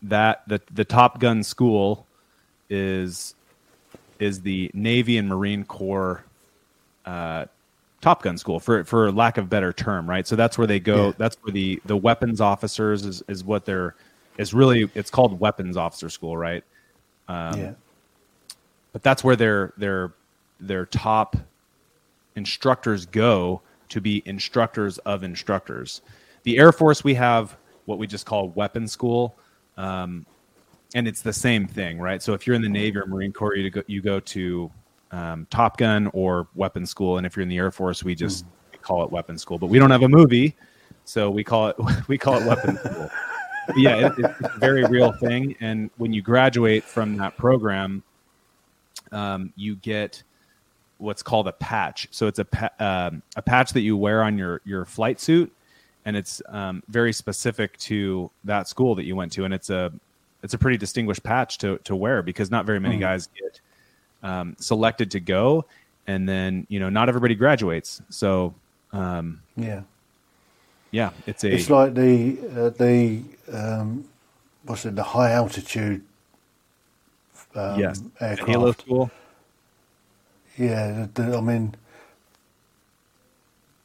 that 0.03 0.43
the 0.49 0.61
the 0.73 0.85
Top 0.85 1.21
Gun 1.21 1.43
school 1.43 2.07
is 2.71 3.35
is 4.19 4.43
the 4.43 4.71
Navy 4.75 5.19
and 5.19 5.29
Marine 5.29 5.65
Corps 5.65 6.25
uh, 7.07 7.47
Top 8.01 8.23
Gun 8.23 8.37
school, 8.37 8.61
for 8.61 8.85
for 8.85 9.11
lack 9.11 9.39
of 9.39 9.49
better 9.49 9.73
term, 9.73 10.09
right? 10.09 10.27
So 10.27 10.37
that's 10.37 10.59
where 10.59 10.67
they 10.67 10.79
go. 10.79 11.07
Yeah. 11.07 11.13
That's 11.17 11.37
where 11.43 11.53
the 11.53 11.81
the 11.87 11.97
weapons 11.97 12.41
officers 12.41 13.05
is 13.07 13.23
is 13.29 13.45
what 13.45 13.65
they're 13.65 13.95
is 14.37 14.53
really 14.53 14.91
it's 14.95 15.11
called 15.11 15.41
weapons 15.41 15.77
officer 15.77 16.11
school, 16.11 16.37
right? 16.37 16.63
Um, 17.29 17.59
yeah. 17.59 17.73
but 18.93 19.03
that's 19.03 19.25
where 19.25 19.37
their 19.37 19.73
their 19.79 20.13
their 20.61 20.85
top 20.87 21.37
instructors 22.37 23.07
go 23.07 23.63
to 23.89 24.01
be 24.01 24.23
instructors 24.27 24.99
of 24.99 25.23
instructors. 25.23 26.03
The 26.43 26.59
Air 26.59 26.73
Force 26.73 27.05
we 27.05 27.15
have 27.15 27.57
what 27.87 27.99
we 27.99 28.07
just 28.07 28.27
call 28.27 28.49
weapons 28.51 28.93
school, 28.93 29.35
um, 29.77 30.27
and 30.95 31.09
it's 31.09 31.23
the 31.23 31.33
same 31.33 31.67
thing, 31.67 31.99
right? 31.99 32.23
So 32.23 32.35
if 32.35 32.47
you're 32.47 32.57
in 32.57 32.63
the 32.63 32.69
Navy 32.69 32.99
or 32.99 33.07
Marine 33.07 33.33
Corps, 33.33 33.57
you 33.57 33.71
go 33.71 33.83
you 33.87 34.03
go 34.03 34.21
to 34.21 34.71
um, 35.15 35.47
Top 35.49 35.77
Gun 35.77 36.11
or 36.13 36.49
weapons 36.55 36.91
school, 36.91 37.19
and 37.19 37.27
if 37.27 37.37
you're 37.37 37.43
in 37.43 37.49
the 37.49 37.57
Air 37.57 37.71
Force, 37.71 38.03
we 38.03 38.15
just 38.15 38.45
we 38.73 38.79
call 38.79 39.05
it 39.05 39.13
weapons 39.13 39.41
school. 39.41 39.59
But 39.59 39.69
we 39.69 39.79
don't 39.79 39.91
have 39.91 40.03
a 40.03 40.09
movie, 40.09 40.57
so 41.05 41.31
we 41.31 41.45
call 41.45 41.69
it 41.69 41.77
we 42.09 42.19
call 42.19 42.41
it 42.41 42.47
weapons 42.47 42.81
school. 42.81 43.11
But 43.69 43.77
yeah, 43.77 44.07
it, 44.09 44.13
it's 44.19 44.41
a 44.41 44.59
very 44.59 44.85
real 44.85 45.13
thing. 45.13 45.55
And 45.61 45.91
when 45.99 46.13
you 46.13 46.21
graduate 46.21 46.83
from 46.83 47.17
that 47.19 47.37
program, 47.37 48.03
um, 49.13 49.53
you 49.57 49.77
get 49.77 50.23
what's 50.99 51.23
called 51.23 51.47
a 51.47 51.53
patch. 51.53 52.09
So 52.11 52.27
it's 52.27 52.41
a 52.41 52.45
pa- 52.45 52.73
um, 52.81 53.23
a 53.37 53.43
patch 53.43 53.73
that 53.73 53.83
you 53.83 53.97
wear 53.97 54.25
on 54.25 54.37
your 54.37 54.63
your 54.65 54.85
flight 54.85 55.21
suit, 55.21 55.53
and 56.05 56.17
it's 56.17 56.43
um, 56.49 56.83
very 56.89 57.13
specific 57.13 57.77
to 57.79 58.33
that 58.43 58.67
school 58.67 58.97
that 58.97 59.05
you 59.05 59.15
went 59.15 59.31
to, 59.33 59.45
and 59.45 59.55
it's 59.55 59.71
a 59.71 59.93
it's 60.43 60.55
a 60.55 60.59
pretty 60.59 60.77
distinguished 60.77 61.23
patch 61.23 61.59
to 61.59 61.79
to 61.85 61.95
wear 61.95 62.21
because 62.21 62.51
not 62.51 62.67
very 62.67 62.81
many 62.81 62.99
guys 62.99 63.29
get 63.29 63.61
um, 64.25 64.57
selected 64.59 65.11
to 65.13 65.21
go, 65.21 65.65
and 66.09 66.29
then 66.29 66.67
you 66.69 66.81
know 66.81 66.89
not 66.89 67.09
everybody 67.09 67.37
graduates. 67.37 68.03
So 68.11 68.55
um, 68.93 69.41
Yeah. 69.57 69.83
yeah, 70.91 71.11
it's 71.27 71.45
a 71.45 71.55
It's 71.55 71.71
like 71.71 71.95
the 71.95 72.39
uh, 72.57 72.71
the 72.71 73.23
um, 73.53 74.05
what's 74.65 74.85
it? 74.85 74.97
The 74.97 75.03
high 75.05 75.31
altitude. 75.33 76.03
Um, 77.55 77.79
yes, 77.79 78.03
aircraft. 78.21 78.51
Halo 78.51 78.73
school. 78.73 79.11
Yeah, 80.57 81.07
the, 81.15 81.23
the, 81.23 81.37
I 81.37 81.41
mean 81.41 81.75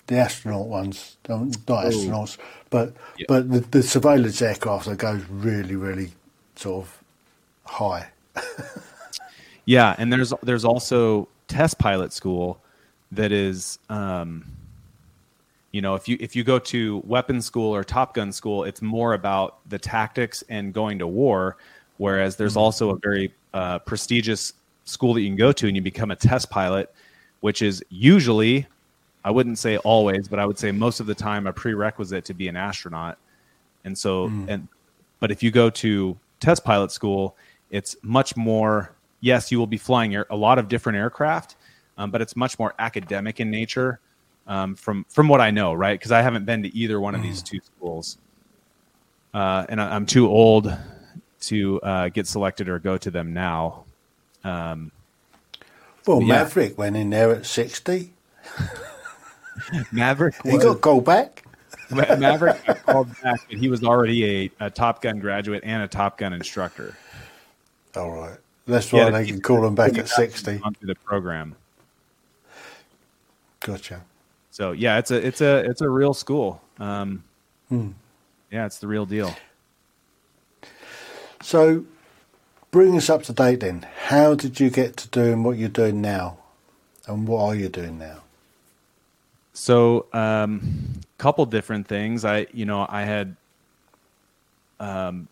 the 0.07 0.17
astronaut 0.17 0.67
ones, 0.67 1.17
not 1.27 1.39
Oh. 1.67 1.73
astronauts, 1.87 2.37
but 2.71 2.93
Yeah. 3.17 3.25
but 3.27 3.51
the, 3.51 3.59
the 3.59 3.83
surveillance 3.83 4.41
aircraft 4.41 4.85
that 4.87 4.97
goes 4.97 5.21
really, 5.29 5.75
really 5.75 6.13
sort 6.55 6.85
of 6.87 7.03
high. 7.65 8.07
Yeah, 9.69 9.93
and 9.99 10.11
there's 10.11 10.33
there's 10.41 10.65
also 10.65 11.27
test 11.47 11.77
pilot 11.77 12.11
school 12.11 12.59
that 13.11 13.31
is 13.31 13.77
um 13.89 14.43
you 15.71 15.81
know, 15.81 15.93
if 15.93 16.07
you 16.07 16.17
if 16.19 16.35
you 16.35 16.43
go 16.43 16.57
to 16.57 17.03
weapons 17.05 17.45
school 17.45 17.75
or 17.75 17.83
Top 17.83 18.15
Gun 18.15 18.31
school, 18.31 18.63
it's 18.63 18.81
more 18.81 19.13
about 19.13 19.59
the 19.69 19.77
tactics 19.77 20.43
and 20.49 20.73
going 20.73 20.97
to 20.97 21.05
war, 21.05 21.57
whereas 21.97 22.35
there's 22.35 22.57
also 22.57 22.95
a 22.95 22.97
very 22.97 23.31
uh, 23.53 23.77
prestigious 23.77 24.53
school 24.85 25.13
that 25.13 25.21
you 25.21 25.27
can 25.27 25.35
go 25.37 25.51
to 25.51 25.67
and 25.67 25.75
you 25.75 25.83
become 25.83 26.09
a 26.09 26.15
test 26.15 26.49
pilot, 26.49 26.91
which 27.41 27.61
is 27.61 27.83
usually, 27.89 28.65
I 29.23 29.29
wouldn't 29.29 29.59
say 29.59 29.77
always, 29.77 30.27
but 30.27 30.39
I 30.39 30.47
would 30.47 30.57
say 30.57 30.71
most 30.71 30.99
of 30.99 31.05
the 31.05 31.13
time 31.13 31.45
a 31.45 31.53
prerequisite 31.53 32.25
to 32.25 32.33
be 32.33 32.47
an 32.47 32.55
astronaut. 32.55 33.19
And 33.85 33.95
so, 33.95 34.33
and 34.47 34.67
but 35.19 35.29
if 35.29 35.43
you 35.43 35.51
go 35.51 35.69
to 35.69 36.17
test 36.39 36.63
pilot 36.63 36.91
school, 36.91 37.35
it's 37.69 37.95
much 38.01 38.35
more. 38.35 38.95
Yes, 39.21 39.51
you 39.51 39.59
will 39.59 39.67
be 39.67 39.77
flying 39.77 40.15
a 40.15 40.35
lot 40.35 40.59
of 40.59 40.67
different 40.67 40.97
aircraft, 40.97 41.55
um, 41.97 42.11
but 42.11 42.21
it's 42.21 42.35
much 42.35 42.57
more 42.57 42.73
academic 42.79 43.39
in 43.39 43.51
nature. 43.51 43.99
Um, 44.47 44.73
from 44.75 45.05
from 45.09 45.27
what 45.27 45.41
I 45.41 45.51
know, 45.51 45.73
right? 45.73 45.99
Because 45.99 46.11
I 46.11 46.21
haven't 46.21 46.45
been 46.45 46.63
to 46.63 46.75
either 46.75 46.99
one 46.99 47.13
of 47.13 47.21
these 47.21 47.43
two 47.43 47.59
schools, 47.63 48.17
uh, 49.33 49.65
and 49.69 49.79
I, 49.79 49.93
I'm 49.95 50.05
too 50.07 50.27
old 50.27 50.75
to 51.41 51.81
uh, 51.81 52.09
get 52.09 52.25
selected 52.27 52.67
or 52.67 52.79
go 52.79 52.97
to 52.97 53.11
them 53.11 53.33
now. 53.33 53.83
Um, 54.43 54.91
Well, 56.07 56.21
Yeah. 56.21 56.27
Maverick 56.43 56.77
went 56.77 56.95
in 56.97 57.11
there 57.11 57.31
at 57.35 57.45
sixty. 57.45 58.13
Maverick 59.91 60.35
He 60.43 60.53
was, 60.55 60.63
got 60.63 60.81
called 60.81 61.05
back. 61.05 61.43
Maverick 61.91 62.57
called 62.85 63.09
back, 63.21 63.41
but 63.49 63.57
he 63.59 63.67
was 63.67 63.83
already 63.83 64.45
a, 64.59 64.65
a 64.65 64.69
Top 64.69 65.01
Gun 65.01 65.19
graduate 65.19 65.63
and 65.63 65.83
a 65.83 65.87
Top 65.87 66.17
Gun 66.17 66.33
instructor. 66.33 66.95
All 67.95 68.11
right, 68.11 68.37
that's 68.69 68.91
Yeah, 68.93 69.05
why 69.05 69.11
they 69.23 69.27
can 69.27 69.41
call 69.41 69.61
them 69.61 69.75
back 69.75 69.97
at 69.97 70.07
sixty. 70.09 70.57
through 70.57 70.87
the 70.87 70.95
program. 70.95 71.55
Gotcha. 73.61 74.03
So 74.51 74.71
yeah, 74.71 74.97
it's 74.97 75.11
a 75.11 75.25
it's 75.25 75.41
a 75.41 75.57
it's 75.65 75.81
a 75.81 75.89
real 75.89 76.13
school. 76.13 76.61
Um, 76.79 77.23
Hmm. 77.69 77.89
Yeah, 78.51 78.65
it's 78.65 78.79
the 78.79 78.87
real 78.87 79.05
deal. 79.05 79.33
So, 81.41 81.85
bring 82.71 82.97
us 82.97 83.09
up 83.09 83.23
to 83.23 83.33
date 83.33 83.59
then. 83.61 83.85
How 84.07 84.33
did 84.35 84.59
you 84.59 84.69
get 84.71 84.97
to 84.97 85.07
doing 85.07 85.43
what 85.43 85.57
you're 85.57 85.69
doing 85.69 86.01
now? 86.01 86.39
And 87.07 87.27
what 87.27 87.43
are 87.43 87.55
you 87.55 87.69
doing 87.69 87.99
now? 87.99 88.23
So, 89.53 90.07
um, 90.13 90.99
couple 91.19 91.45
different 91.45 91.87
things. 91.87 92.25
I, 92.25 92.47
you 92.53 92.65
know, 92.65 92.85
I 92.89 93.03
had 93.03 93.35
um, 94.79 95.27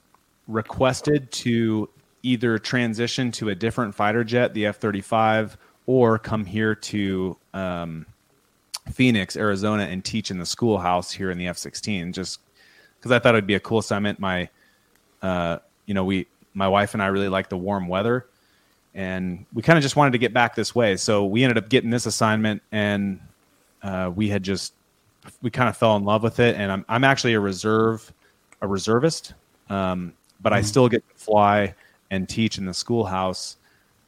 requested 0.47 1.31
to 1.31 1.89
either 2.24 2.57
transition 2.57 3.32
to 3.32 3.49
a 3.49 3.55
different 3.55 3.95
fighter 3.95 4.24
jet, 4.24 4.53
the 4.53 4.65
F 4.65 4.78
35, 4.78 5.57
or 5.86 6.20
come 6.20 6.45
here 6.45 6.76
to 6.76 7.38
um, 7.53 8.05
Phoenix, 8.91 9.36
Arizona, 9.36 9.84
and 9.84 10.03
teach 10.03 10.32
in 10.32 10.38
the 10.38 10.45
schoolhouse 10.45 11.11
here 11.11 11.32
in 11.32 11.38
the 11.38 11.47
F 11.47 11.57
16, 11.57 12.13
just 12.13 12.39
because 12.97 13.11
I 13.11 13.20
thought 13.20 13.36
it'd 13.36 13.47
be 13.47 13.55
a 13.55 13.59
cool 13.59 13.80
assignment. 13.80 14.20
My, 14.20 14.49
uh, 15.22 15.59
you 15.86 15.93
know, 15.93 16.03
we, 16.03 16.28
my 16.53 16.68
wife 16.68 16.93
and 16.93 17.03
I 17.03 17.07
really 17.07 17.30
like 17.30 17.49
the 17.49 17.57
warm 17.57 17.88
weather, 17.88 18.28
and 18.93 19.45
we 19.53 19.61
kind 19.61 19.78
of 19.78 19.84
just 19.84 19.95
wanted 19.95 20.11
to 20.11 20.18
get 20.18 20.34
back 20.34 20.55
this 20.55 20.74
way. 20.74 20.97
So 20.97 21.26
we 21.26 21.43
ended 21.43 21.57
up 21.57 21.70
getting 21.70 21.89
this 21.89 22.05
assignment, 22.05 22.61
and 22.72 23.20
uh, 23.84 24.11
we 24.13 24.30
had 24.30 24.43
just, 24.43 24.74
we 25.41 25.49
kind 25.49 25.70
of 25.70 25.78
fell 25.78 25.95
in 25.95 26.03
love 26.03 26.24
with 26.24 26.39
it. 26.39 26.55
And 26.55 26.72
I'm, 26.72 26.86
I'm 26.89 27.03
actually 27.03 27.34
a 27.34 27.39
reserve, 27.39 28.11
a 28.61 28.68
reservist, 28.68 29.34
um, 29.70 30.13
but 30.41 30.49
mm-hmm. 30.49 30.57
I 30.57 30.61
still 30.61 30.89
get 30.89 31.07
to 31.07 31.15
fly 31.15 31.76
and 32.11 32.27
teach 32.27 32.57
in 32.57 32.65
the 32.65 32.73
schoolhouse, 32.73 33.57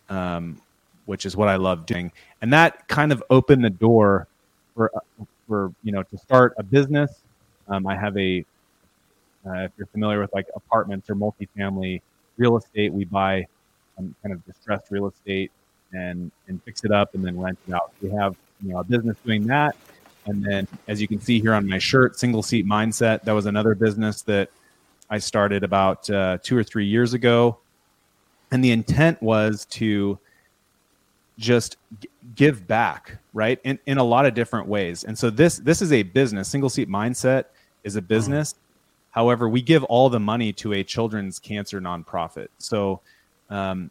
um, 0.10 0.62
which 1.06 1.26
is 1.26 1.36
what 1.36 1.48
I 1.48 1.56
love 1.56 1.86
doing. 1.86 2.12
And 2.42 2.54
that 2.54 2.88
kind 2.88 3.12
of 3.12 3.24
opened 3.30 3.64
the 3.64 3.70
door 3.70 4.28
for, 4.76 4.92
for 5.48 5.74
you 5.84 5.92
know, 5.92 6.04
to 6.04 6.18
start 6.18 6.54
a 6.58 6.64
business. 6.64 7.20
Um, 7.68 7.86
I 7.88 7.96
have 7.96 8.18
a, 8.18 8.46
uh, 9.46 9.54
if 9.64 9.72
you're 9.78 9.88
familiar 9.88 10.20
with 10.20 10.34
like 10.34 10.48
apartments 10.56 11.10
or 11.10 11.16
multifamily 11.16 12.02
real 12.38 12.58
estate, 12.58 12.92
we 12.92 13.06
buy 13.06 13.46
um, 13.98 14.16
kind 14.24 14.34
of 14.34 14.46
distressed 14.46 14.88
real 14.90 15.08
estate 15.08 15.52
and 15.92 16.32
and 16.48 16.62
fix 16.64 16.84
it 16.84 16.92
up 16.92 17.14
and 17.16 17.24
then 17.24 17.40
rent 17.40 17.58
it 17.68 17.74
out. 17.74 17.92
We 18.02 18.10
have 18.12 18.36
you 18.64 18.74
know 18.74 18.80
a 18.80 18.84
business 18.84 19.18
doing 19.26 19.46
that, 19.48 19.76
and 20.26 20.44
then 20.44 20.68
as 20.88 21.02
you 21.02 21.08
can 21.08 21.20
see 21.20 21.40
here 21.40 21.54
on 21.54 21.68
my 21.68 21.78
shirt, 21.78 22.18
single 22.18 22.42
seat 22.42 22.66
mindset. 22.66 23.24
That 23.24 23.34
was 23.34 23.46
another 23.46 23.76
business 23.76 24.22
that 24.24 24.50
I 25.10 25.18
started 25.18 25.64
about 25.64 26.10
uh, 26.10 26.38
two 26.42 26.58
or 26.58 26.64
three 26.64 26.86
years 26.86 27.14
ago. 27.14 27.58
And 28.52 28.64
the 28.64 28.72
intent 28.72 29.22
was 29.22 29.66
to 29.72 30.20
just 31.38 31.78
g- 32.02 32.10
give 32.36 32.68
back, 32.68 33.18
right? 33.34 33.60
In, 33.64 33.80
in 33.86 33.98
a 33.98 34.04
lot 34.04 34.26
of 34.26 34.34
different 34.34 34.68
ways. 34.68 35.04
And 35.04 35.18
so 35.18 35.30
this 35.30 35.58
this 35.58 35.82
is 35.82 35.92
a 35.92 36.04
business. 36.04 36.50
Single 36.50 36.70
seat 36.70 36.90
mindset 36.90 37.46
is 37.84 37.96
a 37.96 38.02
business. 38.02 38.54
Mm-hmm. 38.54 38.60
However, 39.12 39.50
we 39.50 39.62
give 39.62 39.84
all 39.86 40.10
the 40.10 40.20
money 40.20 40.54
to 40.54 40.74
a 40.74 40.84
children's 40.84 41.40
cancer 41.40 41.82
nonprofit. 41.82 42.50
So 42.60 43.02
um, 43.50 43.90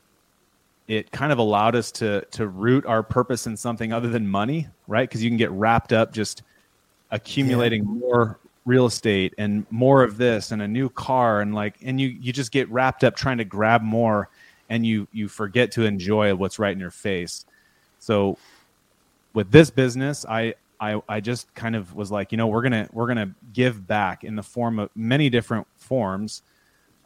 it 0.86 1.10
kind 1.10 1.32
of 1.32 1.38
allowed 1.38 1.74
us 1.74 1.90
to 1.92 2.24
to 2.32 2.48
root 2.48 2.86
our 2.86 3.02
purpose 3.02 3.46
in 3.46 3.56
something 3.56 3.92
other 3.92 4.08
than 4.08 4.28
money, 4.28 4.68
right? 4.86 5.08
Because 5.08 5.22
you 5.22 5.30
can 5.30 5.36
get 5.36 5.50
wrapped 5.50 5.92
up 5.92 6.12
just 6.12 6.42
accumulating 7.10 7.84
yeah. 7.84 7.90
more 7.90 8.38
real 8.64 8.84
estate 8.84 9.34
and 9.38 9.66
more 9.70 10.02
of 10.02 10.18
this 10.18 10.52
and 10.52 10.60
a 10.60 10.68
new 10.68 10.90
car 10.90 11.40
and 11.40 11.54
like 11.54 11.76
and 11.82 11.98
you 11.98 12.08
you 12.08 12.32
just 12.34 12.52
get 12.52 12.68
wrapped 12.70 13.02
up 13.02 13.16
trying 13.16 13.38
to 13.38 13.44
grab 13.44 13.80
more 13.80 14.28
and 14.68 14.84
you 14.86 15.08
you 15.12 15.28
forget 15.28 15.72
to 15.72 15.84
enjoy 15.84 16.34
what's 16.34 16.58
right 16.58 16.72
in 16.72 16.80
your 16.80 16.90
face. 16.90 17.44
So 17.98 18.38
with 19.34 19.50
this 19.50 19.70
business 19.70 20.24
i 20.28 20.54
i 20.80 21.00
i 21.08 21.20
just 21.20 21.52
kind 21.54 21.76
of 21.76 21.94
was 21.94 22.10
like 22.10 22.32
you 22.32 22.38
know 22.38 22.46
we're 22.46 22.62
gonna 22.62 22.88
we're 22.92 23.06
gonna 23.06 23.32
give 23.52 23.86
back 23.86 24.24
in 24.24 24.34
the 24.36 24.42
form 24.42 24.78
of 24.78 24.90
many 24.94 25.30
different 25.30 25.66
forms. 25.76 26.42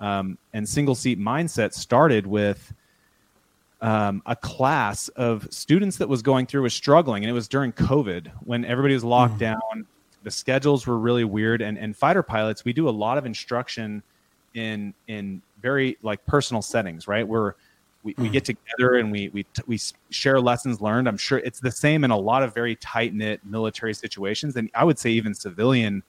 Um, 0.01 0.37
and 0.53 0.69
single 0.69 0.97
seat 0.97 1.21
mindset 1.21 1.75
started 1.75 2.27
with 2.27 2.75
um, 3.81 4.21
a 4.27 4.35
class 4.35 5.07
of 5.11 5.47
students 5.53 5.99
that 5.99 6.09
was 6.09 6.23
going 6.23 6.47
through 6.47 6.63
was 6.63 6.75
struggling 6.75 7.23
and 7.23 7.31
it 7.31 7.35
was 7.35 7.47
during 7.47 7.71
covid 7.73 8.29
when 8.41 8.65
everybody 8.65 8.95
was 8.95 9.05
locked 9.05 9.35
mm. 9.35 9.41
down. 9.41 9.87
The 10.25 10.31
schedules 10.31 10.87
were 10.87 10.99
really 10.99 11.25
weird 11.25 11.63
and 11.63 11.79
and 11.79 11.97
fighter 11.97 12.23
pilots 12.23 12.65
we 12.65 12.73
do 12.73 12.89
a 12.89 12.91
lot 12.91 13.19
of 13.19 13.27
instruction 13.27 14.03
in 14.55 14.95
in 15.09 15.43
very 15.61 15.97
like 16.03 16.25
personal 16.27 16.63
settings 16.63 17.07
right? 17.09 17.27
Where 17.27 17.57
we, 18.03 18.15
we 18.19 18.29
get 18.29 18.47
hmm. 18.47 18.55
together 18.55 18.97
and 18.97 19.13
we 19.13 19.29
we 19.29 19.47
we 19.67 19.79
share 20.11 20.41
lessons 20.41 20.81
learned. 20.81 21.09
I'm 21.09 21.17
sure 21.17 21.39
it's 21.39 21.61
the 21.61 21.71
same 21.71 22.05
in 22.05 22.11
a 22.11 22.17
lot 22.17 22.43
of 22.43 22.53
very 22.53 22.77
tight 22.77 23.15
knit 23.15 23.41
military 23.45 23.95
situations. 23.95 24.57
And 24.57 24.71
i 24.75 24.85
would 24.85 24.99
say 24.99 25.11
even 25.11 25.35
civilian 25.35 26.03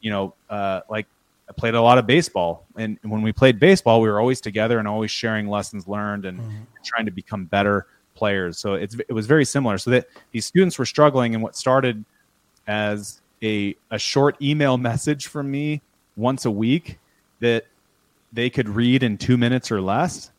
you 0.00 0.10
know 0.10 0.34
uh, 0.50 0.80
like 0.88 1.06
i 1.48 1.52
played 1.52 1.74
a 1.74 1.82
lot 1.82 1.98
of 1.98 2.06
baseball. 2.06 2.66
And 2.76 2.98
when 3.02 3.22
we 3.22 3.32
played 3.32 3.58
baseball 3.58 4.00
we 4.00 4.08
were 4.08 4.20
always 4.20 4.40
together 4.40 4.78
and 4.78 4.88
always 4.88 5.10
sharing 5.10 5.48
lessons 5.48 5.86
learned 5.86 6.24
and 6.24 6.40
mm-hmm. 6.40 6.62
trying 6.82 7.04
to 7.04 7.12
become 7.12 7.44
better 7.44 7.86
players. 8.14 8.58
So 8.58 8.74
it's 8.74 8.96
it 9.08 9.12
was 9.12 9.26
very 9.26 9.44
similar. 9.44 9.76
So 9.76 9.90
that 9.90 10.06
these 10.32 10.46
students 10.46 10.78
were 10.78 10.86
struggling 10.86 11.34
and 11.34 11.42
what 11.42 11.56
started 11.56 12.04
as 12.66 13.20
a 13.42 13.76
a 13.90 13.98
short 13.98 14.40
email 14.40 14.78
message 14.90 15.26
from 15.26 15.50
me 15.50 15.82
once 16.16 16.46
a 16.46 16.50
week 16.50 16.98
that 17.40 17.66
they 18.34 18.50
could 18.50 18.68
read 18.68 19.02
in 19.02 19.16
two 19.16 19.36
minutes 19.36 19.70
or 19.70 19.80
less. 19.80 20.30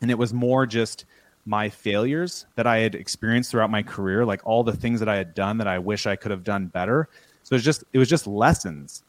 And 0.00 0.10
it 0.10 0.18
was 0.18 0.32
more 0.32 0.66
just 0.66 1.06
my 1.46 1.68
failures 1.68 2.46
that 2.56 2.66
I 2.66 2.78
had 2.78 2.94
experienced 2.94 3.50
throughout 3.50 3.70
my 3.70 3.82
career, 3.82 4.24
like 4.24 4.44
all 4.44 4.62
the 4.62 4.76
things 4.76 5.00
that 5.00 5.08
I 5.08 5.16
had 5.16 5.34
done 5.34 5.58
that 5.58 5.66
I 5.66 5.78
wish 5.78 6.06
I 6.06 6.16
could 6.16 6.30
have 6.30 6.44
done 6.44 6.66
better. 6.66 7.08
So 7.42 7.54
it 7.54 7.56
was 7.56 7.64
just 7.64 7.84
it 7.92 7.98
was 7.98 8.08
just 8.08 8.26
lessons, 8.26 9.04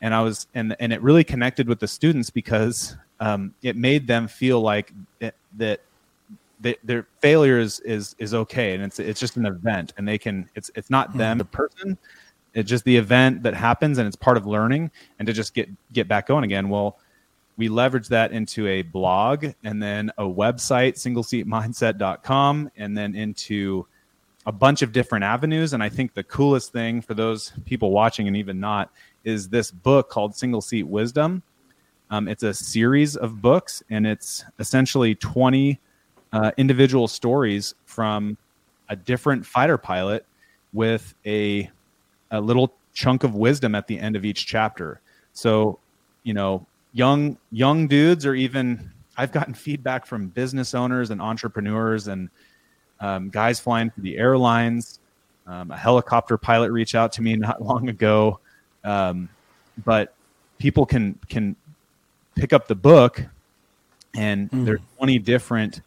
and 0.00 0.12
I 0.12 0.20
was 0.20 0.48
and 0.54 0.76
and 0.80 0.92
it 0.92 1.00
really 1.00 1.24
connected 1.24 1.68
with 1.68 1.78
the 1.78 1.86
students 1.86 2.28
because 2.28 2.96
um, 3.20 3.54
it 3.62 3.76
made 3.76 4.06
them 4.08 4.26
feel 4.26 4.60
like 4.60 4.92
it, 5.20 5.34
that 5.56 5.80
their 6.60 7.06
failure 7.20 7.60
is, 7.60 7.78
is 7.80 8.16
is 8.18 8.34
okay, 8.34 8.74
and 8.74 8.82
it's 8.82 8.98
it's 8.98 9.20
just 9.20 9.36
an 9.36 9.46
event, 9.46 9.94
and 9.96 10.08
they 10.08 10.18
can 10.18 10.50
it's 10.56 10.68
it's 10.74 10.90
not 10.90 11.16
them 11.16 11.36
hmm. 11.36 11.38
the 11.38 11.44
person, 11.44 11.96
it's 12.56 12.68
just 12.68 12.84
the 12.84 12.96
event 12.96 13.42
that 13.42 13.54
happens 13.54 13.98
and 13.98 14.06
it's 14.06 14.16
part 14.16 14.36
of 14.36 14.46
learning 14.46 14.90
and 15.18 15.26
to 15.26 15.32
just 15.32 15.54
get 15.54 15.68
get 15.92 16.08
back 16.08 16.26
going 16.26 16.42
again 16.42 16.68
well 16.68 16.98
we 17.56 17.68
leverage 17.68 18.08
that 18.08 18.32
into 18.32 18.66
a 18.66 18.82
blog 18.82 19.46
and 19.64 19.82
then 19.82 20.10
a 20.18 20.24
website 20.24 20.94
singleseatmindset.com 20.94 22.70
and 22.76 22.96
then 22.96 23.14
into 23.14 23.86
a 24.46 24.52
bunch 24.52 24.82
of 24.82 24.92
different 24.92 25.24
avenues 25.24 25.72
and 25.72 25.82
i 25.82 25.88
think 25.88 26.14
the 26.14 26.22
coolest 26.24 26.72
thing 26.72 27.00
for 27.00 27.14
those 27.14 27.52
people 27.64 27.90
watching 27.90 28.26
and 28.26 28.36
even 28.36 28.60
not 28.60 28.90
is 29.24 29.48
this 29.48 29.70
book 29.70 30.08
called 30.08 30.34
single 30.34 30.60
seat 30.60 30.84
wisdom 30.84 31.42
um, 32.10 32.28
it's 32.28 32.44
a 32.44 32.54
series 32.54 33.16
of 33.16 33.42
books 33.42 33.82
and 33.90 34.06
it's 34.06 34.44
essentially 34.58 35.14
20 35.14 35.80
uh, 36.32 36.50
individual 36.56 37.08
stories 37.08 37.74
from 37.84 38.36
a 38.88 38.96
different 38.96 39.44
fighter 39.44 39.78
pilot 39.78 40.24
with 40.72 41.14
a 41.24 41.70
a 42.30 42.40
little 42.40 42.74
chunk 42.92 43.24
of 43.24 43.34
wisdom 43.34 43.74
at 43.74 43.86
the 43.86 43.98
end 43.98 44.16
of 44.16 44.24
each 44.24 44.46
chapter. 44.46 45.00
So, 45.32 45.78
you 46.22 46.34
know, 46.34 46.66
young 46.96 47.36
young 47.52 47.86
dudes 47.86 48.24
or 48.24 48.34
even 48.34 48.90
I've 49.18 49.30
gotten 49.30 49.52
feedback 49.52 50.06
from 50.06 50.28
business 50.28 50.74
owners 50.74 51.10
and 51.10 51.20
entrepreneurs 51.20 52.08
and 52.08 52.30
um, 53.00 53.28
guys 53.28 53.60
flying 53.60 53.90
for 53.90 54.00
the 54.00 54.16
airlines. 54.16 54.98
Um, 55.46 55.70
a 55.70 55.76
helicopter 55.76 56.38
pilot 56.38 56.72
reached 56.72 56.94
out 56.94 57.12
to 57.12 57.22
me 57.22 57.36
not 57.36 57.62
long 57.62 57.88
ago, 57.88 58.40
um, 58.82 59.28
but 59.84 60.14
people 60.58 60.86
can 60.86 61.18
can 61.28 61.54
pick 62.34 62.52
up 62.52 62.66
the 62.66 62.74
book, 62.74 63.22
and 64.14 64.50
mm. 64.50 64.64
there's 64.64 64.80
20 64.96 65.18
different 65.20 65.82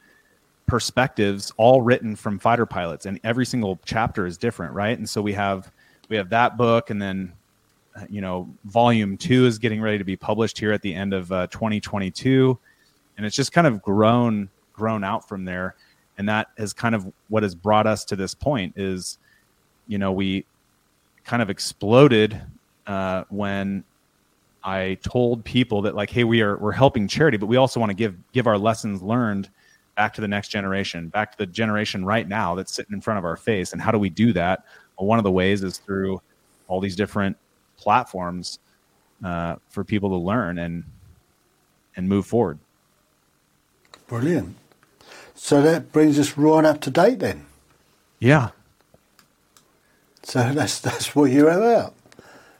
perspectives, 0.67 1.51
all 1.57 1.81
written 1.81 2.15
from 2.15 2.37
fighter 2.39 2.65
pilots, 2.65 3.05
and 3.05 3.19
every 3.23 3.45
single 3.45 3.79
chapter 3.83 4.27
is 4.27 4.37
different, 4.37 4.73
right? 4.73 4.97
And 4.97 5.09
so 5.09 5.21
we 5.21 5.33
have 5.33 5.71
we 6.07 6.17
have 6.17 6.29
that 6.29 6.55
book, 6.55 6.91
and 6.91 7.01
then 7.01 7.33
you 8.09 8.21
know, 8.21 8.49
volume 8.65 9.17
two 9.17 9.45
is 9.45 9.57
getting 9.57 9.81
ready 9.81 9.97
to 9.97 10.03
be 10.03 10.15
published 10.15 10.59
here 10.59 10.71
at 10.71 10.81
the 10.81 10.93
end 10.93 11.13
of 11.13 11.31
uh, 11.31 11.47
2022, 11.47 12.57
and 13.17 13.25
it's 13.25 13.35
just 13.35 13.51
kind 13.51 13.67
of 13.67 13.81
grown 13.81 14.49
grown 14.73 15.03
out 15.03 15.27
from 15.27 15.45
there, 15.45 15.75
and 16.17 16.29
that 16.29 16.47
is 16.57 16.73
kind 16.73 16.95
of 16.95 17.11
what 17.27 17.43
has 17.43 17.55
brought 17.55 17.87
us 17.87 18.05
to 18.05 18.15
this 18.15 18.33
point. 18.33 18.73
Is 18.75 19.17
you 19.87 19.97
know 19.97 20.11
we 20.11 20.45
kind 21.25 21.41
of 21.41 21.49
exploded 21.49 22.41
uh, 22.87 23.23
when 23.29 23.83
I 24.63 24.97
told 25.01 25.43
people 25.43 25.81
that 25.83 25.95
like, 25.95 26.09
hey, 26.09 26.23
we 26.23 26.41
are 26.41 26.57
we're 26.57 26.71
helping 26.71 27.07
charity, 27.07 27.37
but 27.37 27.47
we 27.47 27.57
also 27.57 27.79
want 27.79 27.89
to 27.89 27.95
give 27.95 28.15
give 28.31 28.47
our 28.47 28.57
lessons 28.57 29.01
learned 29.01 29.49
back 29.95 30.13
to 30.13 30.21
the 30.21 30.27
next 30.27 30.47
generation, 30.47 31.09
back 31.09 31.31
to 31.33 31.37
the 31.37 31.45
generation 31.45 32.05
right 32.05 32.27
now 32.27 32.55
that's 32.55 32.73
sitting 32.73 32.93
in 32.93 33.01
front 33.01 33.17
of 33.17 33.25
our 33.25 33.35
face. 33.35 33.73
And 33.73 33.81
how 33.81 33.91
do 33.91 33.99
we 33.99 34.09
do 34.09 34.31
that? 34.33 34.63
one 35.05 35.17
of 35.17 35.23
the 35.23 35.31
ways 35.31 35.63
is 35.63 35.77
through 35.77 36.21
all 36.67 36.79
these 36.79 36.95
different 36.95 37.37
platforms 37.79 38.59
uh, 39.23 39.55
for 39.69 39.83
people 39.83 40.09
to 40.09 40.15
learn 40.15 40.57
and 40.57 40.83
and 41.95 42.07
move 42.07 42.25
forward. 42.25 42.59
Brilliant. 44.07 44.55
So 45.35 45.61
that 45.61 45.91
brings 45.91 46.19
us 46.19 46.37
right 46.37 46.65
up 46.65 46.81
to 46.81 46.91
date 46.91 47.19
then. 47.19 47.45
Yeah. 48.19 48.49
So 50.23 50.51
that's 50.53 50.79
that's 50.79 51.15
what 51.15 51.31
you're 51.31 51.49
about. 51.49 51.93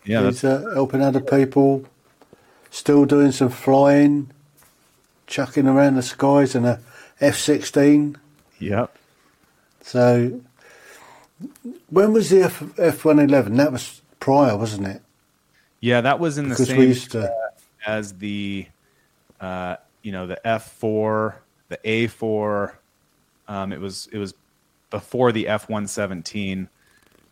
Yeah, 0.06 0.22
uh, 0.22 0.74
helping 0.74 1.02
other 1.02 1.20
people, 1.20 1.86
still 2.72 3.06
doing 3.06 3.32
some 3.32 3.50
flying. 3.50 4.32
chucking 5.28 5.68
around 5.68 5.96
the 5.96 6.02
skies 6.02 6.56
in 6.56 6.66
a 6.66 6.80
F-16. 7.22 8.16
Yep. 8.60 8.96
So, 9.82 10.42
when 11.90 12.14
was 12.14 12.30
the 12.30 12.38
F111? 12.42 13.58
That 13.58 13.72
was 13.72 14.02
prior, 14.20 14.58
wasn't 14.58 14.88
it? 14.88 15.02
Yeah, 15.82 16.02
that 16.02 16.20
was 16.20 16.38
in 16.38 16.50
the 16.50 16.56
Because 16.56 16.68
same 16.68 17.12
to. 17.12 17.34
as 17.86 18.14
the, 18.14 18.68
uh, 19.40 19.78
you 20.04 20.12
know, 20.12 20.28
the 20.28 20.46
F 20.48 20.72
four, 20.74 21.42
the 21.70 21.80
A 21.84 22.08
four. 22.08 22.78
Um, 23.48 23.72
it 23.72 23.80
was 23.80 24.08
it 24.12 24.18
was 24.18 24.34
before 24.90 25.32
the 25.32 25.48
F 25.48 25.70
one 25.70 25.88
seventeen. 25.88 26.68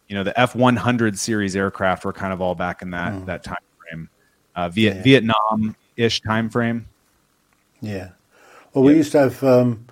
You 0.08 0.16
know, 0.16 0.24
the 0.24 0.40
F 0.40 0.56
one 0.56 0.76
hundred 0.78 1.20
series 1.20 1.56
aircraft 1.56 2.06
were 2.06 2.14
kind 2.14 2.32
of 2.32 2.42
all 2.42 2.56
back 2.56 2.82
in 2.82 2.92
that 2.92 3.26
that 3.26 3.44
time 3.44 3.58
frame, 3.80 4.10
uh, 4.56 4.70
Viet. 4.70 4.96
Yeah. 4.98 5.04
Vietnam 5.04 5.76
ish 5.98 6.22
time 6.22 6.50
frame. 6.50 6.88
Yeah. 7.82 8.12
Well, 8.74 8.84
we 8.86 8.92
Yep. 8.94 8.98
used 8.98 9.12
to 9.12 9.20
have 9.20 9.44
um, 9.44 9.86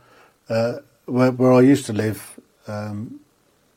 uh, 0.48 0.78
where, 1.06 1.32
where 1.32 1.54
I 1.54 1.62
used 1.62 1.86
to 1.88 1.94
live. 1.94 2.40
Um, 2.68 3.20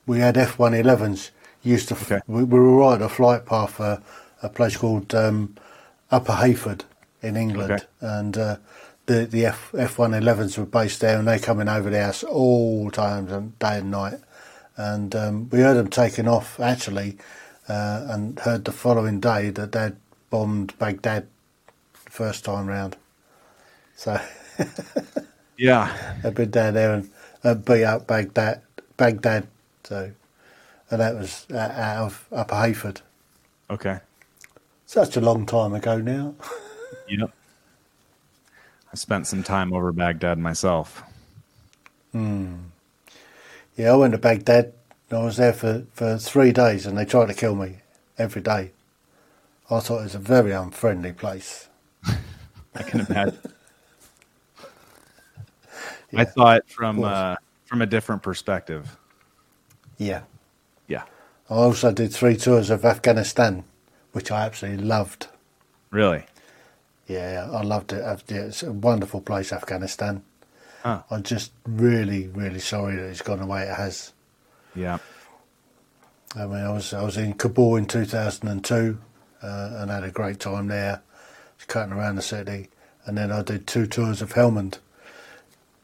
we 0.07 0.21
had 0.21 0.37
F 0.37 0.59
one 0.59 0.75
elevens. 0.75 1.33
Used 1.65 1.89
to. 1.89 1.95
Okay. 1.95 2.21
We, 2.29 2.45
we 2.45 2.59
were 2.59 2.77
right 2.77 3.03
a 3.03 3.09
flight 3.09 3.45
path 3.45 3.73
for 3.73 4.01
a 4.43 4.49
place 4.51 4.77
called 4.77 5.15
um, 5.15 5.57
Upper 6.11 6.35
Heyford 6.35 6.85
in 7.23 7.37
England, 7.37 7.73
Okay. 7.75 7.87
and 8.01 8.39
uh, 8.39 8.57
the 9.07 9.27
the 9.27 9.47
F 9.47 9.75
F 9.79 9.99
one 9.99 10.15
elevens 10.15 10.59
were 10.59 10.67
based 10.67 11.01
there, 11.01 11.19
and 11.19 11.29
they 11.29 11.39
coming 11.39 11.69
over 11.69 11.91
the 11.91 12.03
house 12.03 12.25
all 12.25 12.91
times 12.91 13.33
and 13.33 13.59
day 13.59 13.79
and 13.79 13.91
night. 13.91 14.21
And 14.77 15.15
um, 15.17 15.51
we 15.51 15.61
heard 15.61 15.77
them 15.77 15.89
taking 15.91 16.29
off 16.29 16.61
actually, 16.61 17.19
uh, 17.69 18.07
and 18.11 18.39
heard 18.41 18.65
the 18.67 18.73
following 18.73 19.21
day 19.21 19.51
that 19.51 19.73
they'd 19.73 19.97
bombed 20.31 20.79
Baghdad 20.79 21.27
the 22.05 22.11
first 22.13 22.45
time 22.45 22.67
round. 22.67 22.97
So. 23.97 24.21
Yeah, 25.59 25.95
I've 26.25 26.35
been 26.35 26.51
down 26.51 26.75
there 26.75 26.95
and 26.95 27.11
uh, 27.45 27.55
beat 27.55 27.85
up 27.85 28.07
Baghdad, 28.07 28.63
Baghdad. 28.97 29.49
So, 29.85 30.13
and 30.91 31.01
that 31.01 31.17
was 31.17 31.47
uh, 31.53 31.59
out 31.59 32.07
of 32.07 32.29
Upper 32.33 32.57
Heyford. 32.57 33.03
okay. 33.71 34.01
Such 34.89 35.19
a 35.19 35.21
long 35.21 35.45
time 35.45 35.75
ago 35.75 35.99
now. 35.99 36.35
Yep. 37.11 37.31
I 38.93 38.97
spent 38.97 39.27
some 39.27 39.43
time 39.43 39.73
over 39.73 39.93
Baghdad 39.93 40.39
myself. 40.39 41.03
Yeah, 42.13 43.93
I 43.93 43.97
went 43.97 44.13
to 44.13 44.19
Baghdad. 44.19 44.73
And 45.09 45.19
I 45.21 45.25
was 45.25 45.39
there 45.39 45.55
for, 45.55 45.87
for 45.93 46.19
three 46.19 46.53
days, 46.53 46.85
and 46.85 46.99
they 46.99 47.07
tried 47.07 47.27
to 47.29 47.35
kill 47.35 47.55
me 47.55 47.77
every 48.19 48.43
day. 48.43 48.73
I 49.71 49.81
thought 49.81 50.01
it 50.01 50.05
was 50.05 50.15
a 50.15 50.19
very 50.19 50.53
unfriendly 50.53 51.13
place. 51.13 51.69
I 52.75 52.83
can 52.83 53.01
imagine. 53.01 53.39
I 56.15 56.25
saw 56.27 56.55
it 56.57 56.69
from 56.69 57.05
uh, 57.05 57.37
from 57.65 57.81
a 57.81 57.87
different 57.87 58.23
perspective. 58.23 58.99
Yeah. 59.97 60.23
Yeah, 60.89 61.05
I 61.49 61.55
also 61.55 61.93
did 61.93 62.13
three 62.13 62.37
tours 62.37 62.69
of 62.69 62.85
Afghanistan, 62.85 63.65
which 64.19 64.33
I 64.33 64.47
absolutely 64.47 64.85
loved. 64.85 65.29
really. 65.93 66.25
Yeah, 67.07 67.49
I 67.53 67.63
loved 67.63 67.93
it. 67.93 68.03
It's 68.29 68.65
a 68.65 68.73
wonderful 68.73 69.21
place, 69.21 69.53
Afghanistan. 69.53 70.25
Huh. 70.83 71.03
I'm 71.09 71.23
just 71.23 71.53
really, 71.65 72.27
really 72.27 72.59
sorry 72.59 72.97
that 72.97 73.05
it's 73.05 73.23
gone 73.23 73.39
the 73.39 73.47
way 73.47 73.63
it 73.63 73.75
has. 73.77 74.13
Yeah. 74.75 74.99
I 76.35 76.47
mean, 76.47 76.65
I 76.65 76.73
was 76.73 76.93
I 76.93 77.05
was 77.05 77.17
in 77.17 77.35
Kabul 77.35 77.77
in 77.77 77.87
2002 77.87 78.99
uh, 79.41 79.71
and 79.77 79.89
had 79.89 80.03
a 80.03 80.11
great 80.11 80.41
time 80.41 80.67
there, 80.67 81.01
just 81.59 81.69
cutting 81.69 81.93
around 81.93 82.17
the 82.17 82.23
city, 82.23 82.71
and 83.07 83.17
then 83.17 83.31
I 83.31 83.43
did 83.43 83.69
two 83.69 83.87
tours 83.87 84.21
of 84.21 84.33
Helmand. 84.33 84.79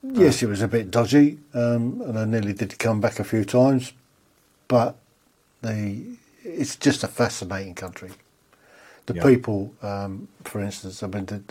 Yes, 0.02 0.42
it 0.42 0.48
was 0.48 0.60
a 0.60 0.66
bit 0.66 0.90
dodgy, 0.90 1.38
um, 1.54 2.02
and 2.02 2.18
I 2.18 2.24
nearly 2.24 2.52
did 2.52 2.76
come 2.80 3.00
back 3.00 3.20
a 3.20 3.24
few 3.24 3.44
times, 3.44 3.92
but 4.66 4.96
the 5.62 6.16
it's 6.42 6.74
just 6.74 7.04
a 7.04 7.08
fascinating 7.08 7.76
country. 7.76 8.10
The 9.06 9.14
Yeah. 9.14 9.22
people, 9.28 9.74
um, 9.82 10.28
for 10.44 10.60
instance, 10.62 11.02
I 11.02 11.08
mean, 11.08 11.26
to, 11.26 11.42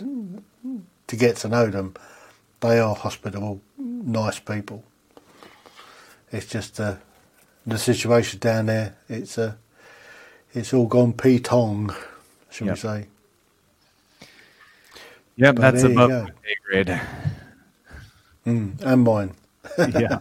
to 1.08 1.16
get 1.16 1.36
to 1.38 1.48
know 1.48 1.68
them, 1.68 1.94
they 2.60 2.80
are 2.80 2.94
hospitable, 2.94 3.60
nice 3.78 4.40
people. 4.40 4.84
It's 6.32 6.46
just 6.46 6.80
uh, 6.80 6.96
the 7.66 7.78
situation 7.78 8.40
down 8.40 8.66
there. 8.66 8.96
It's 9.08 9.38
uh, 9.38 9.54
it's 10.54 10.74
all 10.74 10.86
gone 10.86 11.14
p-tong, 11.14 11.94
shall 12.50 12.66
Yep. 12.66 12.68
we 12.68 12.76
say? 12.76 13.06
Yep, 15.36 15.56
But 15.56 15.60
that's 15.60 15.84
above 15.84 16.12
my 16.22 16.30
pay 16.44 16.56
grade. 16.66 17.00
Mm, 18.46 18.80
and 18.84 19.02
mine. 19.04 19.34
yeah. 19.86 20.20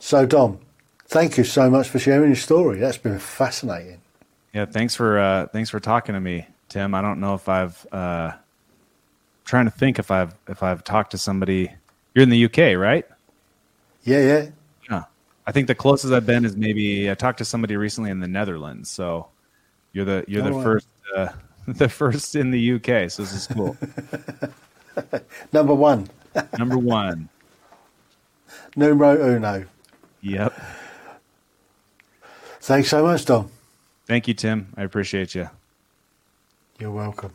So, 0.00 0.26
Dom, 0.26 0.60
thank 1.06 1.38
you 1.38 1.44
so 1.44 1.70
much 1.70 1.88
for 1.88 1.98
sharing 1.98 2.30
your 2.30 2.36
story. 2.36 2.80
That's 2.80 2.98
been 2.98 3.18
fascinating. 3.20 4.00
Yeah, 4.56 4.64
thanks 4.64 4.94
for 4.94 5.18
uh, 5.18 5.48
thanks 5.48 5.68
for 5.68 5.80
talking 5.80 6.14
to 6.14 6.20
me, 6.20 6.46
Tim. 6.70 6.94
I 6.94 7.02
don't 7.02 7.20
know 7.20 7.34
if 7.34 7.46
I've 7.46 7.86
uh, 7.92 8.32
trying 9.44 9.66
to 9.66 9.70
think 9.70 9.98
if 9.98 10.10
I've 10.10 10.34
if 10.48 10.62
I've 10.62 10.82
talked 10.82 11.10
to 11.10 11.18
somebody. 11.18 11.70
You're 12.14 12.22
in 12.22 12.30
the 12.30 12.42
UK, 12.46 12.74
right? 12.80 13.04
Yeah, 14.04 14.20
yeah. 14.20 14.46
Yeah. 14.88 15.02
I 15.46 15.52
think 15.52 15.66
the 15.66 15.74
closest 15.74 16.10
I've 16.14 16.24
been 16.24 16.46
is 16.46 16.56
maybe 16.56 17.10
I 17.10 17.14
talked 17.14 17.36
to 17.36 17.44
somebody 17.44 17.76
recently 17.76 18.10
in 18.10 18.20
the 18.20 18.28
Netherlands. 18.28 18.88
So 18.88 19.28
you're 19.92 20.06
the 20.06 20.24
you're 20.26 20.42
the 20.42 20.52
Oh, 20.52 20.56
wow. 20.56 20.62
first 20.62 20.88
uh, 21.14 21.28
the 21.68 21.90
first 21.90 22.34
in 22.34 22.50
the 22.50 22.72
UK. 22.76 23.10
So 23.10 23.24
this 23.24 23.34
is 23.34 23.46
cool. 23.48 23.76
Number 25.52 25.74
one, 25.74 26.08
Number 26.58 26.78
one. 26.78 27.28
numero 28.74 29.36
uno. 29.36 29.66
Yep. 30.22 30.58
Thanks 32.62 32.88
so 32.88 33.02
much, 33.02 33.26
Dom. 33.26 33.50
Thank 34.06 34.28
you, 34.28 34.34
Tim. 34.34 34.72
I 34.76 34.84
appreciate 34.84 35.34
you. 35.34 35.50
You're 36.78 36.92
welcome. 36.92 37.34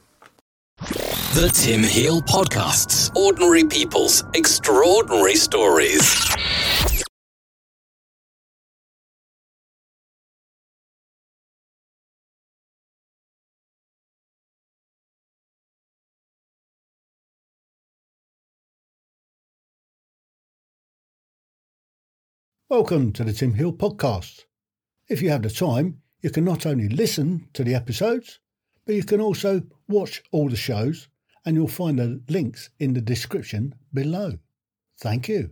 The 0.77 1.51
Tim 1.53 1.83
Heal 1.83 2.21
Podcasts. 2.21 3.13
Ordinary 3.15 3.65
people's 3.65 4.23
extraordinary 4.33 5.35
stories. 5.35 6.33
Welcome 22.69 23.11
to 23.13 23.25
the 23.25 23.33
Tim 23.33 23.55
Hill 23.55 23.73
Podcast. 23.73 24.45
If 25.09 25.21
you 25.21 25.29
have 25.31 25.41
the 25.41 25.49
time, 25.49 26.01
you 26.21 26.29
can 26.29 26.43
not 26.45 26.65
only 26.65 26.87
listen 26.87 27.47
to 27.53 27.63
the 27.63 27.75
episodes, 27.75 28.39
but 28.85 28.95
you 28.95 29.03
can 29.03 29.21
also 29.21 29.61
watch 29.87 30.23
all 30.31 30.49
the 30.49 30.55
shows, 30.55 31.07
and 31.45 31.55
you'll 31.55 31.67
find 31.67 31.99
the 31.99 32.21
links 32.29 32.69
in 32.79 32.93
the 32.93 33.01
description 33.01 33.73
below. 33.93 34.37
Thank 34.99 35.27
you. 35.27 35.51